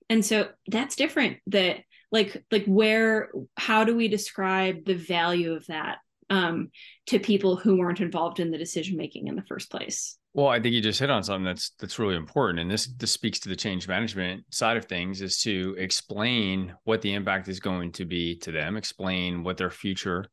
and 0.10 0.24
so 0.24 0.50
that's 0.68 0.96
different 0.96 1.38
that 1.48 1.78
like 2.14 2.46
like 2.52 2.66
where 2.66 3.30
how 3.58 3.84
do 3.84 3.96
we 3.96 4.08
describe 4.08 4.86
the 4.86 4.96
value 4.96 5.54
of 5.54 5.66
that 5.68 5.98
um 6.30 6.70
to 7.08 7.20
people 7.20 7.58
who 7.58 7.78
weren't 7.78 8.00
involved 8.00 8.40
in 8.40 8.52
the 8.52 8.58
decision 8.58 8.96
making 8.96 9.28
in 9.28 9.36
the 9.36 9.44
first 9.44 9.70
place? 9.70 10.18
Well 10.34 10.48
i 10.48 10.62
think 10.62 10.74
you 10.74 10.82
just 10.82 11.00
hit 11.00 11.10
on 11.10 11.24
something 11.24 11.44
that's 11.44 11.72
that's 11.80 12.00
really 12.00 12.16
important 12.16 12.60
and 12.60 12.72
this 12.72 12.88
this 12.98 13.12
speaks 13.12 13.40
to 13.42 13.50
the 13.50 13.56
change 13.56 13.88
management 13.88 14.46
side 14.52 14.78
of 14.78 14.86
things 14.86 15.22
is 15.22 15.42
to 15.42 15.76
explain 15.78 16.74
what 16.86 17.02
the 17.02 17.14
impact 17.14 17.50
is 17.50 17.60
going 17.60 17.92
to 17.94 18.06
be 18.06 18.38
to 18.38 18.52
them 18.52 18.78
explain 18.78 19.44
what 19.44 19.58
their 19.58 19.70
future 19.70 20.26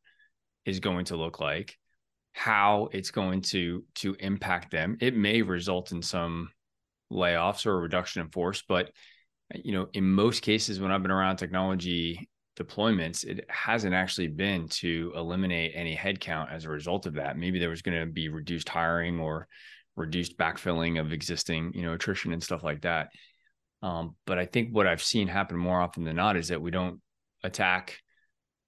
is 0.64 0.78
going 0.78 1.06
to 1.06 1.16
look 1.16 1.40
like 1.40 1.76
how 2.32 2.88
it's 2.92 3.10
going 3.10 3.42
to 3.42 3.84
to 3.96 4.14
impact 4.20 4.70
them. 4.70 4.96
It 5.00 5.16
may 5.16 5.42
result 5.42 5.92
in 5.92 6.02
some 6.02 6.50
layoffs 7.12 7.66
or 7.66 7.72
a 7.72 7.80
reduction 7.80 8.22
in 8.22 8.28
force 8.28 8.62
but 8.66 8.92
you 9.54 9.72
know 9.72 9.88
in 9.94 10.04
most 10.04 10.42
cases 10.42 10.80
when 10.80 10.90
i've 10.90 11.02
been 11.02 11.10
around 11.10 11.36
technology 11.36 12.28
deployments 12.60 13.24
it 13.24 13.44
hasn't 13.48 13.94
actually 13.94 14.28
been 14.28 14.68
to 14.68 15.12
eliminate 15.16 15.72
any 15.74 15.96
headcount 15.96 16.52
as 16.52 16.64
a 16.64 16.68
result 16.68 17.06
of 17.06 17.14
that. 17.14 17.38
Maybe 17.38 17.58
there 17.58 17.70
was 17.70 17.82
going 17.82 17.98
to 17.98 18.06
be 18.06 18.28
reduced 18.28 18.68
hiring 18.68 19.18
or 19.18 19.48
reduced 19.96 20.36
backfilling 20.36 21.00
of 21.00 21.12
existing 21.12 21.72
you 21.74 21.82
know 21.82 21.94
attrition 21.94 22.32
and 22.32 22.42
stuff 22.42 22.62
like 22.62 22.82
that. 22.82 23.08
Um, 23.82 24.14
but 24.26 24.38
i 24.38 24.44
think 24.44 24.74
what 24.74 24.86
i've 24.86 25.02
seen 25.02 25.26
happen 25.26 25.56
more 25.56 25.80
often 25.80 26.04
than 26.04 26.16
not 26.16 26.36
is 26.36 26.48
that 26.48 26.60
we 26.60 26.70
don't 26.70 27.00
attack 27.42 27.98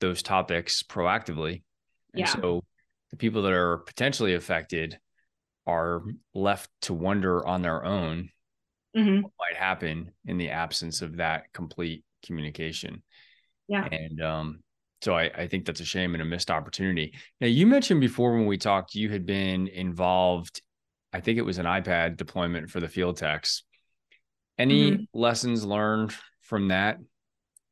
those 0.01 0.23
topics 0.23 0.83
proactively. 0.83 1.63
And 2.15 2.21
yeah. 2.21 2.27
so 2.27 2.65
the 3.11 3.19
people 3.19 3.43
that 3.43 3.53
are 3.53 3.79
potentially 3.79 4.35
affected 4.35 4.99
are 5.67 6.03
left 6.35 6.71
to 6.83 6.95
wonder 6.95 7.47
on 7.47 7.61
their 7.61 7.85
own 7.85 8.31
mm-hmm. 8.97 9.23
what 9.23 9.33
might 9.39 9.59
happen 9.59 10.13
in 10.27 10.39
the 10.39 10.51
absence 10.51 11.03
of 11.03 11.17
that 11.17 11.45
complete 11.53 12.05
communication. 12.25 13.03
Yeah. 13.69 13.89
And 13.91 14.23
um, 14.23 14.61
so 15.03 15.15
I, 15.17 15.31
I 15.37 15.47
think 15.49 15.65
that's 15.65 15.81
a 15.81 15.85
shame 15.85 16.15
and 16.15 16.23
a 16.23 16.27
missed 16.27 16.51
opportunity. 16.51 17.15
Now, 17.41 17.47
you 17.47 17.67
mentioned 17.67 18.01
before 18.01 18.35
when 18.35 18.47
we 18.47 18.59
talked, 18.59 18.95
you 18.95 19.11
had 19.11 19.27
been 19.27 19.69
involved, 19.69 20.63
I 21.13 21.21
think 21.21 21.39
it 21.39 21.45
was 21.45 21.59
an 21.59 21.67
iPad 21.67 22.17
deployment 22.17 22.71
for 22.71 22.81
the 22.81 22.89
field 22.89 23.17
techs. 23.17 23.65
Any 24.59 24.93
mm-hmm. 24.93 25.03
lessons 25.13 25.65
learned 25.65 26.15
from 26.41 26.69
that? 26.69 26.99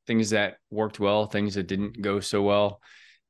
Things 0.06 0.30
that 0.30 0.56
worked 0.70 0.98
well, 0.98 1.26
things 1.26 1.54
that 1.54 1.66
didn't 1.66 2.00
go 2.00 2.20
so 2.20 2.42
well 2.42 2.80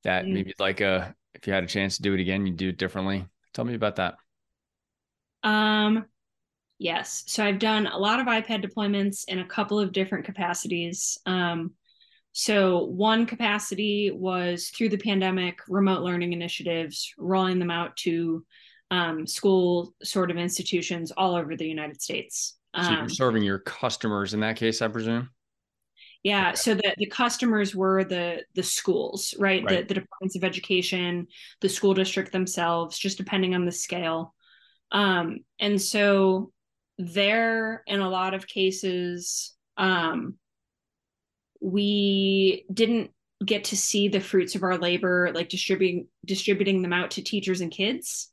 that 0.05 0.25
mm-hmm. 0.25 0.35
maybe 0.35 0.55
like 0.59 0.81
a 0.81 1.15
if 1.35 1.47
you 1.47 1.53
had 1.53 1.65
a 1.65 1.69
chance 1.69 1.97
to 1.97 2.03
do 2.03 2.15
it 2.15 2.21
again, 2.21 2.47
you'd 2.47 2.57
do 2.57 2.69
it 2.69 2.79
differently. 2.79 3.27
Tell 3.55 3.65
me 3.65 3.75
about 3.75 3.97
that. 3.97 4.15
Um, 5.43 6.05
yes. 6.81 7.23
So 7.27 7.45
I've 7.45 7.61
done 7.61 7.87
a 7.87 7.99
lot 7.99 8.19
of 8.19 8.27
iPad 8.27 8.65
deployments 8.65 9.25
in 9.29 9.39
a 9.39 9.47
couple 9.47 9.79
of 9.79 9.93
different 9.93 10.25
capacities. 10.25 11.19
Um, 11.27 11.73
so 12.33 12.85
one 12.87 13.27
capacity 13.27 14.11
was 14.11 14.71
through 14.71 14.89
the 14.89 14.99
pandemic, 14.99 15.59
remote 15.69 16.03
learning 16.03 16.33
initiatives, 16.33 17.13
rolling 17.19 17.59
them 17.59 17.71
out 17.71 17.97
to 17.99 18.45
um, 18.91 19.27
school 19.27 19.95
sort 20.03 20.31
of 20.31 20.39
institutions 20.39 21.13
all 21.13 21.35
over 21.35 21.55
the 21.55 21.69
United 21.69 22.01
States. 22.01 22.57
Um, 22.73 22.85
so 22.85 22.91
you're 22.91 23.01
um, 23.01 23.09
serving 23.11 23.43
your 23.43 23.59
customers 23.59 24.33
in 24.33 24.41
that 24.41 24.57
case, 24.57 24.81
I 24.81 24.89
presume. 24.89 25.29
Yeah, 26.23 26.49
okay. 26.49 26.57
so 26.57 26.75
the, 26.75 26.95
the 26.99 27.07
customers 27.07 27.75
were 27.75 28.05
the 28.05 28.43
the 28.55 28.63
schools, 28.63 29.35
right? 29.39 29.65
right? 29.65 29.89
The, 29.89 29.95
the 29.95 30.01
departments 30.01 30.37
of 30.37 30.45
education, 30.45 31.27
the 31.61 31.69
school 31.69 31.95
district 31.95 32.33
themselves, 32.33 32.99
just 32.99 33.19
depending 33.19 33.55
on 33.55 33.65
the 33.65 33.73
scale. 33.73 34.35
Um, 34.93 35.39
and 35.59 35.81
so 35.81 36.53
there, 37.01 37.83
in 37.87 38.01
a 38.01 38.09
lot 38.09 38.35
of 38.35 38.47
cases, 38.47 39.55
um, 39.77 40.37
we 41.61 42.65
didn't 42.73 43.11
get 43.45 43.65
to 43.65 43.77
see 43.77 44.09
the 44.09 44.21
fruits 44.21 44.55
of 44.55 44.63
our 44.63 44.77
labor, 44.77 45.31
like 45.35 45.49
distributing 45.49 46.09
distributing 46.25 46.83
them 46.83 46.93
out 46.93 47.13
to 47.13 47.23
teachers 47.23 47.61
and 47.61 47.71
kids. 47.71 48.31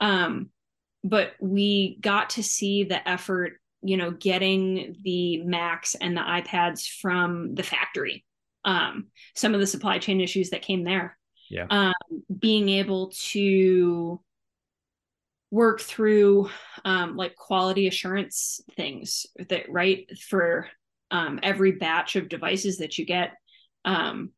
Um, 0.00 0.50
but 1.04 1.32
we 1.40 1.98
got 2.00 2.30
to 2.30 2.42
see 2.42 2.84
the 2.84 3.06
effort 3.08 3.60
you 3.82 3.96
know 3.96 4.10
getting 4.10 4.96
the 5.02 5.42
macs 5.44 5.94
and 5.94 6.16
the 6.16 6.20
ipads 6.20 6.86
from 7.00 7.54
the 7.54 7.62
factory 7.62 8.24
um, 8.64 9.06
some 9.34 9.54
of 9.54 9.60
the 9.60 9.66
supply 9.66 9.98
chain 9.98 10.20
issues 10.20 10.50
that 10.50 10.62
came 10.62 10.84
there 10.84 11.16
yeah 11.48 11.66
um, 11.70 11.94
being 12.38 12.68
able 12.68 13.10
to 13.10 14.20
work 15.50 15.80
through 15.80 16.48
um, 16.84 17.16
like 17.16 17.34
quality 17.34 17.88
assurance 17.88 18.60
things 18.76 19.26
that 19.48 19.70
right 19.70 20.06
for 20.18 20.68
um, 21.10 21.40
every 21.42 21.72
batch 21.72 22.16
of 22.16 22.28
devices 22.28 22.78
that 22.78 22.98
you 22.98 23.04
get 23.04 23.32
um, 23.84 24.30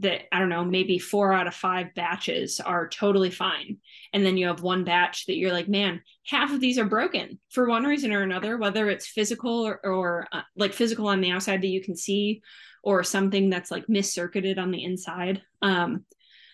that 0.00 0.22
I 0.30 0.38
don't 0.38 0.48
know, 0.48 0.64
maybe 0.64 0.98
four 0.98 1.32
out 1.32 1.46
of 1.46 1.54
five 1.54 1.94
batches 1.94 2.60
are 2.60 2.88
totally 2.88 3.30
fine. 3.30 3.78
And 4.12 4.24
then 4.24 4.36
you 4.36 4.46
have 4.46 4.62
one 4.62 4.84
batch 4.84 5.26
that 5.26 5.36
you're 5.36 5.52
like, 5.52 5.68
man, 5.68 6.02
half 6.26 6.52
of 6.52 6.60
these 6.60 6.78
are 6.78 6.84
broken 6.84 7.40
for 7.50 7.68
one 7.68 7.84
reason 7.84 8.12
or 8.12 8.22
another, 8.22 8.58
whether 8.58 8.88
it's 8.88 9.08
physical 9.08 9.66
or, 9.66 9.80
or 9.84 10.26
uh, 10.30 10.42
like 10.56 10.72
physical 10.72 11.08
on 11.08 11.20
the 11.20 11.30
outside 11.30 11.62
that 11.62 11.68
you 11.68 11.82
can 11.82 11.96
see, 11.96 12.42
or 12.84 13.02
something 13.02 13.50
that's 13.50 13.70
like 13.70 13.86
miscircuited 13.86 14.58
on 14.58 14.70
the 14.70 14.84
inside. 14.84 15.42
Um, 15.62 16.04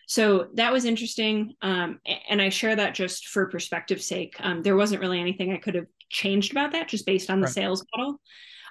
so 0.06 0.48
that 0.54 0.72
was 0.72 0.84
interesting. 0.84 1.54
Um, 1.62 2.00
and 2.28 2.40
I 2.40 2.48
share 2.48 2.76
that 2.76 2.94
just 2.94 3.28
for 3.28 3.46
perspective's 3.46 4.06
sake. 4.06 4.36
Um, 4.40 4.62
there 4.62 4.76
wasn't 4.76 5.00
really 5.00 5.20
anything 5.20 5.52
I 5.52 5.58
could 5.58 5.74
have 5.74 5.86
changed 6.10 6.52
about 6.52 6.72
that 6.72 6.88
just 6.88 7.06
based 7.06 7.30
on 7.30 7.40
the 7.40 7.46
right. 7.46 7.54
sales 7.54 7.84
model. 7.96 8.20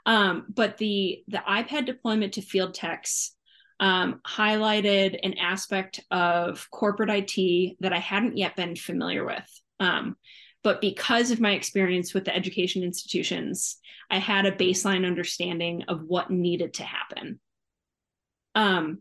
Um, 0.06 0.46
but 0.50 0.78
the 0.78 1.24
the 1.28 1.42
iPad 1.48 1.86
deployment 1.86 2.34
to 2.34 2.42
field 2.42 2.74
techs 2.74 3.36
um, 3.80 4.22
highlighted 4.26 5.20
an 5.24 5.36
aspect 5.38 6.00
of 6.12 6.68
corporate 6.72 7.10
IT 7.10 7.78
that 7.80 7.94
I 7.94 8.00
hadn't 8.00 8.38
yet 8.38 8.56
been 8.56 8.76
familiar 8.76 9.26
with. 9.26 9.62
Um, 9.80 10.16
but 10.64 10.80
because 10.80 11.32
of 11.32 11.42
my 11.42 11.52
experience 11.52 12.14
with 12.14 12.26
the 12.26 12.36
education 12.36 12.84
institutions, 12.84 13.78
I 14.10 14.20
had 14.20 14.46
a 14.46 14.52
baseline 14.52 15.06
understanding 15.06 15.84
of 15.88 16.04
what 16.04 16.32
needed 16.32 16.76
to 16.76 16.84
happen. 16.84 17.40
Um, 18.56 19.00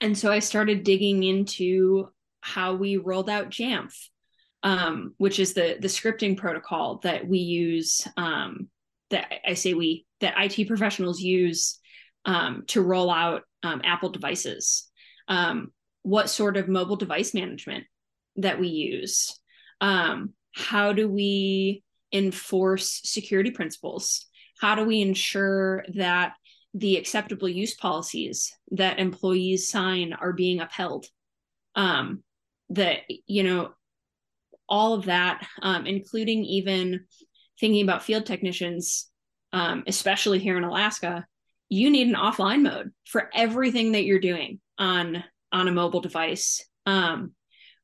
and 0.00 0.16
so 0.16 0.30
I 0.30 0.38
started 0.38 0.84
digging 0.84 1.22
into 1.22 2.08
how 2.40 2.74
we 2.74 2.96
rolled 2.96 3.28
out 3.28 3.50
Jamf, 3.50 3.94
um, 4.62 5.14
which 5.18 5.38
is 5.38 5.54
the 5.54 5.76
the 5.80 5.88
scripting 5.88 6.36
protocol 6.36 7.00
that 7.02 7.26
we 7.26 7.38
use. 7.38 8.06
Um, 8.16 8.68
that 9.10 9.32
I 9.46 9.54
say 9.54 9.74
we 9.74 10.06
that 10.20 10.34
IT 10.36 10.66
professionals 10.68 11.20
use 11.20 11.78
um, 12.24 12.64
to 12.68 12.82
roll 12.82 13.10
out 13.10 13.42
um, 13.62 13.80
Apple 13.84 14.10
devices, 14.10 14.88
um, 15.28 15.72
what 16.02 16.30
sort 16.30 16.56
of 16.56 16.68
mobile 16.68 16.96
device 16.96 17.34
management 17.34 17.84
that 18.36 18.60
we 18.60 18.68
use, 18.68 19.38
um, 19.80 20.34
how 20.54 20.92
do 20.92 21.08
we 21.08 21.82
enforce 22.12 23.00
security 23.04 23.50
principles, 23.50 24.26
how 24.60 24.74
do 24.74 24.84
we 24.84 25.00
ensure 25.00 25.84
that 25.94 26.34
the 26.78 26.96
acceptable 26.96 27.48
use 27.48 27.74
policies 27.74 28.54
that 28.70 29.00
employees 29.00 29.68
sign 29.68 30.12
are 30.12 30.32
being 30.32 30.60
upheld, 30.60 31.06
um, 31.74 32.22
that 32.70 33.00
you 33.26 33.42
know 33.42 33.72
all 34.68 34.94
of 34.94 35.06
that, 35.06 35.46
um, 35.62 35.86
including 35.86 36.44
even 36.44 37.04
thinking 37.58 37.82
about 37.82 38.02
field 38.02 38.26
technicians, 38.26 39.10
um, 39.52 39.82
especially 39.86 40.38
here 40.38 40.56
in 40.56 40.64
Alaska, 40.64 41.26
you 41.68 41.90
need 41.90 42.06
an 42.06 42.14
offline 42.14 42.62
mode 42.62 42.92
for 43.06 43.28
everything 43.34 43.92
that 43.92 44.04
you're 44.04 44.20
doing 44.20 44.60
on 44.78 45.24
on 45.50 45.68
a 45.68 45.72
mobile 45.72 46.00
device. 46.00 46.64
Um, 46.86 47.32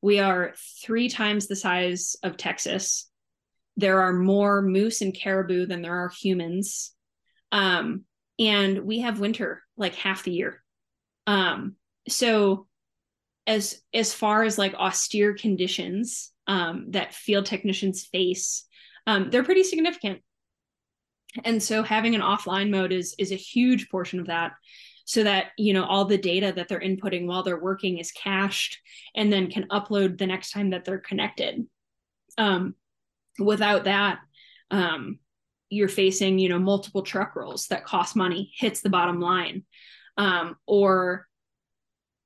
we 0.01 0.19
are 0.19 0.53
three 0.83 1.09
times 1.09 1.47
the 1.47 1.55
size 1.55 2.15
of 2.23 2.37
Texas. 2.37 3.09
There 3.75 4.01
are 4.01 4.13
more 4.13 4.61
moose 4.61 5.01
and 5.01 5.13
caribou 5.13 5.65
than 5.65 5.81
there 5.81 5.95
are 5.95 6.11
humans. 6.21 6.93
Um, 7.51 8.05
and 8.39 8.79
we 8.79 8.99
have 8.99 9.19
winter 9.19 9.63
like 9.77 9.95
half 9.95 10.23
the 10.23 10.31
year. 10.31 10.63
Um, 11.27 11.75
so 12.07 12.67
as 13.47 13.81
as 13.93 14.13
far 14.13 14.43
as 14.43 14.57
like 14.57 14.73
austere 14.73 15.33
conditions 15.33 16.31
um, 16.47 16.87
that 16.91 17.13
field 17.13 17.45
technicians 17.45 18.05
face, 18.05 18.65
um, 19.07 19.29
they're 19.29 19.43
pretty 19.43 19.63
significant 19.63 20.21
and 21.43 21.61
so 21.61 21.83
having 21.83 22.15
an 22.15 22.21
offline 22.21 22.69
mode 22.69 22.91
is 22.91 23.15
is 23.17 23.31
a 23.31 23.35
huge 23.35 23.89
portion 23.89 24.19
of 24.19 24.27
that 24.27 24.53
so 25.05 25.23
that 25.23 25.47
you 25.57 25.73
know 25.73 25.83
all 25.83 26.05
the 26.05 26.17
data 26.17 26.53
that 26.55 26.67
they're 26.67 26.79
inputting 26.79 27.25
while 27.25 27.43
they're 27.43 27.59
working 27.59 27.97
is 27.97 28.11
cached 28.11 28.79
and 29.15 29.33
then 29.33 29.49
can 29.49 29.67
upload 29.69 30.17
the 30.17 30.27
next 30.27 30.51
time 30.51 30.69
that 30.69 30.85
they're 30.85 30.99
connected 30.99 31.65
um, 32.37 32.75
without 33.39 33.83
that 33.83 34.19
um, 34.71 35.19
you're 35.75 35.87
facing 35.87 36.39
you 36.39 36.49
know 36.49 36.59
multiple 36.59 37.01
truck 37.01 37.35
rolls 37.35 37.67
that 37.67 37.85
cost 37.85 38.15
money 38.15 38.51
hits 38.57 38.81
the 38.81 38.89
bottom 38.89 39.19
line. 39.19 39.63
Um, 40.17 40.55
or 40.65 41.27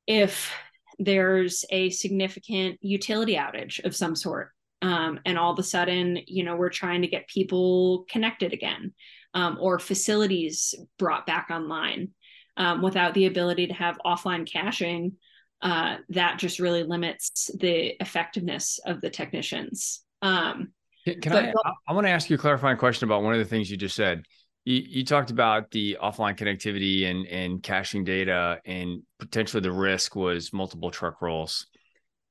if 0.06 0.54
there's 1.00 1.66
a 1.70 1.90
significant 1.90 2.78
utility 2.82 3.36
outage 3.36 3.84
of 3.84 3.96
some 3.96 4.16
sort 4.16 4.52
um, 4.82 5.20
and 5.26 5.38
all 5.38 5.54
of 5.54 5.60
a 5.60 5.64
sudden 5.64 6.20
you 6.28 6.44
know 6.44 6.56
we're 6.56 6.70
trying 6.70 7.02
to 7.02 7.08
get 7.08 7.28
people 7.28 8.06
connected 8.10 8.54
again 8.54 8.94
um, 9.34 9.58
or 9.60 9.80
facilities 9.80 10.76
brought 10.98 11.26
back 11.26 11.48
online 11.52 12.10
um, 12.58 12.82
without 12.82 13.14
the 13.14 13.26
ability 13.26 13.68
to 13.68 13.74
have 13.74 13.98
offline 14.06 14.46
caching 14.46 15.14
uh, 15.62 15.98
that 16.10 16.40
just 16.40 16.60
really 16.60 16.84
limits 16.84 17.52
the 17.60 17.96
effectiveness 18.02 18.80
of 18.86 19.02
the 19.02 19.10
technicians. 19.10 20.04
Um, 20.22 20.72
can, 21.06 21.22
can 21.22 21.34
I? 21.34 21.54
I 21.88 21.94
want 21.94 22.08
to 22.08 22.12
ask 22.12 22.30
you 22.30 22.36
a 22.36 22.40
clarifying 22.40 22.78
question 22.78 23.08
about 23.08 23.24
one 23.24 23.34
of 23.34 23.40
the 23.40 23.46
things 23.46 23.70
you 23.70 23.78
just 23.78 23.96
said. 23.96 24.24
You, 24.66 24.84
you 24.86 25.06
talked 25.06 25.32
about 25.32 25.72
the 25.72 25.98
offline 26.02 26.38
connectivity 26.38 27.10
and 27.10 27.26
and 27.28 27.64
caching 27.64 28.04
data, 28.04 28.60
and 28.66 29.04
potentially 29.20 29.62
the 29.62 29.72
risk 29.72 30.16
was 30.16 30.54
multiple 30.54 30.92
truck 30.92 31.22
rolls. 31.22 31.68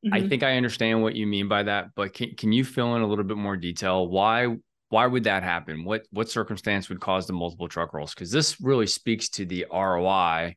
Mm-hmm. 0.04 0.14
I 0.14 0.28
think 0.28 0.42
I 0.42 0.57
understand 0.57 1.02
what 1.02 1.16
you 1.16 1.26
mean 1.26 1.48
by 1.48 1.64
that, 1.64 1.87
but 1.96 2.14
can 2.14 2.35
can 2.37 2.52
you 2.52 2.64
fill 2.64 2.94
in 2.94 3.02
a 3.02 3.07
little 3.07 3.24
bit 3.24 3.37
more 3.37 3.57
detail? 3.57 4.07
Why 4.07 4.57
why 4.90 5.07
would 5.07 5.24
that 5.24 5.42
happen? 5.42 5.85
What 5.85 6.07
what 6.11 6.31
circumstance 6.31 6.88
would 6.88 7.00
cause 7.00 7.26
the 7.26 7.33
multiple 7.33 7.68
truck 7.68 7.92
rolls? 7.92 8.14
Because 8.14 8.31
this 8.31 8.61
really 8.61 8.87
speaks 8.87 9.28
to 9.31 9.44
the 9.44 9.66
ROI 9.72 10.54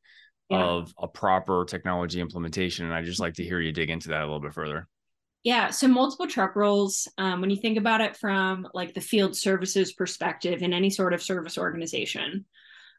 yeah. 0.50 0.64
of 0.64 0.94
a 1.00 1.08
proper 1.08 1.66
technology 1.66 2.22
implementation, 2.22 2.86
and 2.86 2.94
I'd 2.94 3.06
just 3.06 3.20
like 3.20 3.36
to 3.36 3.44
hear 3.44 3.60
you 3.60 3.72
dig 3.72 3.90
into 3.90 4.10
that 4.10 4.22
a 4.22 4.26
little 4.26 4.40
bit 4.40 4.54
further. 4.54 4.88
Yeah, 5.44 5.72
so 5.72 5.88
multiple 5.88 6.28
truck 6.28 6.56
rolls. 6.56 7.08
Um, 7.18 7.42
when 7.42 7.50
you 7.50 7.56
think 7.56 7.78
about 7.78 8.02
it 8.02 8.16
from 8.16 8.68
like 8.74 8.94
the 8.94 9.02
field 9.02 9.36
services 9.36 9.92
perspective 9.92 10.62
in 10.62 10.72
any 10.72 10.92
sort 10.92 11.14
of 11.14 11.24
service 11.24 11.58
organization, 11.58 12.46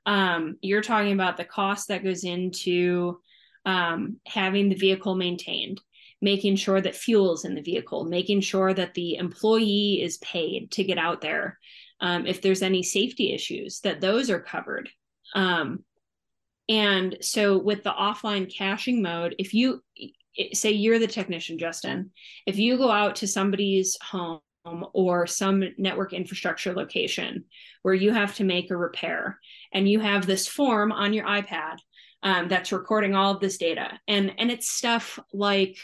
um, 0.07 0.57
you're 0.61 0.83
talking 0.83 1.13
about 1.13 1.37
the 1.37 1.45
cost 1.45 1.89
that 1.89 2.03
goes 2.03 2.25
into 2.25 3.21
um, 3.65 4.17
having 4.27 4.69
the 4.69 4.75
vehicle 4.75 5.15
maintained, 5.15 5.81
making 6.21 6.57
sure 6.57 6.81
that 6.81 6.97
fuel's 6.97 7.45
in 7.45 7.55
the 7.55 7.63
vehicle, 7.63 8.05
making 8.05 8.41
sure 8.41 8.75
that 8.75 8.95
the 8.95 9.15
employee 9.15 10.01
is 10.03 10.19
paid 10.19 10.73
to 10.73 10.83
get 10.83 10.99
out 10.99 11.21
there. 11.21 11.59
Um, 12.01 12.27
if 12.27 12.43
there's 12.43 12.63
any 12.63 12.83
safety 12.83 13.33
issues, 13.33 13.79
that 13.81 14.01
those 14.01 14.31
are 14.31 14.41
covered. 14.41 14.91
Um, 15.37 15.85
and 16.69 17.19
so 17.21 17.59
with 17.59 17.85
the 17.85 17.93
offline 17.93 18.53
caching 18.53 19.03
mode, 19.03 19.37
if 19.39 19.55
you 19.55 19.83
say 20.53 20.73
you're 20.73 20.99
the 20.99 21.07
technician, 21.07 21.59
Justin, 21.59 22.11
if 22.47 22.59
you 22.59 22.77
go 22.77 22.91
out 22.91 23.17
to 23.17 23.27
somebody's 23.27 23.97
home 24.03 24.41
or 24.65 25.27
some 25.27 25.65
network 25.77 26.13
infrastructure 26.13 26.73
location 26.73 27.45
where 27.83 27.95
you 27.95 28.13
have 28.13 28.35
to 28.37 28.45
make 28.45 28.71
a 28.71 28.77
repair 28.77 29.39
and 29.73 29.89
you 29.89 29.99
have 29.99 30.25
this 30.25 30.47
form 30.47 30.93
on 30.93 31.13
your 31.13 31.27
iPad 31.27 31.77
um, 32.23 32.49
that's 32.49 32.71
recording 32.71 33.15
all 33.17 33.35
of 33.35 33.41
this 33.41 33.59
data 33.59 33.99
and 34.07 34.33
and 34.39 34.53
it's 34.53 34.69
stuff 34.69 35.19
like 35.33 35.77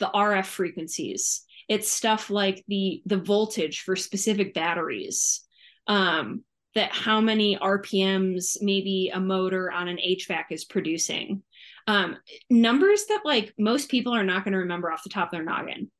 the 0.00 0.10
RF 0.12 0.46
frequencies. 0.46 1.42
It's 1.68 1.92
stuff 1.92 2.30
like 2.30 2.64
the 2.66 3.02
the 3.06 3.18
voltage 3.18 3.82
for 3.82 3.94
specific 3.94 4.54
batteries 4.54 5.42
um, 5.86 6.42
that 6.74 6.92
how 6.92 7.20
many 7.20 7.56
RPMs 7.56 8.56
maybe 8.60 9.10
a 9.14 9.20
motor 9.20 9.70
on 9.70 9.86
an 9.86 9.98
HVAC 9.98 10.44
is 10.50 10.64
producing 10.64 11.42
um, 11.86 12.16
numbers 12.48 13.06
that 13.06 13.22
like 13.24 13.54
most 13.58 13.88
people 13.88 14.14
are 14.14 14.24
not 14.24 14.44
going 14.44 14.52
to 14.52 14.58
remember 14.58 14.90
off 14.90 15.02
the 15.02 15.10
top 15.10 15.28
of 15.28 15.32
their 15.32 15.44
noggin. 15.44 15.90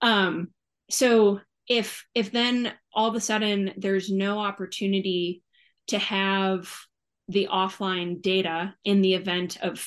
Um, 0.00 0.48
so 0.90 1.40
if 1.68 2.04
if 2.14 2.32
then 2.32 2.72
all 2.92 3.08
of 3.08 3.14
a 3.14 3.20
sudden 3.20 3.72
there's 3.76 4.10
no 4.10 4.38
opportunity 4.38 5.42
to 5.88 5.98
have 5.98 6.72
the 7.28 7.48
offline 7.52 8.20
data 8.20 8.74
in 8.84 9.02
the 9.02 9.14
event 9.14 9.56
of 9.62 9.86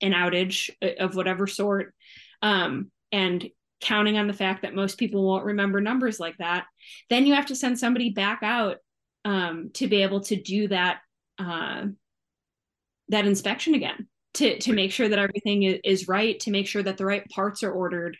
an 0.00 0.12
outage 0.12 0.70
of 0.98 1.14
whatever 1.14 1.46
sort, 1.46 1.94
um, 2.42 2.90
and 3.12 3.48
counting 3.80 4.18
on 4.18 4.26
the 4.26 4.32
fact 4.32 4.62
that 4.62 4.74
most 4.74 4.98
people 4.98 5.24
won't 5.24 5.44
remember 5.44 5.80
numbers 5.80 6.20
like 6.20 6.36
that, 6.38 6.66
then 7.08 7.26
you 7.26 7.34
have 7.34 7.46
to 7.46 7.56
send 7.56 7.78
somebody 7.78 8.10
back 8.10 8.40
out 8.42 8.76
um, 9.24 9.70
to 9.74 9.86
be 9.86 10.02
able 10.02 10.20
to 10.20 10.36
do 10.36 10.68
that 10.68 11.00
uh, 11.38 11.86
that 13.08 13.26
inspection 13.26 13.74
again 13.74 14.06
to 14.34 14.58
to 14.58 14.72
make 14.72 14.92
sure 14.92 15.08
that 15.08 15.18
everything 15.18 15.62
is 15.62 16.08
right 16.08 16.38
to 16.40 16.50
make 16.50 16.66
sure 16.66 16.82
that 16.82 16.96
the 16.96 17.06
right 17.06 17.28
parts 17.30 17.62
are 17.62 17.72
ordered. 17.72 18.16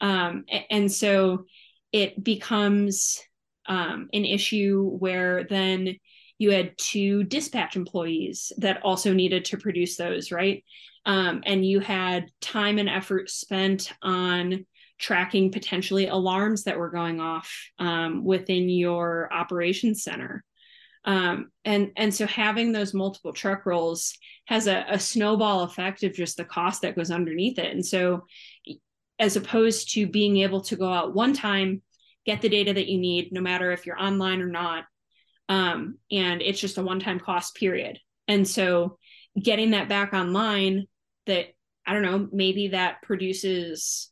Um, 0.00 0.44
and 0.70 0.90
so 0.90 1.46
it 1.92 2.22
becomes 2.22 3.20
um, 3.66 4.08
an 4.12 4.24
issue 4.24 4.88
where 4.98 5.44
then 5.44 5.96
you 6.38 6.50
had 6.50 6.76
two 6.76 7.24
dispatch 7.24 7.76
employees 7.76 8.52
that 8.58 8.82
also 8.82 9.12
needed 9.12 9.46
to 9.46 9.56
produce 9.56 9.96
those 9.96 10.30
right? 10.30 10.64
Um, 11.06 11.42
and 11.46 11.64
you 11.64 11.80
had 11.80 12.30
time 12.40 12.78
and 12.78 12.88
effort 12.88 13.30
spent 13.30 13.92
on 14.02 14.66
tracking 14.98 15.52
potentially 15.52 16.08
alarms 16.08 16.64
that 16.64 16.78
were 16.78 16.90
going 16.90 17.20
off 17.20 17.52
um, 17.78 18.24
within 18.24 18.68
your 18.68 19.32
operations 19.32 20.02
center 20.02 20.44
um, 21.06 21.52
and 21.64 21.92
and 21.96 22.12
so 22.12 22.26
having 22.26 22.72
those 22.72 22.92
multiple 22.92 23.32
truck 23.32 23.64
rolls 23.64 24.18
has 24.46 24.66
a, 24.66 24.84
a 24.88 24.98
snowball 24.98 25.62
effect 25.62 26.02
of 26.02 26.12
just 26.12 26.36
the 26.36 26.44
cost 26.44 26.82
that 26.82 26.96
goes 26.96 27.10
underneath 27.10 27.58
it. 27.58 27.72
And 27.72 27.84
so 27.84 28.26
as 29.18 29.36
opposed 29.36 29.94
to 29.94 30.06
being 30.06 30.38
able 30.38 30.60
to 30.62 30.76
go 30.76 30.92
out 30.92 31.14
one 31.14 31.32
time, 31.32 31.82
get 32.26 32.42
the 32.42 32.48
data 32.48 32.74
that 32.74 32.88
you 32.88 32.98
need, 32.98 33.32
no 33.32 33.40
matter 33.40 33.70
if 33.70 33.86
you're 33.86 34.00
online 34.00 34.42
or 34.42 34.48
not. 34.48 34.84
Um, 35.48 35.98
and 36.10 36.42
it's 36.42 36.60
just 36.60 36.76
a 36.76 36.82
one-time 36.82 37.20
cost 37.20 37.54
period. 37.54 37.98
And 38.28 38.46
so 38.46 38.98
getting 39.40 39.70
that 39.70 39.88
back 39.88 40.12
online 40.12 40.86
that 41.26 41.46
I 41.86 41.92
don't 41.92 42.02
know, 42.02 42.28
maybe 42.32 42.68
that 42.68 43.02
produces 43.02 44.10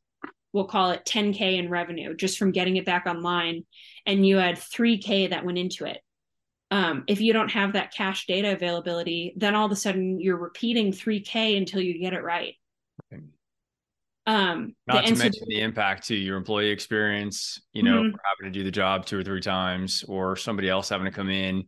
we'll 0.53 0.65
call 0.65 0.93
it 0.93 1.05
10k 1.05 1.59
in 1.59 1.69
revenue 1.69 2.15
just 2.15 2.39
from 2.39 2.53
getting 2.53 2.77
it 2.77 2.87
back 2.87 3.07
online 3.07 3.65
and 4.07 4.25
you 4.25 4.37
had 4.37 4.55
3k 4.55 5.31
that 5.31 5.45
went 5.45 5.59
into 5.59 5.85
it 5.85 5.99
um, 6.75 7.05
if 7.07 7.21
you 7.21 7.33
don't 7.33 7.53
have 7.53 7.75
that 7.75 7.95
cache 7.95 8.27
data 8.27 8.53
availability, 8.53 9.33
then 9.37 9.55
all 9.55 9.65
of 9.65 9.71
a 9.71 9.77
sudden 9.77 10.19
you're 10.19 10.37
repeating 10.37 10.91
3K 10.91 11.57
until 11.57 11.81
you 11.81 12.01
get 12.01 12.15
it 12.15 12.25
right. 12.25 12.55
Um, 14.27 14.75
Not 14.89 15.07
to 15.07 15.15
mention 15.15 15.45
the 15.47 15.61
impact 15.61 16.09
to 16.09 16.17
your 16.17 16.37
employee 16.37 16.71
experience, 16.71 17.61
you 17.75 17.85
know, 17.85 18.03
mm-hmm. 18.03 18.17
having 18.41 18.53
to 18.53 18.59
do 18.59 18.65
the 18.65 18.73
job 18.73 19.07
two 19.07 19.17
or 19.17 19.23
three 19.23 19.41
times, 19.41 20.05
or 20.09 20.35
somebody 20.35 20.69
else 20.69 20.89
having 20.89 21.05
to 21.05 21.13
come 21.13 21.31
in 21.31 21.63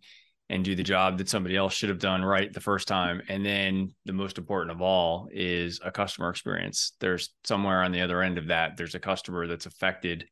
and 0.50 0.64
do 0.64 0.74
the 0.74 0.82
job 0.82 1.18
that 1.18 1.28
somebody 1.28 1.54
else 1.54 1.72
should 1.72 1.88
have 1.88 2.00
done 2.00 2.24
right 2.24 2.52
the 2.52 2.60
first 2.60 2.88
time. 2.88 3.22
And 3.28 3.46
then 3.46 3.92
the 4.06 4.12
most 4.12 4.38
important 4.38 4.72
of 4.72 4.82
all 4.82 5.28
is 5.30 5.78
a 5.84 5.92
customer 5.92 6.30
experience. 6.30 6.94
There's 6.98 7.32
somewhere 7.44 7.84
on 7.84 7.92
the 7.92 8.00
other 8.00 8.22
end 8.22 8.38
of 8.38 8.48
that, 8.48 8.76
there's 8.76 8.96
a 8.96 9.00
customer 9.00 9.46
that's 9.46 9.66
affected 9.66 10.26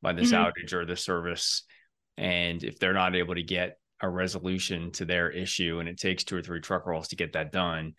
by 0.00 0.12
this 0.12 0.30
mm-hmm. 0.30 0.44
outage 0.44 0.72
or 0.74 0.86
this 0.86 1.02
service. 1.02 1.64
And 2.16 2.62
if 2.62 2.78
they're 2.78 2.92
not 2.92 3.16
able 3.16 3.34
to 3.34 3.42
get 3.42 3.78
a 4.02 4.08
resolution 4.08 4.90
to 4.92 5.04
their 5.04 5.30
issue 5.30 5.78
and 5.80 5.88
it 5.88 5.98
takes 5.98 6.24
two 6.24 6.36
or 6.36 6.42
three 6.42 6.60
truck 6.60 6.86
rolls 6.86 7.08
to 7.08 7.16
get 7.16 7.32
that 7.32 7.52
done 7.52 7.94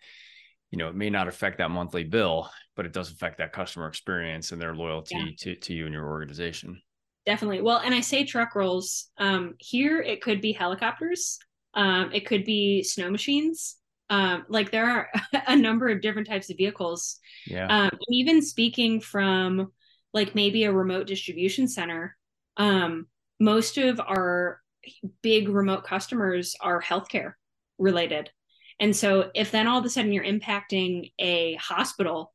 you 0.70 0.78
know 0.78 0.88
it 0.88 0.94
may 0.94 1.10
not 1.10 1.28
affect 1.28 1.58
that 1.58 1.70
monthly 1.70 2.04
bill 2.04 2.48
but 2.76 2.86
it 2.86 2.92
does 2.92 3.10
affect 3.10 3.38
that 3.38 3.52
customer 3.52 3.88
experience 3.88 4.52
and 4.52 4.60
their 4.60 4.74
loyalty 4.74 5.16
yeah. 5.16 5.30
to, 5.38 5.54
to 5.56 5.72
you 5.72 5.84
and 5.84 5.94
your 5.94 6.08
organization. 6.08 6.80
Definitely. 7.26 7.62
Well 7.62 7.78
and 7.78 7.94
i 7.94 8.00
say 8.00 8.24
truck 8.24 8.54
rolls 8.54 9.08
um, 9.18 9.54
here 9.58 10.00
it 10.00 10.20
could 10.20 10.40
be 10.40 10.52
helicopters 10.52 11.38
um, 11.74 12.10
it 12.12 12.26
could 12.26 12.44
be 12.44 12.82
snow 12.82 13.10
machines 13.10 13.76
um, 14.10 14.44
like 14.48 14.70
there 14.70 14.88
are 14.88 15.08
a 15.48 15.56
number 15.56 15.88
of 15.88 16.02
different 16.02 16.28
types 16.28 16.50
of 16.50 16.58
vehicles. 16.58 17.18
Yeah. 17.46 17.66
Um, 17.66 17.90
even 18.10 18.42
speaking 18.42 19.00
from 19.00 19.72
like 20.12 20.34
maybe 20.34 20.64
a 20.64 20.72
remote 20.72 21.06
distribution 21.06 21.66
center 21.66 22.16
um, 22.56 23.06
most 23.40 23.78
of 23.78 24.00
our 24.00 24.60
big 25.22 25.48
remote 25.48 25.84
customers 25.84 26.56
are 26.60 26.82
healthcare 26.82 27.34
related. 27.78 28.30
And 28.80 28.94
so 28.94 29.30
if 29.34 29.50
then 29.50 29.66
all 29.66 29.78
of 29.78 29.84
a 29.84 29.90
sudden 29.90 30.12
you're 30.12 30.24
impacting 30.24 31.12
a 31.18 31.54
hospital, 31.54 32.32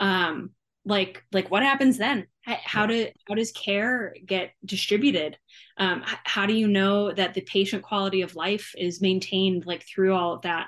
um, 0.00 0.50
like 0.84 1.22
like 1.32 1.50
what 1.50 1.62
happens 1.62 1.96
then? 1.98 2.26
How 2.44 2.86
do 2.86 3.06
how 3.28 3.34
does 3.34 3.52
care 3.52 4.16
get 4.26 4.50
distributed? 4.64 5.38
Um, 5.76 6.02
how 6.24 6.46
do 6.46 6.54
you 6.54 6.66
know 6.66 7.12
that 7.12 7.34
the 7.34 7.42
patient 7.42 7.84
quality 7.84 8.22
of 8.22 8.34
life 8.34 8.74
is 8.76 9.00
maintained 9.00 9.64
like 9.64 9.86
through 9.86 10.14
all 10.14 10.34
of 10.34 10.42
that? 10.42 10.66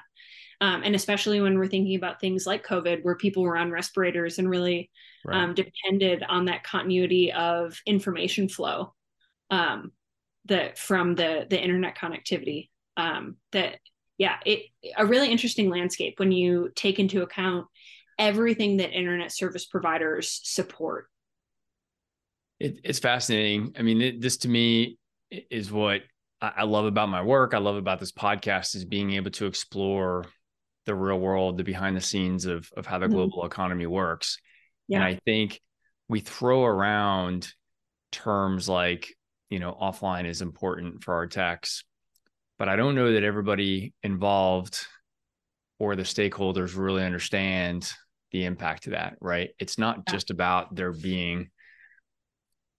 Um, 0.61 0.83
and 0.85 0.95
especially 0.95 1.41
when 1.41 1.59
we're 1.59 1.67
thinking 1.67 1.97
about 1.97 2.21
things 2.21 2.47
like 2.47 2.65
COVID, 2.65 3.03
where 3.03 3.17
people 3.17 3.43
were 3.43 3.57
on 3.57 3.73
respirators 3.73 4.39
and 4.39 4.49
really 4.49 4.89
right. 5.25 5.37
um, 5.37 5.55
depended 5.55 6.23
on 6.23 6.45
that 6.45 6.63
continuity 6.63 7.33
of 7.33 7.79
information 7.87 8.49
flow. 8.49 8.95
Um, 9.51 9.91
the 10.47 10.73
from 10.77 11.15
the 11.15 11.47
the 11.49 11.61
internet 11.61 11.97
connectivity 11.97 12.69
um, 12.97 13.37
that 13.53 13.79
yeah, 14.19 14.37
it 14.47 14.67
a 14.97 15.05
really 15.05 15.31
interesting 15.31 15.69
landscape 15.69 16.15
when 16.19 16.33
you 16.33 16.71
take 16.75 16.99
into 16.99 17.23
account 17.23 17.67
everything 18.19 18.77
that 18.77 18.93
internet 18.93 19.33
service 19.33 19.65
providers 19.65 20.41
support. 20.45 21.07
It, 22.61 22.79
it's 22.85 23.01
fascinating. 23.01 23.75
I 23.77 23.83
mean, 23.83 24.01
it, 24.01 24.21
this 24.21 24.37
to 24.39 24.49
me 24.49 24.99
is 25.31 25.73
what 25.73 26.03
I 26.41 26.65
love 26.65 26.85
about 26.85 27.09
my 27.09 27.23
work. 27.23 27.55
I 27.55 27.59
love 27.59 27.77
about 27.77 27.99
this 27.99 28.13
podcast 28.13 28.77
is 28.77 28.85
being 28.85 29.13
able 29.15 29.31
to 29.33 29.47
explore 29.47 30.25
the 30.87 30.95
real 30.95 31.19
world, 31.19 31.57
the 31.57 31.65
behind 31.65 31.97
the 31.97 32.01
scenes 32.01 32.45
of 32.47 32.71
of 32.77 32.87
how 32.87 32.99
the 32.99 33.07
mm-hmm. 33.07 33.15
global 33.15 33.47
economy 33.47 33.87
works. 33.87 34.39
Yeah. 34.87 34.99
And 34.99 35.05
I 35.05 35.21
think 35.25 35.61
we 36.09 36.21
throw 36.21 36.65
around 36.65 37.53
terms 38.13 38.69
like, 38.69 39.17
you 39.51 39.59
know, 39.59 39.77
offline 39.81 40.27
is 40.27 40.43
important 40.43 41.03
for 41.03 41.15
our 41.15 41.27
techs, 41.27 41.85
but 42.59 42.69
I 42.69 42.77
don't 42.77 42.95
know 42.95 43.13
that 43.13 43.25
everybody 43.25 43.93
involved 44.03 44.87
or 45.79 45.97
the 45.97 46.03
stakeholders 46.03 46.77
really 46.77 47.05
understand 47.05 47.91
the 48.33 48.45
impact 48.45 48.87
of 48.87 48.93
that, 48.93 49.17
right? 49.21 49.51
It's 49.59 49.79
not 49.79 50.07
just 50.07 50.31
about 50.31 50.75
there 50.75 50.93
being 50.93 51.51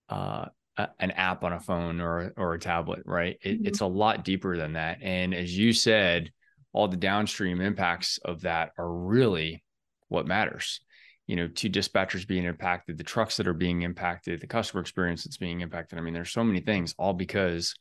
uh, 0.08 0.46
a, 0.76 0.88
an 0.98 1.12
app 1.12 1.44
on 1.44 1.52
a 1.52 1.60
phone 1.60 2.00
or 2.00 2.32
or 2.36 2.54
a 2.54 2.58
tablet, 2.58 3.02
right? 3.06 3.38
It, 3.42 3.56
mm-hmm. 3.56 3.66
It's 3.66 3.80
a 3.80 3.86
lot 3.86 4.24
deeper 4.24 4.56
than 4.56 4.74
that. 4.74 4.98
And 5.02 5.34
as 5.34 5.56
you 5.56 5.72
said, 5.72 6.30
all 6.72 6.88
the 6.88 6.96
downstream 6.96 7.60
impacts 7.60 8.18
of 8.18 8.42
that 8.42 8.72
are 8.78 8.92
really 8.92 9.62
what 10.08 10.26
matters. 10.26 10.80
You 11.26 11.36
know, 11.36 11.48
to 11.48 11.68
dispatchers 11.68 12.26
being 12.26 12.44
impacted, 12.44 12.98
the 12.98 13.04
trucks 13.04 13.36
that 13.36 13.48
are 13.48 13.52
being 13.52 13.82
impacted, 13.82 14.40
the 14.40 14.46
customer 14.46 14.80
experience 14.80 15.24
that's 15.24 15.38
being 15.38 15.60
impacted. 15.60 15.98
I 15.98 16.02
mean, 16.02 16.14
there's 16.14 16.30
so 16.30 16.44
many 16.44 16.60
things, 16.60 16.94
all 16.98 17.14
because 17.14 17.74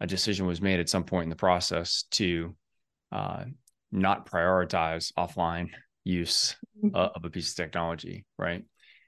a 0.00 0.06
decision 0.06 0.46
was 0.46 0.60
made 0.60 0.80
at 0.80 0.88
some 0.88 1.04
point 1.04 1.24
in 1.24 1.30
the 1.30 1.36
process 1.36 2.04
to 2.12 2.56
uh, 3.12 3.44
not 3.92 4.28
prioritize 4.28 5.12
offline 5.16 5.68
use 6.04 6.56
uh, 6.94 7.08
of 7.14 7.24
a 7.24 7.30
piece 7.30 7.50
of 7.50 7.56
technology, 7.56 8.24
right? 8.38 8.64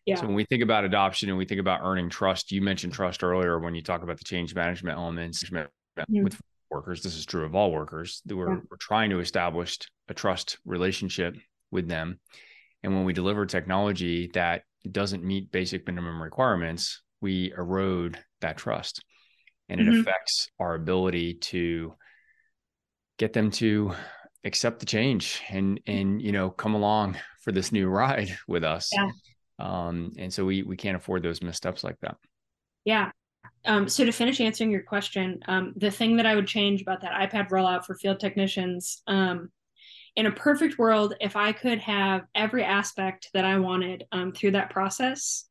Yeah. 0.06 0.16
So 0.16 0.26
when 0.26 0.34
we 0.34 0.44
think 0.44 0.62
about 0.62 0.84
adoption 0.84 1.28
and 1.28 1.36
we 1.36 1.44
think 1.44 1.60
about 1.60 1.80
earning 1.82 2.08
trust, 2.08 2.50
you 2.50 2.62
mentioned 2.62 2.94
trust 2.94 3.22
earlier 3.22 3.58
when 3.58 3.74
you 3.74 3.82
talk 3.82 4.02
about 4.02 4.18
the 4.18 4.24
change 4.24 4.54
management 4.54 4.96
elements 4.96 5.44
mm-hmm. 5.44 6.22
with 6.22 6.40
workers. 6.70 7.02
This 7.02 7.16
is 7.16 7.26
true 7.26 7.44
of 7.44 7.54
all 7.54 7.70
workers. 7.70 8.22
We're, 8.26 8.54
yeah. 8.54 8.60
we're 8.70 8.78
trying 8.78 9.10
to 9.10 9.20
establish 9.20 9.78
a 10.08 10.14
trust 10.14 10.58
relationship 10.64 11.36
with 11.70 11.88
them. 11.88 12.20
And 12.82 12.94
when 12.94 13.04
we 13.04 13.12
deliver 13.12 13.46
technology 13.46 14.30
that 14.34 14.62
doesn't 14.90 15.24
meet 15.24 15.50
basic 15.50 15.86
minimum 15.86 16.22
requirements, 16.22 17.02
we 17.20 17.52
erode 17.56 18.18
that 18.40 18.56
trust. 18.56 19.04
And 19.68 19.80
it 19.80 19.86
mm-hmm. 19.86 20.00
affects 20.00 20.48
our 20.58 20.74
ability 20.74 21.34
to 21.34 21.94
get 23.18 23.32
them 23.32 23.50
to 23.50 23.92
accept 24.44 24.78
the 24.80 24.86
change 24.86 25.42
and 25.50 25.80
and 25.86 26.22
you 26.22 26.30
know 26.30 26.48
come 26.48 26.74
along 26.74 27.16
for 27.42 27.52
this 27.52 27.72
new 27.72 27.88
ride 27.88 28.36
with 28.48 28.64
us. 28.64 28.90
Yeah. 28.92 29.10
Um, 29.58 30.12
and 30.18 30.32
so 30.32 30.44
we 30.44 30.62
we 30.62 30.76
can't 30.76 30.96
afford 30.96 31.22
those 31.22 31.42
missteps 31.42 31.84
like 31.84 31.98
that. 32.00 32.16
Yeah. 32.84 33.10
Um, 33.64 33.88
so 33.88 34.04
to 34.04 34.12
finish 34.12 34.40
answering 34.40 34.70
your 34.70 34.82
question, 34.82 35.40
um, 35.48 35.74
the 35.76 35.90
thing 35.90 36.16
that 36.16 36.26
I 36.26 36.34
would 36.34 36.46
change 36.46 36.80
about 36.80 37.02
that 37.02 37.12
iPad 37.12 37.50
rollout 37.50 37.84
for 37.84 37.96
field 37.96 38.20
technicians, 38.20 39.02
um, 39.06 39.50
in 40.18 40.26
a 40.26 40.32
perfect 40.32 40.78
world, 40.78 41.14
if 41.20 41.36
I 41.36 41.52
could 41.52 41.78
have 41.78 42.22
every 42.34 42.64
aspect 42.64 43.30
that 43.34 43.44
I 43.44 43.60
wanted 43.60 44.04
um, 44.10 44.32
through 44.32 44.50
that 44.50 44.68
process, 44.68 45.44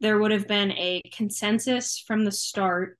there 0.00 0.18
would 0.18 0.30
have 0.30 0.48
been 0.48 0.72
a 0.72 1.02
consensus 1.12 2.02
from 2.06 2.24
the 2.24 2.32
start 2.32 2.96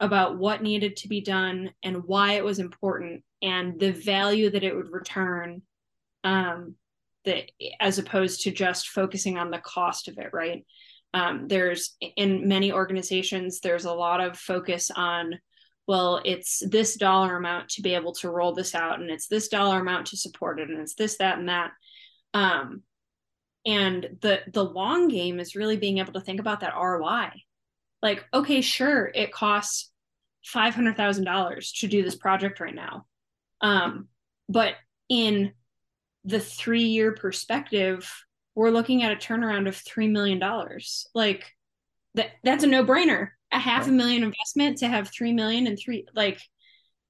about 0.00 0.38
what 0.38 0.62
needed 0.62 0.96
to 0.96 1.08
be 1.08 1.20
done 1.20 1.70
and 1.82 2.02
why 2.04 2.32
it 2.32 2.44
was 2.44 2.60
important 2.60 3.22
and 3.42 3.78
the 3.78 3.92
value 3.92 4.48
that 4.48 4.64
it 4.64 4.74
would 4.74 4.90
return 4.90 5.60
um, 6.24 6.76
that 7.26 7.50
as 7.78 7.98
opposed 7.98 8.40
to 8.44 8.50
just 8.50 8.88
focusing 8.88 9.36
on 9.36 9.50
the 9.50 9.58
cost 9.58 10.08
of 10.08 10.16
it 10.16 10.30
right? 10.32 10.64
Um, 11.12 11.46
there's 11.46 11.94
in 12.16 12.48
many 12.48 12.72
organizations 12.72 13.60
there's 13.60 13.84
a 13.84 13.92
lot 13.92 14.22
of 14.22 14.38
focus 14.38 14.90
on 14.96 15.38
well 15.88 16.20
it's 16.24 16.62
this 16.68 16.94
dollar 16.96 17.36
amount 17.36 17.68
to 17.68 17.82
be 17.82 17.94
able 17.94 18.12
to 18.12 18.30
roll 18.30 18.54
this 18.54 18.74
out 18.74 19.00
and 19.00 19.10
it's 19.10 19.26
this 19.26 19.48
dollar 19.48 19.80
amount 19.80 20.06
to 20.06 20.16
support 20.16 20.60
it 20.60 20.68
and 20.68 20.78
it's 20.78 20.94
this 20.94 21.16
that 21.18 21.38
and 21.38 21.48
that 21.48 21.72
um, 22.34 22.82
and 23.66 24.18
the 24.20 24.40
the 24.52 24.64
long 24.64 25.08
game 25.08 25.40
is 25.40 25.56
really 25.56 25.76
being 25.76 25.98
able 25.98 26.12
to 26.12 26.20
think 26.20 26.38
about 26.38 26.60
that 26.60 26.74
ROI 26.76 27.30
like 28.02 28.24
okay 28.32 28.60
sure 28.60 29.10
it 29.14 29.32
costs 29.32 29.90
$500,000 30.54 31.80
to 31.80 31.86
do 31.88 32.02
this 32.02 32.14
project 32.14 32.60
right 32.60 32.74
now 32.74 33.06
um, 33.60 34.06
but 34.48 34.74
in 35.08 35.52
the 36.24 36.40
three 36.40 36.84
year 36.84 37.12
perspective, 37.12 38.10
we're 38.54 38.70
looking 38.70 39.02
at 39.02 39.12
a 39.12 39.16
turnaround 39.16 39.68
of 39.68 39.76
$3 39.76 40.10
million. 40.10 40.42
Like 41.14 41.50
that, 42.14 42.30
that's 42.44 42.64
a 42.64 42.66
no 42.66 42.84
brainer. 42.84 43.30
A 43.52 43.58
half 43.58 43.82
right. 43.82 43.90
a 43.90 43.92
million 43.92 44.22
investment 44.22 44.78
to 44.78 44.88
have 44.88 45.10
3 45.10 45.32
million 45.32 45.66
and 45.66 45.78
three, 45.78 46.06
like, 46.14 46.40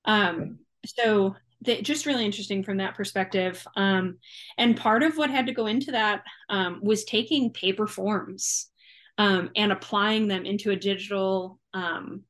um, 0.05 0.59
so 0.86 1.34
that 1.62 1.82
just 1.82 2.07
really 2.07 2.24
interesting 2.24 2.62
from 2.62 2.76
that 2.78 2.95
perspective. 2.95 3.66
Um, 3.76 4.18
and 4.57 4.76
part 4.76 5.03
of 5.03 5.16
what 5.16 5.30
had 5.30 5.47
to 5.47 5.53
go 5.53 5.66
into 5.66 5.93
that 5.93 6.22
um, 6.49 6.80
was 6.82 7.05
taking 7.05 7.53
paper 7.53 7.86
forms 7.86 8.70
um, 9.18 9.51
and 9.57 9.72
applying 9.72 10.28
them 10.28 10.47
into 10.47 10.70
a 10.70 10.76
digital 10.76 11.59
um, 11.74 12.22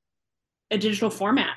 a 0.70 0.78
digital 0.78 1.10
format. 1.10 1.54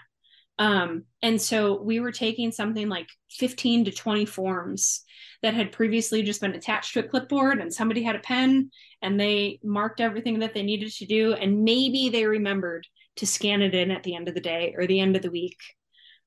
Um, 0.58 1.04
and 1.22 1.42
so 1.42 1.82
we 1.82 2.00
were 2.00 2.12
taking 2.12 2.52
something 2.52 2.88
like 2.88 3.10
15 3.32 3.86
to 3.86 3.92
20 3.92 4.26
forms 4.26 5.04
that 5.42 5.54
had 5.54 5.72
previously 5.72 6.22
just 6.22 6.42
been 6.42 6.54
attached 6.54 6.94
to 6.94 7.00
a 7.00 7.08
clipboard 7.08 7.60
and 7.60 7.74
somebody 7.74 8.04
had 8.04 8.16
a 8.16 8.20
pen 8.20 8.70
and 9.02 9.20
they 9.20 9.60
marked 9.64 10.00
everything 10.00 10.40
that 10.40 10.54
they 10.54 10.62
needed 10.62 10.92
to 10.92 11.06
do. 11.06 11.34
And 11.34 11.64
maybe 11.64 12.10
they 12.10 12.26
remembered 12.26 12.86
to 13.18 13.28
scan 13.28 13.62
it 13.62 13.74
in 13.74 13.92
at 13.92 14.04
the 14.04 14.16
end 14.16 14.28
of 14.28 14.36
the 14.36 14.42
day 14.42 14.76
or 14.78 14.86
the 14.86 15.00
end 15.00 15.16
of 15.16 15.22
the 15.22 15.32
week. 15.32 15.58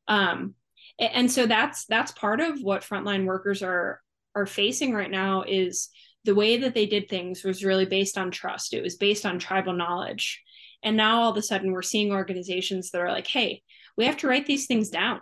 Um, 0.08 0.54
and 0.98 1.30
so 1.30 1.46
that's 1.46 1.86
that's 1.86 2.12
part 2.12 2.40
of 2.40 2.60
what 2.60 2.82
frontline 2.82 3.24
workers 3.24 3.62
are 3.62 4.00
are 4.34 4.46
facing 4.46 4.92
right 4.92 5.10
now 5.10 5.42
is 5.46 5.90
the 6.24 6.34
way 6.34 6.56
that 6.58 6.74
they 6.74 6.86
did 6.86 7.08
things 7.08 7.44
was 7.44 7.64
really 7.64 7.86
based 7.86 8.18
on 8.18 8.30
trust. 8.30 8.74
It 8.74 8.82
was 8.82 8.96
based 8.96 9.26
on 9.26 9.38
tribal 9.38 9.72
knowledge. 9.72 10.42
And 10.82 10.96
now 10.96 11.22
all 11.22 11.30
of 11.30 11.36
a 11.36 11.42
sudden 11.42 11.72
we're 11.72 11.82
seeing 11.82 12.12
organizations 12.12 12.90
that 12.90 13.00
are 13.00 13.10
like 13.10 13.26
hey 13.26 13.62
we 13.96 14.06
have 14.06 14.16
to 14.18 14.28
write 14.28 14.46
these 14.46 14.66
things 14.66 14.90
down. 14.90 15.20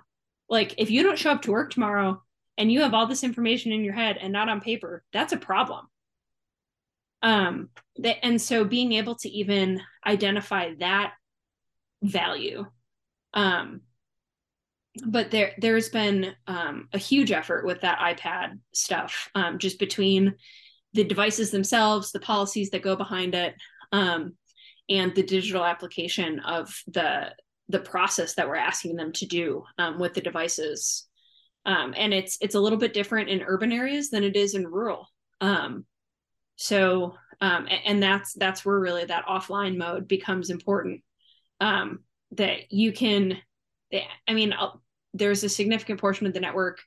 Like 0.49 0.75
if 0.79 0.91
you 0.91 1.03
don't 1.03 1.19
show 1.19 1.31
up 1.31 1.43
to 1.43 1.53
work 1.53 1.71
tomorrow 1.71 2.23
and 2.59 2.71
you 2.71 2.83
have 2.83 2.95
all 2.95 3.07
this 3.07 3.25
information 3.25 3.73
in 3.73 3.85
your 3.85 3.95
head 3.95 4.19
and 4.21 4.33
not 4.33 4.49
on 4.49 4.61
paper, 4.61 5.05
that's 5.13 5.33
a 5.33 5.39
problem. 5.39 5.87
Um, 7.23 7.71
that, 7.97 8.25
and 8.25 8.41
so 8.41 8.65
being 8.65 8.93
able 8.93 9.15
to 9.17 9.29
even 9.29 9.81
identify 10.05 10.75
that 10.81 11.13
value, 12.03 12.67
um, 13.33 13.83
but 15.07 15.31
there 15.31 15.53
there's 15.59 15.89
been 15.89 16.35
um, 16.47 16.89
a 16.93 16.99
huge 16.99 17.33
effort 17.33 17.65
with 17.65 17.81
that 17.81 17.99
iPad 17.99 18.59
stuff, 18.75 19.31
um, 19.35 19.59
just 19.59 19.79
between 19.79 20.35
the 20.93 21.05
devices 21.05 21.51
themselves, 21.51 22.13
the 22.13 22.21
policies 22.21 22.71
that 22.71 22.83
go 22.83 22.97
behind 22.97 23.35
it, 23.35 23.55
um, 23.93 24.35
and 24.91 25.15
the 25.15 25.23
digital 25.23 25.65
application 25.65 26.41
of 26.41 26.83
the 26.89 27.33
the 27.69 27.81
process 27.81 28.35
that 28.35 28.49
we're 28.49 28.57
asking 28.57 28.97
them 28.97 29.13
to 29.13 29.27
do 29.27 29.63
um, 29.79 29.99
with 29.99 30.13
the 30.13 30.21
devices 30.21 31.09
um, 31.65 31.95
and 31.97 32.13
it's 32.13 32.39
it's 32.41 32.55
a 32.55 32.61
little 32.61 32.79
bit 32.79 32.95
different 32.95 33.29
in 33.29 33.43
urban 33.43 33.73
areas 33.73 34.11
than 34.11 34.25
it 34.25 34.37
is 34.37 34.55
in 34.55 34.67
rural. 34.67 35.09
Um, 35.41 35.87
so 36.57 37.15
um, 37.41 37.67
and, 37.85 38.01
that's 38.03 38.35
that's 38.35 38.65
where 38.65 38.79
really 38.79 39.05
that 39.05 39.27
offline 39.27 39.77
mode 39.77 40.07
becomes 40.07 40.51
important. 40.51 41.03
Um, 41.61 42.01
that 42.33 42.73
you 42.73 42.93
can 42.93 43.39
i 44.27 44.33
mean 44.33 44.55
I'll, 44.55 44.83
there's 45.13 45.45
a 45.45 45.49
significant 45.49 46.01
portion 46.01 46.27
of 46.27 46.33
the 46.33 46.41
network 46.41 46.81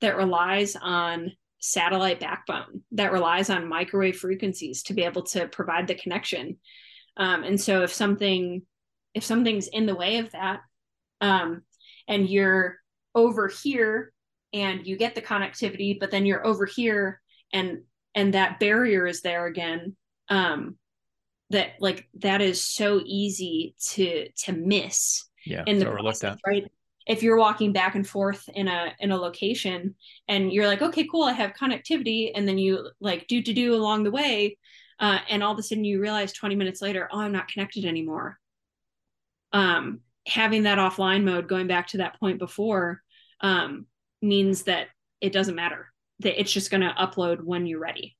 that 0.00 0.16
relies 0.16 0.76
on 0.76 1.32
satellite 1.58 2.20
backbone 2.20 2.82
that 2.92 3.12
relies 3.12 3.50
on 3.50 3.68
microwave 3.68 4.16
frequencies 4.16 4.82
to 4.84 4.94
be 4.94 5.02
able 5.02 5.22
to 5.22 5.48
provide 5.48 5.86
the 5.86 5.94
connection. 5.94 6.56
Um, 7.16 7.44
and 7.44 7.60
so 7.60 7.82
if 7.82 7.92
something 7.92 8.62
if 9.14 9.24
something's 9.24 9.68
in 9.68 9.86
the 9.86 9.94
way 9.94 10.18
of 10.18 10.30
that 10.32 10.60
um, 11.20 11.62
and 12.06 12.28
you're 12.28 12.76
over 13.14 13.48
here 13.48 14.12
and 14.52 14.86
you 14.86 14.96
get 14.96 15.14
the 15.14 15.22
connectivity 15.22 15.98
but 15.98 16.10
then 16.10 16.26
you're 16.26 16.46
over 16.46 16.66
here 16.66 17.20
and 17.52 17.82
and 18.14 18.34
that 18.34 18.58
barrier 18.58 19.06
is 19.06 19.22
there 19.22 19.46
again 19.46 19.96
um 20.28 20.76
that 21.50 21.70
like 21.80 22.08
that 22.14 22.40
is 22.40 22.62
so 22.62 23.00
easy 23.04 23.74
to 23.80 24.28
to 24.36 24.52
miss 24.52 25.28
yeah 25.44 25.62
in 25.66 25.78
the 25.78 25.86
process, 25.86 26.38
right? 26.46 26.64
If 27.06 27.22
you're 27.22 27.38
walking 27.38 27.72
back 27.72 27.94
and 27.94 28.06
forth 28.06 28.48
in 28.48 28.66
a 28.66 28.92
in 28.98 29.12
a 29.12 29.16
location 29.16 29.94
and 30.26 30.52
you're 30.52 30.66
like 30.66 30.82
okay 30.82 31.06
cool 31.08 31.22
i 31.22 31.32
have 31.32 31.52
connectivity 31.52 32.32
and 32.34 32.48
then 32.48 32.58
you 32.58 32.90
like 33.00 33.28
do 33.28 33.40
to 33.42 33.52
do 33.52 33.74
along 33.74 34.02
the 34.02 34.10
way 34.10 34.58
uh, 34.98 35.18
and 35.28 35.42
all 35.42 35.52
of 35.52 35.58
a 35.58 35.62
sudden 35.62 35.84
you 35.84 36.00
realize 36.00 36.32
20 36.32 36.56
minutes 36.56 36.82
later 36.82 37.08
oh 37.12 37.20
i'm 37.20 37.32
not 37.32 37.48
connected 37.48 37.84
anymore. 37.84 38.38
Um, 39.52 40.00
having 40.26 40.64
that 40.64 40.78
offline 40.78 41.22
mode, 41.22 41.48
going 41.48 41.68
back 41.68 41.88
to 41.88 41.98
that 41.98 42.18
point 42.18 42.38
before, 42.38 43.02
um, 43.40 43.86
means 44.22 44.64
that 44.64 44.88
it 45.20 45.32
doesn't 45.32 45.54
matter 45.54 45.92
that 46.20 46.38
it's 46.40 46.52
just 46.52 46.70
going 46.70 46.80
to 46.80 46.94
upload 46.98 47.42
when 47.42 47.66
you're 47.66 47.80
ready 47.80 48.16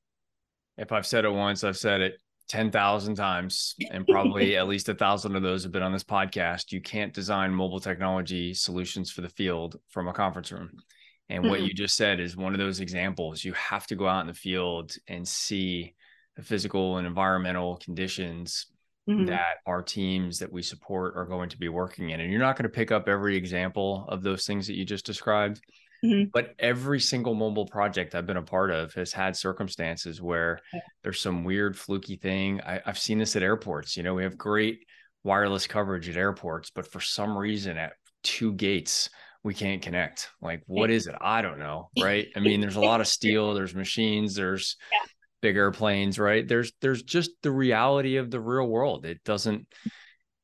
if 0.77 0.93
i've 0.93 1.07
said 1.07 1.25
it 1.25 1.31
once 1.31 1.65
i've 1.65 1.77
said 1.77 2.01
it 2.01 2.19
10,000 2.49 3.15
times, 3.15 3.75
and 3.91 4.07
probably 4.07 4.57
at 4.57 4.69
least 4.69 4.89
a 4.89 4.95
thousand 4.95 5.37
of 5.37 5.43
those 5.43 5.63
have 5.63 5.73
been 5.73 5.83
on 5.83 5.93
this 5.93 6.05
podcast. 6.05 6.73
You 6.73 6.81
can't 6.81 7.13
design 7.13 7.53
mobile 7.53 7.81
technology 7.81 8.55
solutions 8.55 9.11
for 9.11 9.21
the 9.21 9.29
field 9.29 9.77
from 9.89 10.09
a 10.09 10.13
conference 10.13 10.53
room. 10.53 10.71
And 11.29 11.43
mm-hmm. 11.43 11.51
what 11.51 11.63
you 11.63 11.75
just 11.75 11.97
said 11.97 12.21
is 12.21 12.37
one 12.37 12.53
of 12.53 12.59
those 12.59 12.81
examples. 12.81 13.45
You 13.45 13.53
have 13.55 13.87
to 13.89 13.97
go 13.97 14.07
out 14.07 14.21
in 14.21 14.29
the 14.29 14.35
field 14.35 14.95
and 15.09 15.27
see 15.27 15.95
the 16.37 16.43
physical 16.43 16.99
and 16.99 17.07
environmental 17.07 17.79
conditions 17.79 18.67
mm-hmm. 19.09 19.27
that 19.27 19.57
our 19.67 19.83
teams 19.83 20.39
that 20.39 20.53
we 20.53 20.63
support 20.63 21.17
are 21.17 21.25
going 21.25 21.49
to 21.49 21.59
be 21.59 21.69
working 21.69 22.11
in. 22.11 22.21
And 22.21 22.31
you're 22.31 22.41
not 22.41 22.57
going 22.57 22.65
to 22.65 22.69
pick 22.69 22.93
up 22.93 23.09
every 23.09 23.37
example 23.37 24.07
of 24.09 24.23
those 24.23 24.47
things 24.47 24.69
that 24.69 24.77
you 24.77 24.85
just 24.85 25.07
described. 25.07 25.61
Mm-hmm. 26.05 26.31
But 26.33 26.55
every 26.59 27.01
single 27.01 27.35
mobile 27.35 27.67
project 27.67 28.15
I've 28.15 28.27
been 28.27 28.37
a 28.37 28.43
part 28.43 28.71
of 28.71 28.93
has 28.95 29.13
had 29.13 29.37
circumstances 29.37 30.21
where 30.21 30.61
yeah. 30.73 30.81
there's 31.03 31.21
some 31.21 31.45
weird 31.45 31.77
fluky 31.77 32.17
thing. 32.17 32.61
I, 32.61 32.81
I've 32.85 32.99
seen 32.99 33.19
this 33.19 33.37
at 33.37 33.43
airports. 33.43 33.97
You 33.97 34.03
know, 34.03 34.15
we 34.15 34.23
have 34.23 34.37
great 34.37 34.85
wireless 35.25 35.67
coverage 35.67 36.09
at 36.09 36.17
airports, 36.17 36.71
but 36.71 36.91
for 36.91 37.01
some 37.01 37.37
reason 37.37 37.77
at 37.77 37.95
two 38.23 38.53
gates, 38.53 39.11
we 39.43 39.55
can't 39.55 39.81
connect. 39.81 40.31
Like, 40.43 40.63
what 40.67 40.91
is 40.91 41.07
it? 41.07 41.15
I 41.21 41.41
don't 41.43 41.59
know. 41.59 41.91
Right. 42.03 42.29
I 42.37 42.41
mean, 42.41 42.61
there's 42.61 42.77
a 42.77 42.81
lot 42.81 43.01
of 43.01 43.07
steel, 43.07 43.55
there's 43.55 43.75
machines, 43.75 44.35
there's 44.35 44.77
yeah. 44.93 45.07
big 45.41 45.57
airplanes, 45.57 46.19
right? 46.19 46.47
There's 46.47 46.73
there's 46.81 47.03
just 47.03 47.31
the 47.43 47.51
reality 47.51 48.17
of 48.17 48.31
the 48.31 48.41
real 48.41 48.67
world. 48.67 49.07
It 49.07 49.25
doesn't 49.25 49.67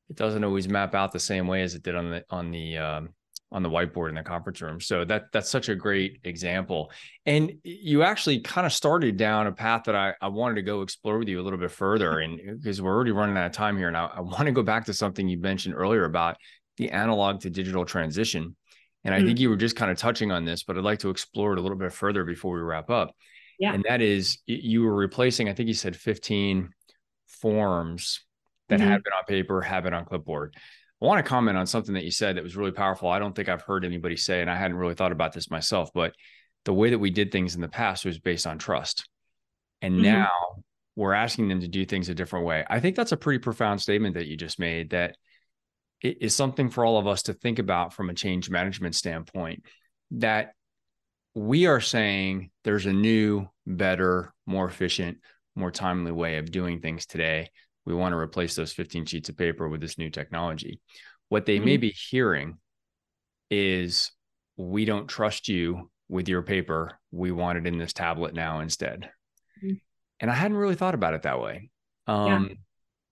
it 0.09 0.17
doesn't 0.17 0.45
always 0.45 0.69
map 0.69 0.95
out 0.95 1.13
the 1.13 1.21
same 1.21 1.47
way 1.47 1.63
as 1.63 1.75
it 1.75 1.83
did 1.83 1.95
on 1.95 2.11
the 2.11 2.25
on 2.31 2.51
the 2.51 2.79
um, 2.79 3.09
on 3.53 3.63
the 3.63 3.69
whiteboard 3.69 4.09
in 4.09 4.15
the 4.15 4.23
conference 4.23 4.61
room. 4.63 4.81
So 4.81 5.05
that 5.05 5.25
that's 5.33 5.51
such 5.51 5.69
a 5.69 5.75
great 5.75 6.21
example. 6.25 6.91
And 7.27 7.53
you 7.63 8.03
actually 8.03 8.41
kind 8.41 8.67
of 8.67 8.73
started 8.73 9.17
down 9.17 9.47
a 9.47 9.53
path 9.53 9.85
that 9.85 9.95
I, 9.95 10.15
I 10.21 10.29
wanted 10.29 10.55
to 10.57 10.63
go 10.63 10.81
explore 10.81 11.19
with 11.19 11.29
you 11.29 11.41
a 11.41 11.45
little 11.45 11.59
bit 11.59 11.71
further. 11.71 12.19
And 12.23 12.61
because 12.61 12.81
we're 12.81 12.95
already 12.95 13.13
running 13.13 13.37
out 13.37 13.47
of 13.47 13.53
time 13.53 13.77
here. 13.77 13.89
And 13.89 13.97
I, 13.97 14.07
I 14.07 14.21
want 14.21 14.47
to 14.47 14.53
go 14.53 14.63
back 14.63 14.87
to 14.87 14.95
something 14.95 15.29
you 15.29 15.39
mentioned 15.39 15.75
earlier 15.75 16.05
about 16.05 16.37
the 16.77 16.91
analog 16.91 17.41
to 17.41 17.51
digital 17.51 17.85
transition. 17.85 18.57
And 19.05 19.15
I 19.15 19.19
mm-hmm. 19.19 19.27
think 19.27 19.41
you 19.41 19.51
were 19.51 19.57
just 19.57 19.77
kind 19.77 19.91
of 19.91 19.99
touching 19.99 20.31
on 20.31 20.45
this, 20.45 20.63
but 20.63 20.79
I'd 20.79 20.85
like 20.85 21.01
to 21.01 21.11
explore 21.11 21.53
it 21.53 21.59
a 21.59 21.63
little 21.63 21.77
bit 21.77 21.93
further 21.93 22.25
before 22.25 22.55
we 22.55 22.63
wrap 22.63 22.89
up. 22.89 23.15
Yeah. 23.59 23.75
And 23.75 23.85
that 23.89 24.01
is 24.01 24.39
you 24.47 24.83
were 24.83 24.95
replacing, 24.95 25.49
I 25.49 25.55
think 25.55 25.67
you 25.69 25.75
said 25.75 25.97
15 25.97 26.71
forms 27.27 28.25
that 28.69 28.81
mm-hmm. 28.81 28.89
had 28.89 29.03
been 29.03 29.13
on 29.13 29.25
paper, 29.27 29.61
have 29.61 29.85
been 29.85 29.95
on 29.95 30.05
clipboard. 30.05 30.57
I 31.03 31.07
want 31.07 31.25
to 31.25 31.29
comment 31.29 31.59
on 31.59 31.67
something 31.67 31.95
that 31.95 32.05
you 32.05 32.13
said 32.13 32.37
that 32.37 32.45
was 32.45 32.57
really 32.57 32.71
powerful. 32.71 33.09
I 33.09 33.19
don't 33.19 33.35
think 33.35 33.49
I've 33.49 33.63
heard 33.63 33.85
anybody 33.85 34.17
say, 34.17 34.41
and 34.41 34.49
I 34.49 34.55
hadn't 34.55 34.77
really 34.77 34.95
thought 34.95 35.11
about 35.11 35.33
this 35.33 35.51
myself, 35.51 35.91
but 35.93 36.15
the 36.65 36.73
way 36.73 36.91
that 36.91 36.99
we 36.99 37.11
did 37.11 37.33
things 37.33 37.57
in 37.57 37.61
the 37.61 37.69
past 37.69 38.05
was 38.05 38.21
based 38.21 38.47
on 38.47 38.57
trust. 38.57 39.09
And 39.81 39.95
mm-hmm. 39.95 40.05
now 40.05 40.31
we're 40.95 41.13
asking 41.13 41.49
them 41.49 41.61
to 41.61 41.67
do 41.67 41.85
things 41.85 42.09
a 42.09 42.15
different 42.15 42.47
way. 42.47 42.65
I 42.71 42.79
think 42.79 42.95
that's 42.95 43.11
a 43.11 43.17
pretty 43.17 43.41
profound 43.41 43.81
statement 43.81 44.15
that 44.15 44.29
you 44.29 44.37
just 44.37 44.61
made 44.61 44.91
that 44.91 45.17
it 46.01 46.19
is 46.21 46.37
something 46.37 46.71
for 46.71 46.85
all 46.85 46.99
of 46.99 47.09
us 47.09 47.25
to 47.25 47.33
think 47.33 47.59
about 47.59 47.93
from 47.93 48.09
a 48.09 48.15
change 48.15 48.49
management 48.49 48.95
standpoint 48.95 49.65
that 50.13 50.53
we 51.35 51.67
are 51.67 51.81
saying 51.81 52.51
there's 52.63 52.87
a 52.87 52.93
new, 52.93 53.49
better, 53.67 54.33
more 54.47 54.69
efficient, 54.69 55.19
more 55.57 55.73
timely 55.73 56.13
way 56.13 56.37
of 56.37 56.53
doing 56.53 56.81
things 56.81 57.07
today 57.07 57.51
we 57.85 57.95
want 57.95 58.13
to 58.13 58.19
replace 58.19 58.55
those 58.55 58.73
15 58.73 59.07
sheets 59.07 59.29
of 59.29 59.37
paper 59.37 59.69
with 59.69 59.81
this 59.81 59.99
new 59.99 60.11
technology. 60.11 60.81
What 61.29 61.47
they 61.47 61.57
mm-hmm. 61.57 61.65
may 61.65 61.77
be 61.79 61.91
hearing 61.91 62.59
is 63.51 64.13
we 64.57 64.85
don't 64.85 65.09
trust 65.09 65.49
you 65.49 65.91
with 66.09 66.29
your 66.29 66.43
paper. 66.43 66.99
We 67.11 67.33
want 67.33 67.59
it 67.59 67.67
in 67.67 67.79
this 67.79 67.93
tablet 67.93 68.35
now 68.35 68.61
instead. 68.61 69.11
Mm-hmm. 69.63 69.75
And 70.21 70.31
I 70.31 70.35
hadn't 70.35 70.57
really 70.57 70.75
thought 70.75 70.95
about 70.95 71.15
it 71.15 71.23
that 71.23 71.41
way. 71.41 71.71
Um, 72.07 72.59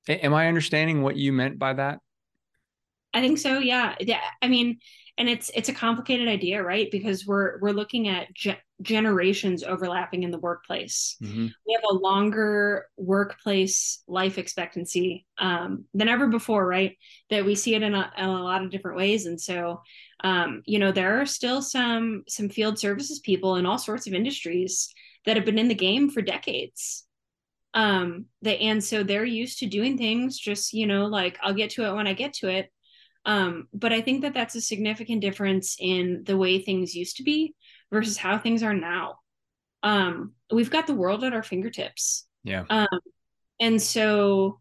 yeah. 0.06 0.16
Am 0.16 0.34
I 0.34 0.48
understanding 0.48 1.02
what 1.02 1.16
you 1.16 1.32
meant 1.32 1.58
by 1.58 1.74
that? 1.74 1.98
I 3.12 3.20
think 3.20 3.38
so. 3.38 3.58
Yeah. 3.58 3.96
Yeah. 4.00 4.20
I 4.40 4.48
mean, 4.48 4.78
and 5.18 5.28
it's 5.28 5.50
it's 5.54 5.68
a 5.68 5.74
complicated 5.74 6.28
idea, 6.28 6.62
right? 6.62 6.90
Because 6.90 7.26
we're 7.26 7.58
we're 7.60 7.72
looking 7.72 8.08
at 8.08 8.32
ge- 8.32 8.56
generations 8.82 9.62
overlapping 9.62 10.22
in 10.22 10.30
the 10.30 10.38
workplace. 10.38 11.16
Mm-hmm. 11.22 11.46
We 11.66 11.74
have 11.74 11.84
a 11.90 11.94
longer 11.94 12.86
workplace 12.96 14.02
life 14.06 14.38
expectancy 14.38 15.26
um, 15.38 15.84
than 15.94 16.08
ever 16.08 16.28
before, 16.28 16.66
right? 16.66 16.96
That 17.30 17.44
we 17.44 17.54
see 17.54 17.74
it 17.74 17.82
in 17.82 17.94
a, 17.94 18.12
in 18.16 18.24
a 18.24 18.42
lot 18.42 18.64
of 18.64 18.70
different 18.70 18.96
ways, 18.96 19.26
and 19.26 19.40
so 19.40 19.82
um, 20.22 20.62
you 20.64 20.78
know 20.78 20.92
there 20.92 21.20
are 21.20 21.26
still 21.26 21.62
some 21.62 22.24
some 22.28 22.48
field 22.48 22.78
services 22.78 23.20
people 23.20 23.56
in 23.56 23.66
all 23.66 23.78
sorts 23.78 24.06
of 24.06 24.14
industries 24.14 24.92
that 25.26 25.36
have 25.36 25.44
been 25.44 25.58
in 25.58 25.68
the 25.68 25.74
game 25.74 26.08
for 26.10 26.22
decades 26.22 27.06
um 27.74 28.24
they 28.42 28.58
and 28.58 28.82
so 28.82 29.04
they're 29.04 29.24
used 29.24 29.60
to 29.60 29.66
doing 29.66 29.96
things 29.96 30.36
just 30.36 30.72
you 30.72 30.88
know 30.88 31.06
like 31.06 31.38
i'll 31.40 31.54
get 31.54 31.70
to 31.70 31.84
it 31.84 31.94
when 31.94 32.08
i 32.08 32.12
get 32.12 32.32
to 32.32 32.48
it 32.48 32.68
um, 33.26 33.68
but 33.74 33.92
I 33.92 34.00
think 34.00 34.22
that 34.22 34.34
that's 34.34 34.54
a 34.54 34.60
significant 34.60 35.20
difference 35.20 35.76
in 35.78 36.22
the 36.24 36.36
way 36.36 36.60
things 36.60 36.94
used 36.94 37.16
to 37.16 37.22
be 37.22 37.54
versus 37.92 38.16
how 38.16 38.38
things 38.38 38.62
are 38.62 38.74
now. 38.74 39.16
Um, 39.82 40.32
we've 40.52 40.70
got 40.70 40.86
the 40.86 40.94
world 40.94 41.24
at 41.24 41.32
our 41.32 41.42
fingertips. 41.42 42.26
Yeah. 42.44 42.64
Um, 42.68 43.00
and 43.58 43.80
so, 43.80 44.60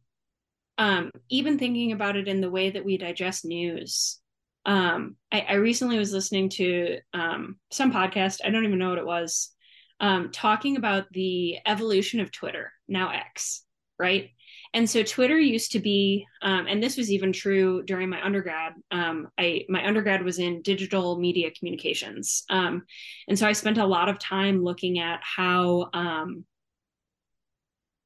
um, 0.78 1.12
even 1.30 1.60
thinking 1.60 1.92
about 1.92 2.16
it 2.16 2.28
in 2.28 2.42
the 2.42 2.50
way 2.50 2.70
that 2.70 2.86
we 2.86 2.98
digest 2.98 3.46
news, 3.46 4.20
um, 4.66 5.16
I, 5.32 5.42
I 5.42 5.54
recently 5.54 5.98
was 5.98 6.14
listening 6.14 6.50
to 6.50 7.00
um, 7.14 7.58
some 7.72 7.92
podcast. 7.92 8.40
I 8.44 8.50
don't 8.50 8.66
even 8.66 8.80
know 8.80 8.90
what 8.90 8.98
it 8.98 9.06
was, 9.06 9.52
um, 10.00 10.32
talking 10.32 10.78
about 10.78 11.12
the 11.12 11.58
evolution 11.66 12.20
of 12.20 12.32
Twitter, 12.32 12.72
now 12.88 13.12
X, 13.12 13.64
right? 13.98 14.30
And 14.74 14.88
so 14.88 15.02
Twitter 15.02 15.40
used 15.40 15.72
to 15.72 15.80
be, 15.80 16.28
um, 16.44 16.68
and 16.68 16.82
this 16.82 16.96
was 16.96 17.12
even 17.12 17.34
true 17.34 17.82
during 17.84 18.10
my 18.10 18.24
undergrad. 18.24 18.74
Um, 18.92 19.30
I 19.38 19.66
my 19.68 19.86
undergrad 19.86 20.24
was 20.24 20.38
in 20.38 20.62
digital 20.62 21.20
media 21.20 21.50
communications, 21.58 22.44
um, 22.50 22.84
and 23.28 23.38
so 23.38 23.48
I 23.48 23.54
spent 23.54 23.80
a 23.80 23.86
lot 23.86 24.10
of 24.10 24.20
time 24.20 24.64
looking 24.64 25.00
at 25.00 25.22
how 25.24 25.90
um, 25.94 26.46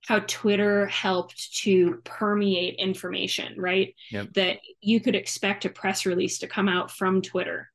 how 0.07 0.19
Twitter 0.19 0.85
helped 0.87 1.53
to 1.63 2.01
permeate 2.03 2.75
information, 2.75 3.59
right? 3.59 3.93
Yep. 4.11 4.33
That 4.33 4.59
you 4.81 4.99
could 4.99 5.15
expect 5.15 5.65
a 5.65 5.69
press 5.69 6.05
release 6.05 6.39
to 6.39 6.47
come 6.47 6.69
out 6.69 6.91
from 6.91 7.21
Twitter. 7.21 7.69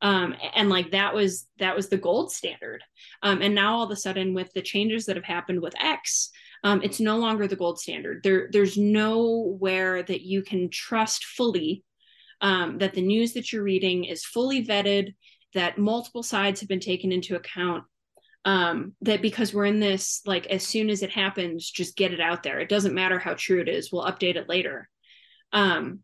Um, 0.00 0.34
and 0.56 0.68
like 0.68 0.90
that 0.90 1.14
was 1.14 1.46
that 1.60 1.76
was 1.76 1.88
the 1.88 1.96
gold 1.96 2.32
standard 2.32 2.82
um, 3.22 3.40
and 3.40 3.54
now 3.54 3.76
all 3.76 3.84
of 3.84 3.90
a 3.92 3.96
sudden 3.96 4.34
with 4.34 4.52
the 4.52 4.60
changes 4.60 5.06
that 5.06 5.14
have 5.14 5.24
happened 5.24 5.62
with 5.62 5.80
x 5.80 6.32
um, 6.64 6.82
it's 6.82 7.00
no 7.00 7.18
longer 7.18 7.46
the 7.46 7.56
gold 7.56 7.80
standard. 7.80 8.22
There, 8.22 8.48
there's 8.52 8.76
nowhere 8.76 10.02
that 10.02 10.22
you 10.22 10.42
can 10.42 10.70
trust 10.70 11.24
fully 11.24 11.84
um, 12.40 12.78
that 12.78 12.94
the 12.94 13.02
news 13.02 13.32
that 13.32 13.52
you're 13.52 13.62
reading 13.62 14.04
is 14.04 14.24
fully 14.24 14.64
vetted, 14.64 15.14
that 15.54 15.78
multiple 15.78 16.22
sides 16.22 16.60
have 16.60 16.68
been 16.68 16.80
taken 16.80 17.12
into 17.12 17.36
account. 17.36 17.84
Um, 18.44 18.94
that 19.02 19.22
because 19.22 19.54
we're 19.54 19.66
in 19.66 19.78
this, 19.78 20.20
like 20.26 20.46
as 20.48 20.64
soon 20.66 20.90
as 20.90 21.02
it 21.02 21.10
happens, 21.10 21.70
just 21.70 21.96
get 21.96 22.12
it 22.12 22.20
out 22.20 22.42
there. 22.42 22.58
It 22.58 22.68
doesn't 22.68 22.94
matter 22.94 23.20
how 23.20 23.34
true 23.34 23.60
it 23.60 23.68
is. 23.68 23.92
We'll 23.92 24.04
update 24.04 24.34
it 24.34 24.48
later. 24.48 24.88
Um, 25.52 26.00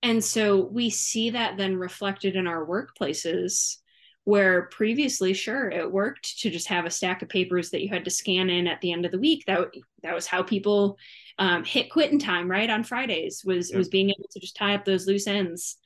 and 0.00 0.22
so 0.22 0.60
we 0.60 0.90
see 0.90 1.30
that 1.30 1.56
then 1.56 1.76
reflected 1.76 2.36
in 2.36 2.46
our 2.46 2.64
workplaces 2.64 3.78
where 4.24 4.62
previously 4.62 5.34
sure 5.34 5.70
it 5.70 5.90
worked 5.90 6.40
to 6.40 6.50
just 6.50 6.68
have 6.68 6.86
a 6.86 6.90
stack 6.90 7.22
of 7.22 7.28
papers 7.28 7.70
that 7.70 7.82
you 7.82 7.88
had 7.88 8.04
to 8.04 8.10
scan 8.10 8.50
in 8.50 8.66
at 8.66 8.80
the 8.80 8.92
end 8.92 9.04
of 9.04 9.12
the 9.12 9.18
week 9.18 9.44
that 9.46 9.68
that 10.02 10.14
was 10.14 10.26
how 10.26 10.42
people 10.42 10.98
um, 11.38 11.64
hit 11.64 11.90
quitting 11.90 12.18
time 12.18 12.50
right 12.50 12.70
on 12.70 12.82
fridays 12.82 13.42
was 13.44 13.70
yep. 13.70 13.78
was 13.78 13.88
being 13.88 14.10
able 14.10 14.28
to 14.30 14.40
just 14.40 14.56
tie 14.56 14.74
up 14.74 14.84
those 14.84 15.06
loose 15.06 15.26
ends 15.26 15.76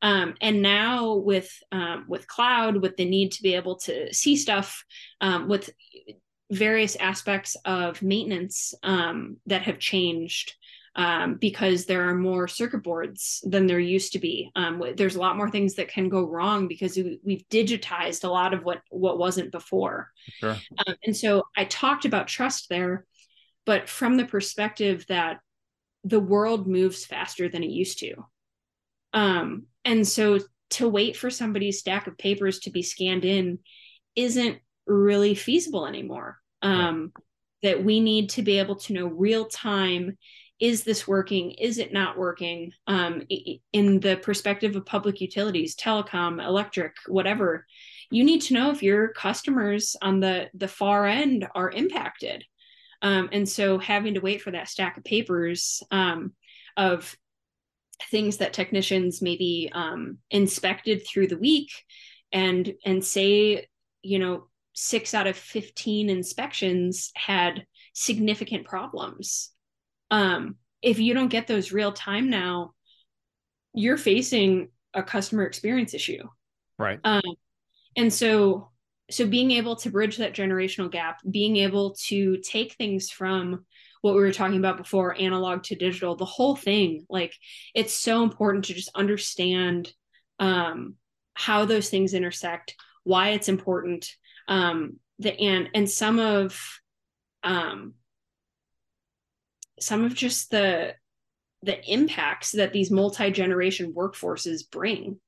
um, 0.00 0.34
and 0.40 0.62
now 0.62 1.14
with 1.14 1.52
um, 1.70 2.06
with 2.08 2.26
cloud 2.26 2.76
with 2.76 2.96
the 2.96 3.04
need 3.04 3.32
to 3.32 3.42
be 3.42 3.54
able 3.54 3.76
to 3.76 4.12
see 4.12 4.36
stuff 4.36 4.84
um, 5.20 5.48
with 5.48 5.70
various 6.50 6.96
aspects 6.96 7.56
of 7.64 8.02
maintenance 8.02 8.74
um, 8.82 9.38
that 9.46 9.62
have 9.62 9.78
changed 9.78 10.54
um, 10.94 11.36
because 11.36 11.86
there 11.86 12.08
are 12.08 12.14
more 12.14 12.46
circuit 12.46 12.82
boards 12.82 13.42
than 13.46 13.66
there 13.66 13.78
used 13.78 14.12
to 14.12 14.18
be. 14.18 14.50
Um, 14.54 14.82
there's 14.96 15.16
a 15.16 15.20
lot 15.20 15.36
more 15.36 15.50
things 15.50 15.74
that 15.74 15.88
can 15.88 16.08
go 16.08 16.24
wrong 16.24 16.68
because 16.68 16.96
we, 16.96 17.18
have 17.30 17.48
digitized 17.48 18.24
a 18.24 18.28
lot 18.28 18.52
of 18.52 18.64
what 18.64 18.82
what 18.90 19.18
wasn't 19.18 19.52
before. 19.52 20.10
Sure. 20.40 20.56
Um, 20.86 20.94
and 21.04 21.16
so 21.16 21.44
I 21.56 21.64
talked 21.64 22.04
about 22.04 22.28
trust 22.28 22.68
there, 22.68 23.06
but 23.64 23.88
from 23.88 24.16
the 24.16 24.26
perspective 24.26 25.06
that 25.08 25.38
the 26.04 26.20
world 26.20 26.66
moves 26.66 27.06
faster 27.06 27.48
than 27.48 27.62
it 27.62 27.70
used 27.70 28.00
to. 28.00 28.14
Um, 29.14 29.66
and 29.84 30.06
so 30.06 30.40
to 30.70 30.88
wait 30.88 31.16
for 31.16 31.30
somebody's 31.30 31.78
stack 31.78 32.06
of 32.06 32.18
papers 32.18 32.60
to 32.60 32.70
be 32.70 32.82
scanned 32.82 33.24
in 33.24 33.60
isn't 34.16 34.58
really 34.86 35.34
feasible 35.34 35.86
anymore. 35.86 36.38
Um, 36.60 37.12
that 37.62 37.82
we 37.84 38.00
need 38.00 38.30
to 38.30 38.42
be 38.42 38.58
able 38.58 38.76
to 38.76 38.92
know 38.92 39.06
real 39.06 39.46
time 39.46 40.18
is 40.60 40.84
this 40.84 41.08
working? 41.08 41.52
Is 41.52 41.78
it 41.78 41.92
not 41.92 42.16
working? 42.16 42.72
Um, 42.86 43.22
in 43.72 44.00
the 44.00 44.16
perspective 44.16 44.76
of 44.76 44.86
public 44.86 45.20
utilities 45.20 45.74
telecom 45.74 46.44
electric 46.44 46.94
whatever 47.08 47.66
you 48.12 48.24
need 48.24 48.42
to 48.42 48.54
know 48.54 48.70
if 48.70 48.82
your 48.82 49.08
customers 49.08 49.96
on 50.02 50.20
the 50.20 50.50
the 50.54 50.68
far 50.68 51.06
end 51.06 51.48
are 51.54 51.70
impacted. 51.70 52.44
Um, 53.00 53.30
and 53.32 53.48
so 53.48 53.78
having 53.78 54.14
to 54.14 54.20
wait 54.20 54.42
for 54.42 54.52
that 54.52 54.68
stack 54.68 54.96
of 54.96 55.04
papers 55.04 55.82
um, 55.90 56.34
of 56.76 57.16
things 58.10 58.36
that 58.36 58.52
technicians 58.52 59.22
maybe 59.22 59.70
um, 59.72 60.18
inspected 60.30 61.06
through 61.06 61.28
the 61.28 61.38
week 61.38 61.70
and 62.32 62.74
and 62.84 63.02
say 63.02 63.66
you 64.02 64.18
know 64.18 64.48
six 64.74 65.14
out 65.14 65.26
of 65.26 65.36
15 65.36 66.10
inspections 66.10 67.12
had 67.14 67.66
significant 67.94 68.66
problems 68.66 69.51
um, 70.12 70.54
if 70.80 71.00
you 71.00 71.14
don't 71.14 71.28
get 71.28 71.48
those 71.48 71.72
real 71.72 71.92
time 71.92 72.30
now 72.30 72.72
you're 73.74 73.96
facing 73.96 74.68
a 74.94 75.02
customer 75.02 75.44
experience 75.44 75.94
issue. 75.94 76.28
Right. 76.78 77.00
Um, 77.04 77.22
and 77.96 78.12
so 78.12 78.70
so 79.10 79.26
being 79.26 79.50
able 79.50 79.76
to 79.76 79.90
bridge 79.90 80.18
that 80.18 80.34
generational 80.34 80.90
gap 80.90 81.18
being 81.30 81.56
able 81.56 81.94
to 82.06 82.38
take 82.38 82.74
things 82.74 83.10
from 83.10 83.64
what 84.00 84.14
we 84.14 84.20
were 84.20 84.32
talking 84.32 84.58
about 84.58 84.78
before 84.78 85.20
analog 85.20 85.62
to 85.62 85.74
digital 85.74 86.16
the 86.16 86.24
whole 86.24 86.56
thing 86.56 87.04
like 87.10 87.34
it's 87.74 87.92
so 87.92 88.22
important 88.22 88.64
to 88.64 88.74
just 88.74 88.90
understand 88.94 89.92
um, 90.38 90.94
how 91.34 91.64
those 91.66 91.90
things 91.90 92.14
intersect 92.14 92.74
why 93.04 93.30
it's 93.30 93.48
important 93.48 94.08
um, 94.48 94.98
the 95.18 95.38
and 95.38 95.68
and 95.74 95.90
some 95.90 96.18
of 96.18 96.58
um, 97.42 97.94
some 99.82 100.04
of 100.04 100.14
just 100.14 100.50
the 100.50 100.94
the 101.62 101.80
impacts 101.90 102.52
that 102.52 102.72
these 102.72 102.90
multi-generation 102.90 103.92
workforces 103.92 104.68
bring. 104.70 105.18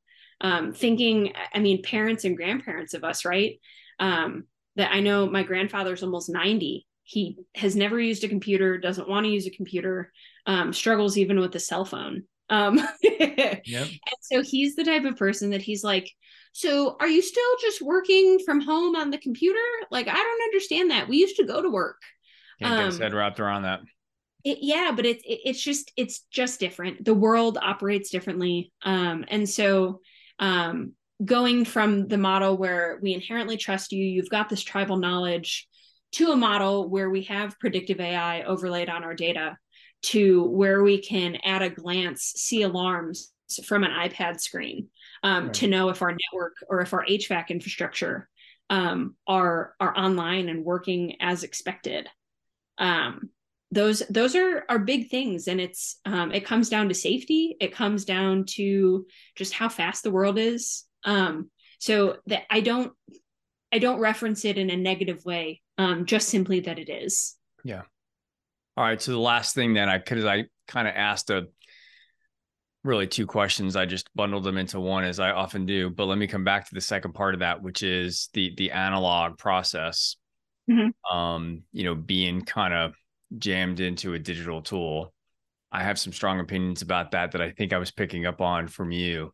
Um, 0.40 0.72
thinking 0.72 1.32
i 1.54 1.60
mean 1.60 1.82
parents 1.82 2.24
and 2.24 2.36
grandparents 2.36 2.92
of 2.92 3.04
us 3.04 3.24
right? 3.24 3.60
Um, 4.00 4.44
that 4.76 4.92
i 4.92 5.00
know 5.00 5.26
my 5.26 5.44
grandfather's 5.44 6.02
almost 6.02 6.28
90 6.28 6.86
he 7.04 7.36
has 7.54 7.76
never 7.76 8.00
used 8.00 8.24
a 8.24 8.28
computer 8.28 8.78
doesn't 8.78 9.08
want 9.08 9.24
to 9.24 9.30
use 9.30 9.46
a 9.46 9.50
computer 9.50 10.10
um, 10.46 10.72
struggles 10.72 11.16
even 11.16 11.38
with 11.38 11.54
a 11.54 11.60
cell 11.60 11.84
phone. 11.84 12.24
Um, 12.50 12.78
yep. 13.02 13.64
and 13.66 14.20
so 14.20 14.42
he's 14.42 14.74
the 14.74 14.84
type 14.84 15.04
of 15.04 15.16
person 15.16 15.50
that 15.50 15.62
he's 15.62 15.84
like 15.84 16.10
so 16.52 16.96
are 17.00 17.08
you 17.08 17.20
still 17.20 17.56
just 17.60 17.82
working 17.82 18.38
from 18.44 18.60
home 18.60 18.96
on 18.96 19.10
the 19.10 19.18
computer? 19.18 19.58
Like 19.90 20.08
i 20.08 20.14
don't 20.14 20.42
understand 20.42 20.90
that. 20.90 21.08
We 21.08 21.18
used 21.18 21.36
to 21.36 21.44
go 21.44 21.62
to 21.62 21.70
work. 21.70 22.00
Can't 22.60 22.74
get 22.74 22.86
his 22.86 22.96
um, 22.96 23.02
head 23.02 23.14
wrapped 23.14 23.40
around 23.40 23.62
that 23.62 23.80
it, 24.44 24.58
yeah 24.60 24.92
but 24.94 25.06
it's 25.06 25.22
it, 25.24 25.40
it's 25.44 25.62
just 25.62 25.92
it's 25.96 26.20
just 26.30 26.60
different. 26.60 27.04
The 27.04 27.14
world 27.14 27.58
operates 27.60 28.10
differently. 28.10 28.72
Um 28.82 29.24
and 29.28 29.48
so 29.48 30.00
um 30.38 30.92
going 31.24 31.64
from 31.64 32.08
the 32.08 32.18
model 32.18 32.56
where 32.56 32.98
we 33.02 33.14
inherently 33.14 33.56
trust 33.56 33.92
you 33.92 34.04
you've 34.04 34.28
got 34.28 34.48
this 34.48 34.62
tribal 34.62 34.96
knowledge 34.96 35.68
to 36.12 36.32
a 36.32 36.36
model 36.36 36.88
where 36.88 37.08
we 37.08 37.22
have 37.22 37.58
predictive 37.60 38.00
ai 38.00 38.42
overlaid 38.42 38.88
on 38.88 39.04
our 39.04 39.14
data 39.14 39.56
to 40.02 40.42
where 40.42 40.82
we 40.82 41.00
can 41.00 41.36
at 41.44 41.62
a 41.62 41.70
glance 41.70 42.32
see 42.36 42.62
alarms 42.62 43.32
from 43.64 43.84
an 43.84 43.92
ipad 43.92 44.40
screen 44.40 44.88
um, 45.22 45.44
right. 45.44 45.54
to 45.54 45.68
know 45.68 45.88
if 45.88 46.02
our 46.02 46.10
network 46.32 46.56
or 46.68 46.80
if 46.80 46.92
our 46.92 47.06
hvac 47.06 47.48
infrastructure 47.48 48.28
um, 48.70 49.14
are 49.26 49.74
are 49.80 49.96
online 49.96 50.48
and 50.48 50.64
working 50.64 51.16
as 51.20 51.42
expected. 51.42 52.08
Um, 52.78 53.30
those 53.70 54.02
those 54.08 54.36
are 54.36 54.64
are 54.68 54.78
big 54.78 55.10
things. 55.10 55.48
And 55.48 55.60
it's 55.60 55.98
um, 56.04 56.32
it 56.32 56.44
comes 56.44 56.68
down 56.68 56.88
to 56.88 56.94
safety. 56.94 57.56
It 57.60 57.72
comes 57.72 58.04
down 58.04 58.44
to 58.50 59.06
just 59.36 59.52
how 59.52 59.68
fast 59.68 60.02
the 60.02 60.10
world 60.10 60.38
is. 60.38 60.84
Um, 61.04 61.50
so 61.84 62.16
that 62.28 62.44
i 62.48 62.60
don't 62.60 62.92
i 63.70 63.78
don't 63.78 64.00
reference 64.00 64.46
it 64.46 64.56
in 64.56 64.70
a 64.70 64.76
negative 64.76 65.22
way 65.26 65.60
um, 65.76 66.06
just 66.06 66.28
simply 66.28 66.60
that 66.60 66.78
it 66.78 66.88
is. 66.88 67.36
Yeah. 67.64 67.82
All 68.76 68.84
right. 68.84 69.02
So 69.02 69.10
the 69.10 69.18
last 69.18 69.54
thing 69.54 69.74
that 69.74 69.88
i 69.88 69.98
because 69.98 70.24
i 70.24 70.44
kind 70.68 70.88
of 70.88 70.94
asked 70.96 71.30
a 71.30 71.48
really 72.84 73.06
two 73.06 73.26
questions. 73.26 73.76
I 73.76 73.86
just 73.86 74.08
bundled 74.14 74.44
them 74.44 74.56
into 74.56 74.80
one 74.80 75.04
as 75.04 75.20
i 75.20 75.30
often 75.30 75.66
do. 75.66 75.90
But 75.90 76.06
let 76.06 76.16
me 76.16 76.26
come 76.26 76.44
back 76.44 76.68
to 76.68 76.74
the 76.74 76.80
second 76.80 77.12
part 77.12 77.34
of 77.34 77.40
that 77.40 77.62
which 77.62 77.82
is 77.82 78.30
the 78.32 78.54
the 78.56 78.70
analog 78.70 79.36
process 79.36 80.16
mm-hmm. 80.70 81.16
um 81.16 81.62
you 81.72 81.84
know 81.84 81.94
being 81.94 82.42
kind 82.42 82.72
of 82.72 82.94
jammed 83.36 83.80
into 83.80 84.14
a 84.14 84.18
digital 84.18 84.62
tool. 84.62 85.12
I 85.72 85.82
have 85.82 85.98
some 85.98 86.12
strong 86.12 86.40
opinions 86.40 86.82
about 86.82 87.12
that 87.12 87.32
that 87.32 87.40
I 87.40 87.50
think 87.50 87.72
I 87.72 87.78
was 87.78 87.90
picking 87.90 88.26
up 88.26 88.40
on 88.40 88.68
from 88.68 88.90
you. 88.90 89.32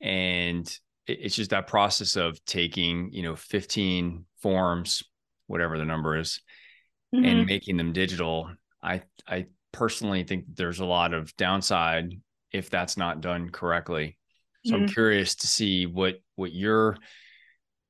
And 0.00 0.66
it's 1.06 1.36
just 1.36 1.50
that 1.50 1.66
process 1.66 2.16
of 2.16 2.42
taking, 2.44 3.12
you 3.12 3.22
know, 3.22 3.36
15 3.36 4.24
forms, 4.40 5.02
whatever 5.46 5.78
the 5.78 5.84
number 5.84 6.16
is, 6.16 6.40
mm-hmm. 7.14 7.24
and 7.24 7.46
making 7.46 7.76
them 7.76 7.92
digital. 7.92 8.50
I 8.82 9.02
I 9.28 9.46
personally 9.72 10.24
think 10.24 10.44
there's 10.54 10.80
a 10.80 10.86
lot 10.86 11.12
of 11.12 11.34
downside 11.36 12.12
if 12.52 12.70
that's 12.70 12.96
not 12.96 13.20
done 13.20 13.50
correctly. 13.50 14.18
So 14.64 14.74
mm-hmm. 14.74 14.84
I'm 14.84 14.88
curious 14.88 15.34
to 15.36 15.46
see 15.46 15.86
what 15.86 16.16
what 16.36 16.52
your 16.52 16.96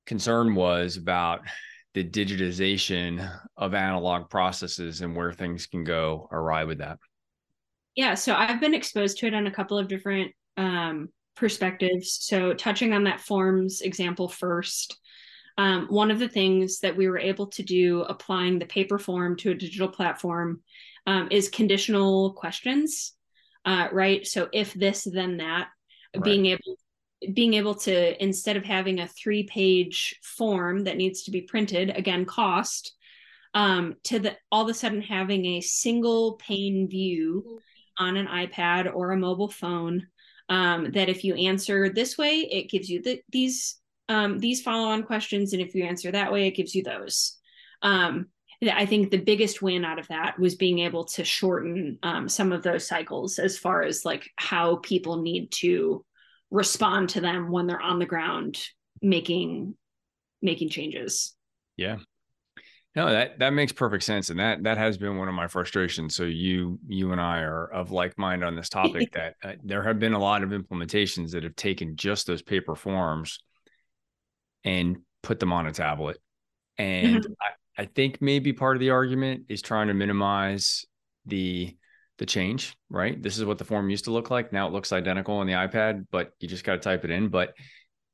concern 0.07 0.55
was 0.55 0.97
about 0.97 1.41
the 1.97 2.05
digitization 2.05 3.27
of 3.57 3.73
analog 3.73 4.29
processes 4.29 5.01
and 5.01 5.17
where 5.17 5.33
things 5.33 5.67
can 5.67 5.83
go 5.83 6.29
awry 6.31 6.63
with 6.63 6.77
that? 6.77 6.99
Yeah, 7.95 8.13
so 8.13 8.35
I've 8.35 8.61
been 8.61 8.75
exposed 8.75 9.17
to 9.19 9.27
it 9.27 9.33
on 9.33 9.47
a 9.47 9.51
couple 9.51 9.79
of 9.79 9.89
different 9.89 10.33
um, 10.59 11.09
perspectives. 11.37 12.19
So, 12.21 12.53
touching 12.53 12.93
on 12.93 13.05
that 13.05 13.23
forms 13.23 13.81
example 13.81 14.29
first, 14.29 14.99
um, 15.57 15.87
one 15.87 16.11
of 16.11 16.19
the 16.19 16.29
things 16.29 16.81
that 16.81 16.95
we 16.95 17.09
were 17.09 17.19
able 17.19 17.47
to 17.47 17.63
do 17.63 18.03
applying 18.03 18.59
the 18.59 18.67
paper 18.67 18.99
form 18.99 19.35
to 19.39 19.53
a 19.53 19.55
digital 19.55 19.89
platform 19.89 20.61
um, 21.07 21.29
is 21.31 21.49
conditional 21.49 22.35
questions, 22.35 23.15
uh, 23.65 23.89
right? 23.91 24.27
So, 24.27 24.51
if 24.53 24.75
this, 24.75 25.09
then 25.11 25.39
that, 25.39 25.69
right. 26.15 26.23
being 26.23 26.45
able 26.45 26.77
being 27.33 27.55
able 27.55 27.75
to 27.75 28.23
instead 28.23 28.57
of 28.57 28.65
having 28.65 29.01
a 29.01 29.09
three 29.09 29.45
page 29.45 30.19
form 30.23 30.85
that 30.85 30.97
needs 30.97 31.23
to 31.23 31.31
be 31.31 31.41
printed 31.41 31.91
again 31.97 32.25
cost 32.25 32.95
um, 33.55 33.95
to 34.05 34.19
the 34.19 34.37
all 34.53 34.63
of 34.63 34.69
a 34.69 34.75
sudden 34.75 35.01
having 35.01 35.47
a 35.47 35.61
single 35.61 36.35
pane 36.35 36.89
view 36.89 37.61
on 37.99 38.17
an 38.17 38.27
ipad 38.27 38.93
or 38.95 39.13
a 39.13 39.17
mobile 39.17 39.51
phone 39.51 40.07
um, 40.49 40.93
that 40.93 41.09
if 41.09 41.25
you 41.25 41.35
answer 41.35 41.89
this 41.89 42.19
way 42.19 42.49
it 42.51 42.71
gives 42.71 42.89
you 42.89 43.03
the, 43.03 43.21
these 43.31 43.79
um, 44.09 44.39
these 44.39 44.63
follow 44.63 44.89
on 44.89 45.03
questions 45.03 45.53
and 45.53 45.63
if 45.63 45.75
you 45.75 45.85
answer 45.85 46.13
that 46.13 46.33
way 46.33 46.47
it 46.47 46.55
gives 46.55 46.75
you 46.75 46.83
those. 46.85 47.39
Um, 47.83 48.27
i 48.73 48.87
think 48.87 49.11
the 49.11 49.19
biggest 49.19 49.61
win 49.61 49.85
out 49.85 49.99
of 49.99 50.09
that 50.09 50.39
was 50.39 50.55
being 50.55 50.79
able 50.79 51.05
to 51.05 51.25
shorten 51.25 51.99
um, 52.03 52.29
some 52.29 52.53
of 52.53 52.63
those 52.63 52.87
cycles 52.87 53.39
as 53.39 53.59
far 53.59 53.83
as 53.83 54.05
like 54.05 54.31
how 54.37 54.77
people 54.77 55.21
need 55.23 55.51
to 55.51 56.05
respond 56.51 57.11
to 57.11 57.21
them 57.21 57.51
when 57.51 57.67
they're 57.67 57.81
on 57.81 57.99
the 57.99 58.07
ground 58.07 58.59
making 59.03 59.75
making 60.43 60.69
changes. 60.69 61.35
Yeah. 61.77 61.97
No 62.95 63.11
that 63.11 63.39
that 63.41 63.51
makes 63.51 63.73
perfect 63.73 64.05
sense 64.05 64.31
and 64.31 64.41
that 64.41 64.63
that 64.63 64.79
has 64.79 64.97
been 64.97 65.19
one 65.19 65.29
of 65.29 65.35
my 65.35 65.49
frustrations. 65.49 66.15
So 66.15 66.25
you 66.25 66.79
you 66.87 67.13
and 67.13 67.21
i 67.21 67.41
are 67.41 67.67
of 67.67 67.91
like 67.91 68.17
mind 68.17 68.43
on 68.43 68.57
this 68.57 68.69
topic 68.69 69.13
that 69.15 69.35
uh, 69.43 69.53
there 69.63 69.83
have 69.83 69.99
been 69.99 70.15
a 70.15 70.19
lot 70.19 70.43
of 70.43 70.51
implementations 70.51 71.33
that 71.33 71.43
have 71.43 71.57
taken 71.57 71.97
just 71.97 72.27
those 72.27 72.43
paper 72.43 72.75
forms 72.75 73.39
and 74.65 74.99
put 75.23 75.41
them 75.41 75.53
on 75.53 75.67
a 75.67 75.73
tablet. 75.73 76.19
And 76.79 77.23
mm-hmm. 77.23 77.33
I, 77.79 77.83
I 77.83 77.87
think 77.87 78.23
maybe 78.23 78.53
part 78.53 78.77
of 78.77 78.81
the 78.81 78.91
argument 78.91 79.45
is 79.49 79.63
trying 79.63 79.89
to 79.89 79.95
minimize 79.95 80.87
the 81.27 81.77
the 82.19 82.27
change, 82.27 82.77
right? 82.91 83.23
This 83.23 83.39
is 83.39 83.45
what 83.45 83.59
the 83.59 83.65
form 83.65 83.91
used 83.91 84.05
to 84.05 84.11
look 84.11 84.31
like. 84.31 84.53
Now 84.53 84.67
it 84.67 84.73
looks 84.73 84.93
identical 84.93 85.37
on 85.37 85.47
the 85.47 85.53
iPad, 85.53 86.07
but 86.11 86.33
you 86.41 86.49
just 86.49 86.65
got 86.65 86.75
to 86.75 86.79
type 86.79 87.05
it 87.05 87.11
in. 87.11 87.29
But 87.29 87.55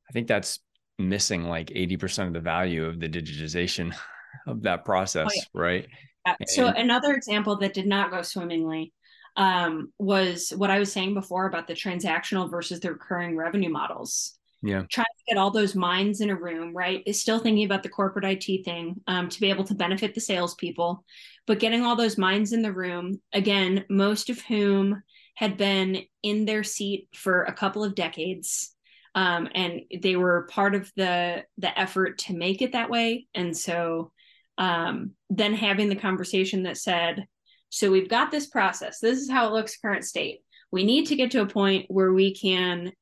I 0.09 0.13
think 0.13 0.27
that's 0.27 0.61
missing 0.99 1.45
like 1.45 1.69
80% 1.69 2.29
of 2.29 2.33
the 2.33 2.41
value 2.41 2.85
of 2.85 3.01
the 3.01 3.09
digitization 3.09 3.95
of 4.47 4.63
that 4.63 4.85
process, 4.85 5.29
oh, 5.31 5.35
yeah. 5.35 5.61
right? 5.61 5.87
Yeah. 6.27 6.35
So 6.47 6.67
another 6.69 7.15
example 7.15 7.57
that 7.57 7.75
did 7.75 7.87
not 7.87 8.11
go 8.11 8.23
swimmingly 8.23 8.93
um, 9.37 9.93
was 9.99 10.51
what 10.51 10.71
I 10.71 10.79
was 10.79 10.93
saying 10.93 11.15
before 11.15 11.47
about 11.47 11.67
the 11.67 11.75
transactional 11.75 12.51
versus 12.51 12.81
the 12.81 12.93
recurring 12.93 13.37
revenue 13.37 13.71
models 13.71 14.39
yeah 14.63 14.83
trying 14.91 15.05
to 15.05 15.25
get 15.35 15.39
all 15.39 15.51
those 15.51 15.75
minds 15.75 16.21
in 16.21 16.31
a 16.31 16.37
room 16.37 16.75
right 16.75 17.03
is 17.05 17.21
still 17.21 17.39
thinking 17.39 17.65
about 17.65 17.83
the 17.83 17.89
corporate 17.89 18.25
it 18.25 18.65
thing 18.65 19.01
um, 19.07 19.29
to 19.29 19.41
be 19.41 19.51
able 19.51 19.65
to 19.65 19.75
benefit 19.75 20.15
the 20.15 20.21
salespeople 20.21 21.05
but 21.47 21.59
getting 21.59 21.83
all 21.83 21.97
those 21.97 22.19
minds 22.19 22.53
in 22.53 22.63
the 22.63 22.73
room 22.73 23.21
again 23.33 23.85
most 23.89 24.31
of 24.31 24.41
whom 24.43 25.03
had 25.35 25.57
been 25.57 26.03
in 26.23 26.45
their 26.45 26.63
seat 26.63 27.09
for 27.15 27.43
a 27.45 27.53
couple 27.53 27.85
of 27.85 27.95
decades 27.95 28.75
um, 29.15 29.49
and 29.55 29.83
they 30.01 30.17
were 30.17 30.49
part 30.51 30.75
of 30.75 30.91
the 30.97 31.45
the 31.59 31.79
effort 31.79 32.19
to 32.19 32.35
make 32.35 32.63
it 32.63 32.73
that 32.73 32.91
way 32.91 33.27
and 33.35 33.57
so 33.57 34.11
um, 34.59 35.13
then 35.31 35.55
having 35.55 35.89
the 35.89 35.97
conversation 35.97 36.65
that 36.65 36.77
said 36.77 37.27
so 37.73 37.91
we've 37.91 38.09
got 38.09 38.31
this 38.31 38.47
process. 38.47 38.99
This 39.01 39.19
is 39.19 39.31
how 39.31 39.47
it 39.49 39.53
looks 39.55 39.79
current 39.79 40.05
state. 40.05 40.41
We 40.71 40.85
need 40.85 41.07
to 41.07 41.17
get 41.17 41.31
to 41.31 41.41
a 41.41 41.47
point 41.47 41.87
where 41.89 42.13
we 42.13 42.35
can 42.35 42.93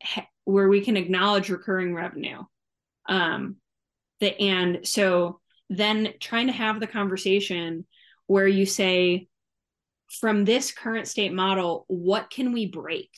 where 0.45 0.69
we 0.69 0.81
can 0.81 0.97
acknowledge 0.97 1.51
recurring 1.51 1.93
revenue. 1.93 2.45
Um, 3.09 3.57
the 4.21 4.41
and 4.41 4.87
so 4.87 5.41
then 5.69 6.15
trying 6.21 6.47
to 6.47 6.53
have 6.53 6.79
the 6.79 6.87
conversation 6.87 7.85
where 8.31 8.47
you 8.47 8.65
say, 8.65 9.27
from 10.21 10.45
this 10.45 10.71
current 10.71 11.09
state 11.09 11.33
model, 11.33 11.85
what 11.89 12.31
can 12.31 12.53
we 12.53 12.65
break? 12.65 13.11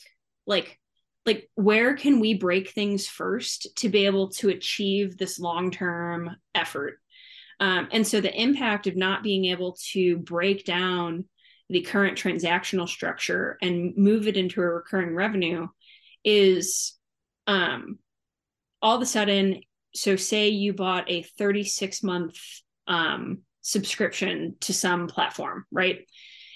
Like, 0.47 0.79
like 1.23 1.51
where 1.53 1.95
can 1.95 2.19
we 2.19 2.33
break 2.33 2.71
things 2.71 3.05
first 3.05 3.77
to 3.77 3.89
be 3.89 4.07
able 4.07 4.29
to 4.29 4.49
achieve 4.49 5.15
this 5.15 5.37
long-term 5.37 6.35
effort? 6.55 6.97
Um, 7.59 7.89
and 7.91 8.07
so 8.07 8.21
the 8.21 8.33
impact 8.33 8.87
of 8.87 8.95
not 8.95 9.21
being 9.21 9.45
able 9.45 9.77
to 9.91 10.17
break 10.17 10.65
down 10.65 11.25
the 11.69 11.81
current 11.81 12.17
transactional 12.17 12.89
structure 12.89 13.59
and 13.61 13.95
move 13.95 14.27
it 14.27 14.35
into 14.35 14.61
a 14.61 14.65
recurring 14.65 15.13
revenue 15.13 15.67
is 16.23 16.95
um, 17.45 17.99
all 18.81 18.95
of 18.95 19.01
a 19.03 19.05
sudden 19.05 19.61
so 19.93 20.15
say 20.15 20.49
you 20.49 20.73
bought 20.73 21.07
a 21.07 21.21
36 21.21 22.01
month 22.01 22.39
um, 22.87 23.43
subscription 23.63 24.55
to 24.59 24.73
some 24.73 25.07
platform 25.07 25.65
right? 25.71 26.07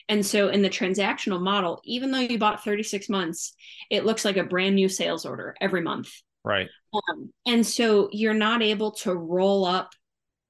And 0.09 0.25
so 0.25 0.47
in 0.47 0.61
the 0.61 0.69
transactional 0.69 1.41
model 1.41 1.81
even 1.83 2.11
though 2.11 2.19
you 2.19 2.37
bought 2.37 2.63
36 2.63 3.09
months 3.09 3.53
it 3.89 4.05
looks 4.05 4.23
like 4.23 4.37
a 4.37 4.43
brand 4.43 4.75
new 4.75 4.87
sales 4.87 5.25
order 5.25 5.55
every 5.59 5.81
month. 5.81 6.11
Right. 6.43 6.69
Um, 6.93 7.33
and 7.45 7.65
so 7.65 8.09
you're 8.11 8.33
not 8.33 8.61
able 8.61 8.91
to 8.91 9.13
roll 9.13 9.65
up 9.65 9.91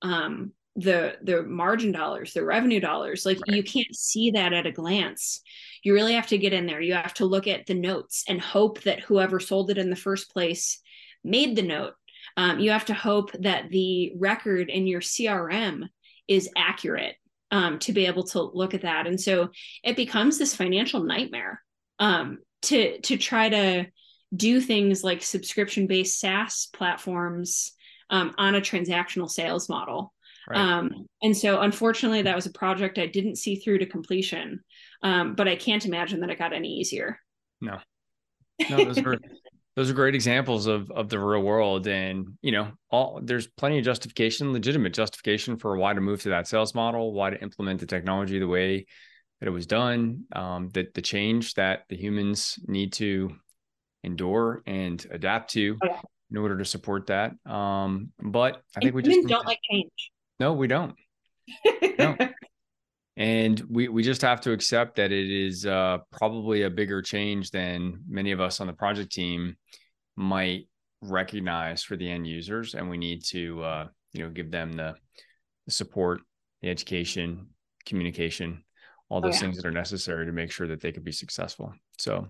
um, 0.02 0.52
the 0.78 1.18
the 1.24 1.42
margin 1.42 1.92
dollars 1.92 2.34
the 2.34 2.46
revenue 2.46 2.80
dollars. 2.80 3.26
Like 3.26 3.40
right. 3.48 3.58
you 3.58 3.64
can't 3.64 3.96
see 3.96 4.32
that 4.32 4.54
at 4.54 4.68
a 4.68 4.72
glance. 4.72 5.42
You 5.84 5.94
really 5.94 6.14
have 6.14 6.28
to 6.28 6.38
get 6.38 6.54
in 6.54 6.68
there. 6.68 6.80
You 6.80 6.94
have 6.94 7.16
to 7.16 7.26
look 7.26 7.48
at 7.48 7.66
the 7.66 7.74
notes 7.74 8.24
and 8.30 8.40
hope 8.40 8.84
that 8.84 9.02
whoever 9.02 9.40
sold 9.40 9.72
it 9.72 9.78
in 9.78 9.90
the 9.90 9.96
first 9.96 10.32
place 10.32 10.80
made 11.24 11.56
the 11.56 11.64
note. 11.64 11.94
Um, 12.36 12.60
you 12.60 12.70
have 12.70 12.86
to 12.86 12.94
hope 12.94 13.32
that 13.40 13.70
the 13.70 14.14
record 14.16 14.70
in 14.70 14.86
your 14.86 15.02
crm 15.02 15.88
is 16.28 16.50
accurate 16.58 17.16
um, 17.52 17.80
to 17.80 17.94
be 17.94 18.06
able 18.06 18.24
to 18.24 18.42
look 18.42 18.74
at 18.74 18.82
that 18.82 19.08
and 19.08 19.20
so 19.20 19.50
it 19.84 19.96
becomes 19.96 20.38
this 20.38 20.56
financial 20.56 21.04
nightmare 21.04 21.62
um, 22.00 22.40
to 22.62 23.00
to 23.02 23.18
try 23.18 23.50
to 23.50 23.86
do 24.36 24.60
things 24.60 25.04
like 25.04 25.24
subscription 25.24 25.88
based 25.88 26.20
saas 26.20 26.68
platforms 26.74 27.72
um, 28.10 28.34
on 28.38 28.56
a 28.56 28.62
transactional 28.62 29.30
sales 29.30 29.70
model 29.70 30.14
Right. 30.48 30.60
Um, 30.60 31.08
and 31.22 31.36
so 31.36 31.60
unfortunately 31.60 32.22
that 32.22 32.36
was 32.36 32.46
a 32.46 32.52
project 32.52 32.98
I 32.98 33.06
didn't 33.06 33.36
see 33.36 33.58
through 33.58 33.80
to 33.80 33.86
completion. 33.86 34.64
Um, 35.04 35.36
but 35.36 35.48
I 35.48 35.56
can't 35.56 35.86
imagine 35.86 36.22
that 36.22 36.30
it 36.30 36.40
got 36.40 36.54
any 36.54 36.70
easier. 36.70 37.20
No. 37.60 37.80
No, 38.70 38.78
those 38.78 38.98
are 39.06 39.18
those 39.78 39.92
are 39.92 39.94
great 39.94 40.16
examples 40.16 40.66
of 40.66 40.90
of 40.90 41.08
the 41.08 41.20
real 41.20 41.44
world. 41.44 41.88
And 41.88 42.38
you 42.42 42.52
know, 42.52 42.72
all 42.90 43.22
there's 43.24 43.46
plenty 43.46 43.78
of 43.78 43.86
justification, 43.86 44.52
legitimate 44.52 44.94
justification 44.94 45.56
for 45.56 45.78
why 45.78 45.94
to 45.94 46.02
move 46.02 46.24
to 46.24 46.30
that 46.30 46.48
sales 46.48 46.74
model, 46.74 47.14
why 47.14 47.30
to 47.30 47.42
implement 47.42 47.80
the 47.80 47.86
technology 47.86 48.40
the 48.40 48.48
way 48.48 48.88
that 49.40 49.48
it 49.48 49.52
was 49.52 49.68
done, 49.68 50.26
um, 50.36 50.70
that 50.74 50.96
the 50.96 51.02
change 51.04 51.54
that 51.54 51.84
the 51.90 51.96
humans 51.96 52.58
need 52.66 52.92
to 52.94 53.36
endure 54.04 54.64
and 54.66 55.06
adapt 55.12 55.52
to 55.52 55.78
yeah. 55.84 56.02
in 56.32 56.38
order 56.38 56.58
to 56.58 56.66
support 56.66 57.06
that. 57.08 57.34
Um, 57.46 58.12
but 58.20 58.64
I 58.76 58.80
think 58.80 58.96
we 58.96 59.04
just 59.04 59.28
don't 59.28 59.46
like 59.46 59.60
change. 59.70 59.92
No, 60.40 60.54
we 60.54 60.66
don't. 60.66 60.96
no. 62.00 62.18
And 63.18 63.60
we, 63.68 63.88
we 63.88 64.04
just 64.04 64.22
have 64.22 64.42
to 64.42 64.52
accept 64.52 64.96
that 64.98 65.12
it 65.12 65.30
is 65.30 65.66
uh, 65.66 65.98
probably 66.12 66.62
a 66.62 66.70
bigger 66.70 67.02
change 67.02 67.50
than 67.50 68.04
many 68.08 68.32
of 68.32 68.40
us 68.40 68.62
on 68.62 68.68
the 68.68 68.74
project 68.74 69.12
team 69.12 69.58
might 70.16 70.68
recognize 71.02 71.82
for 71.84 71.98
the 71.98 72.10
end 72.10 72.28
users. 72.28 72.76
And 72.76 72.92
we 72.92 72.98
need 72.98 73.26
to, 73.26 73.64
uh, 73.64 73.88
you 74.14 74.24
know, 74.24 74.30
give 74.30 74.52
them 74.52 74.72
the, 74.72 74.94
the 75.66 75.72
support, 75.72 76.22
the 76.62 76.70
education, 76.70 77.48
communication, 77.88 78.64
all 79.10 79.20
those 79.20 79.34
oh, 79.34 79.36
yeah. 79.36 79.42
things 79.42 79.58
that 79.58 79.66
are 79.66 79.72
necessary 79.72 80.28
to 80.28 80.32
make 80.32 80.52
sure 80.52 80.68
that 80.68 80.80
they 80.80 80.92
can 80.92 81.02
be 81.02 81.12
successful. 81.12 81.74
So, 81.98 82.28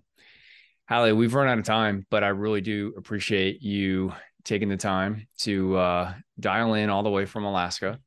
Ally, 0.89 1.11
we've 1.11 1.33
run 1.33 1.49
out 1.49 1.57
of 1.57 1.65
time, 1.65 2.05
but 2.09 2.23
I 2.23 2.29
really 2.29 2.61
do 2.61 2.93
appreciate 2.97 3.61
you 3.61 4.13
taking 4.45 4.69
the 4.69 4.77
time 4.77 5.27
to 5.39 5.75
uh, 5.75 6.13
dial 6.39 6.75
in 6.75 6.89
all 6.89 7.03
the 7.03 7.09
way 7.09 7.25
from 7.25 7.43
Alaska 7.43 7.99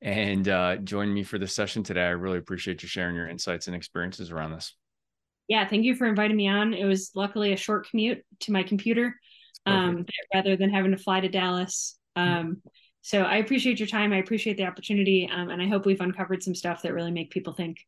and 0.00 0.48
uh, 0.48 0.76
join 0.76 1.12
me 1.12 1.24
for 1.24 1.38
this 1.38 1.54
session 1.54 1.82
today. 1.82 2.04
I 2.04 2.10
really 2.10 2.38
appreciate 2.38 2.82
you 2.82 2.88
sharing 2.88 3.16
your 3.16 3.28
insights 3.28 3.66
and 3.66 3.76
experiences 3.76 4.30
around 4.30 4.52
this. 4.52 4.74
Yeah, 5.48 5.66
thank 5.66 5.84
you 5.84 5.94
for 5.94 6.06
inviting 6.06 6.36
me 6.36 6.48
on. 6.48 6.74
It 6.74 6.84
was 6.84 7.10
luckily 7.14 7.52
a 7.52 7.56
short 7.56 7.88
commute 7.88 8.24
to 8.40 8.52
my 8.52 8.62
computer 8.62 9.14
um, 9.66 10.04
rather 10.34 10.56
than 10.56 10.70
having 10.70 10.90
to 10.90 10.98
fly 10.98 11.20
to 11.20 11.28
Dallas. 11.28 11.96
Um, 12.16 12.62
so 13.00 13.22
I 13.22 13.36
appreciate 13.36 13.78
your 13.78 13.88
time. 13.88 14.12
I 14.12 14.18
appreciate 14.18 14.56
the 14.56 14.66
opportunity. 14.66 15.28
Um, 15.32 15.48
and 15.48 15.62
I 15.62 15.68
hope 15.68 15.86
we've 15.86 16.00
uncovered 16.00 16.42
some 16.42 16.54
stuff 16.54 16.82
that 16.82 16.92
really 16.92 17.10
make 17.10 17.30
people 17.30 17.52
think. 17.54 17.78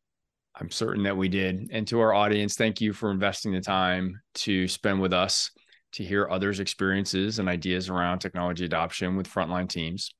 I'm 0.55 0.71
certain 0.71 1.03
that 1.03 1.15
we 1.15 1.29
did. 1.29 1.69
And 1.71 1.87
to 1.87 1.99
our 1.99 2.13
audience, 2.13 2.55
thank 2.55 2.81
you 2.81 2.93
for 2.93 3.11
investing 3.11 3.53
the 3.53 3.61
time 3.61 4.19
to 4.35 4.67
spend 4.67 4.99
with 4.99 5.13
us 5.13 5.51
to 5.93 6.03
hear 6.03 6.27
others' 6.29 6.59
experiences 6.59 7.39
and 7.39 7.47
ideas 7.47 7.89
around 7.89 8.19
technology 8.19 8.65
adoption 8.65 9.15
with 9.15 9.29
frontline 9.29 9.69
teams. 9.69 10.11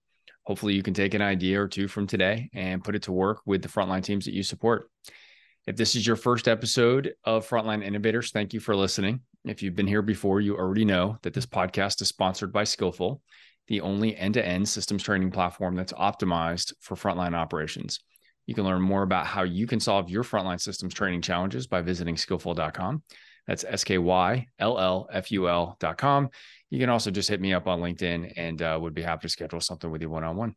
Hopefully, 0.52 0.74
you 0.74 0.84
can 0.84 0.94
take 0.94 1.14
an 1.14 1.22
idea 1.22 1.62
or 1.62 1.70
two 1.70 1.88
from 1.88 2.06
today 2.06 2.50
and 2.54 2.84
put 2.84 2.94
it 2.94 3.04
to 3.04 3.14
work 3.14 3.40
with 3.46 3.62
the 3.62 3.70
frontline 3.70 4.04
teams 4.04 4.26
that 4.26 4.34
you 4.34 4.44
support. 4.44 4.90
If 5.66 5.78
this 5.78 5.96
is 5.96 6.06
your 6.06 6.18
first 6.18 6.50
episode 6.50 7.14
of 7.24 7.48
Frontline 7.48 7.82
Innovators, 7.82 8.32
thank 8.32 8.54
you 8.54 8.60
for 8.60 8.76
listening. 8.76 9.22
If 9.46 9.64
you've 9.64 9.78
been 9.78 9.88
here 9.88 10.02
before, 10.02 10.42
you 10.42 10.58
already 10.58 10.84
know 10.84 11.18
that 11.22 11.34
this 11.34 11.46
podcast 11.46 12.02
is 12.02 12.10
sponsored 12.10 12.52
by 12.52 12.66
Skyllful, 12.66 13.22
the 13.68 13.80
only 13.80 14.14
end 14.18 14.34
to 14.34 14.46
end 14.46 14.68
systems 14.68 15.04
training 15.04 15.32
platform 15.32 15.74
that's 15.74 15.94
optimized 15.94 16.74
for 16.82 16.96
frontline 16.96 17.34
operations. 17.34 18.02
You 18.46 18.54
can 18.54 18.66
learn 18.66 18.82
more 18.82 19.04
about 19.04 19.28
how 19.28 19.44
you 19.44 19.68
can 19.68 19.80
solve 19.80 20.10
your 20.10 20.26
frontline 20.26 20.60
systems 20.60 20.94
training 20.94 21.22
challenges 21.22 21.66
by 21.66 21.82
visiting 21.82 22.16
skyllful.com. 22.18 23.04
That's 23.48 23.64
S 23.64 23.86
K 23.86 23.98
Y 23.98 24.48
L 24.60 24.78
L 24.78 25.08
F 25.14 25.32
U 25.32 25.48
L 25.48 25.78
dot 25.80 25.98
com 25.98 26.30
you 26.72 26.80
can 26.80 26.90
also 26.90 27.12
just 27.12 27.30
hit 27.30 27.42
me 27.42 27.54
up 27.54 27.68
on 27.68 27.82
LinkedIn 27.82 28.34
and 28.38 28.62
uh, 28.62 28.80
would 28.82 28.96
be 28.96 29.02
happy 29.02 29.28
to 29.28 29.30
schedule 29.30 29.60
something 29.60 29.92
with 29.92 30.02
you 30.02 30.10
one 30.10 30.24
on 30.24 30.38
one. 30.38 30.56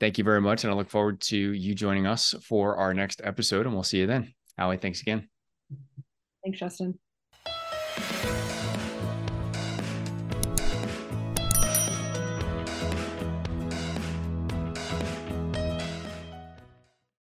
Thank 0.00 0.16
you 0.16 0.24
very 0.24 0.40
much. 0.40 0.62
And 0.62 0.72
I 0.72 0.76
look 0.76 0.88
forward 0.88 1.20
to 1.22 1.36
you 1.36 1.74
joining 1.74 2.06
us 2.06 2.32
for 2.44 2.76
our 2.76 2.94
next 2.94 3.20
episode. 3.24 3.66
And 3.66 3.74
we'll 3.74 3.82
see 3.82 3.98
you 3.98 4.06
then. 4.06 4.32
Ally, 4.56 4.76
thanks 4.76 5.02
again. 5.02 5.28
Thanks, 6.44 6.60
Justin. 6.60 6.98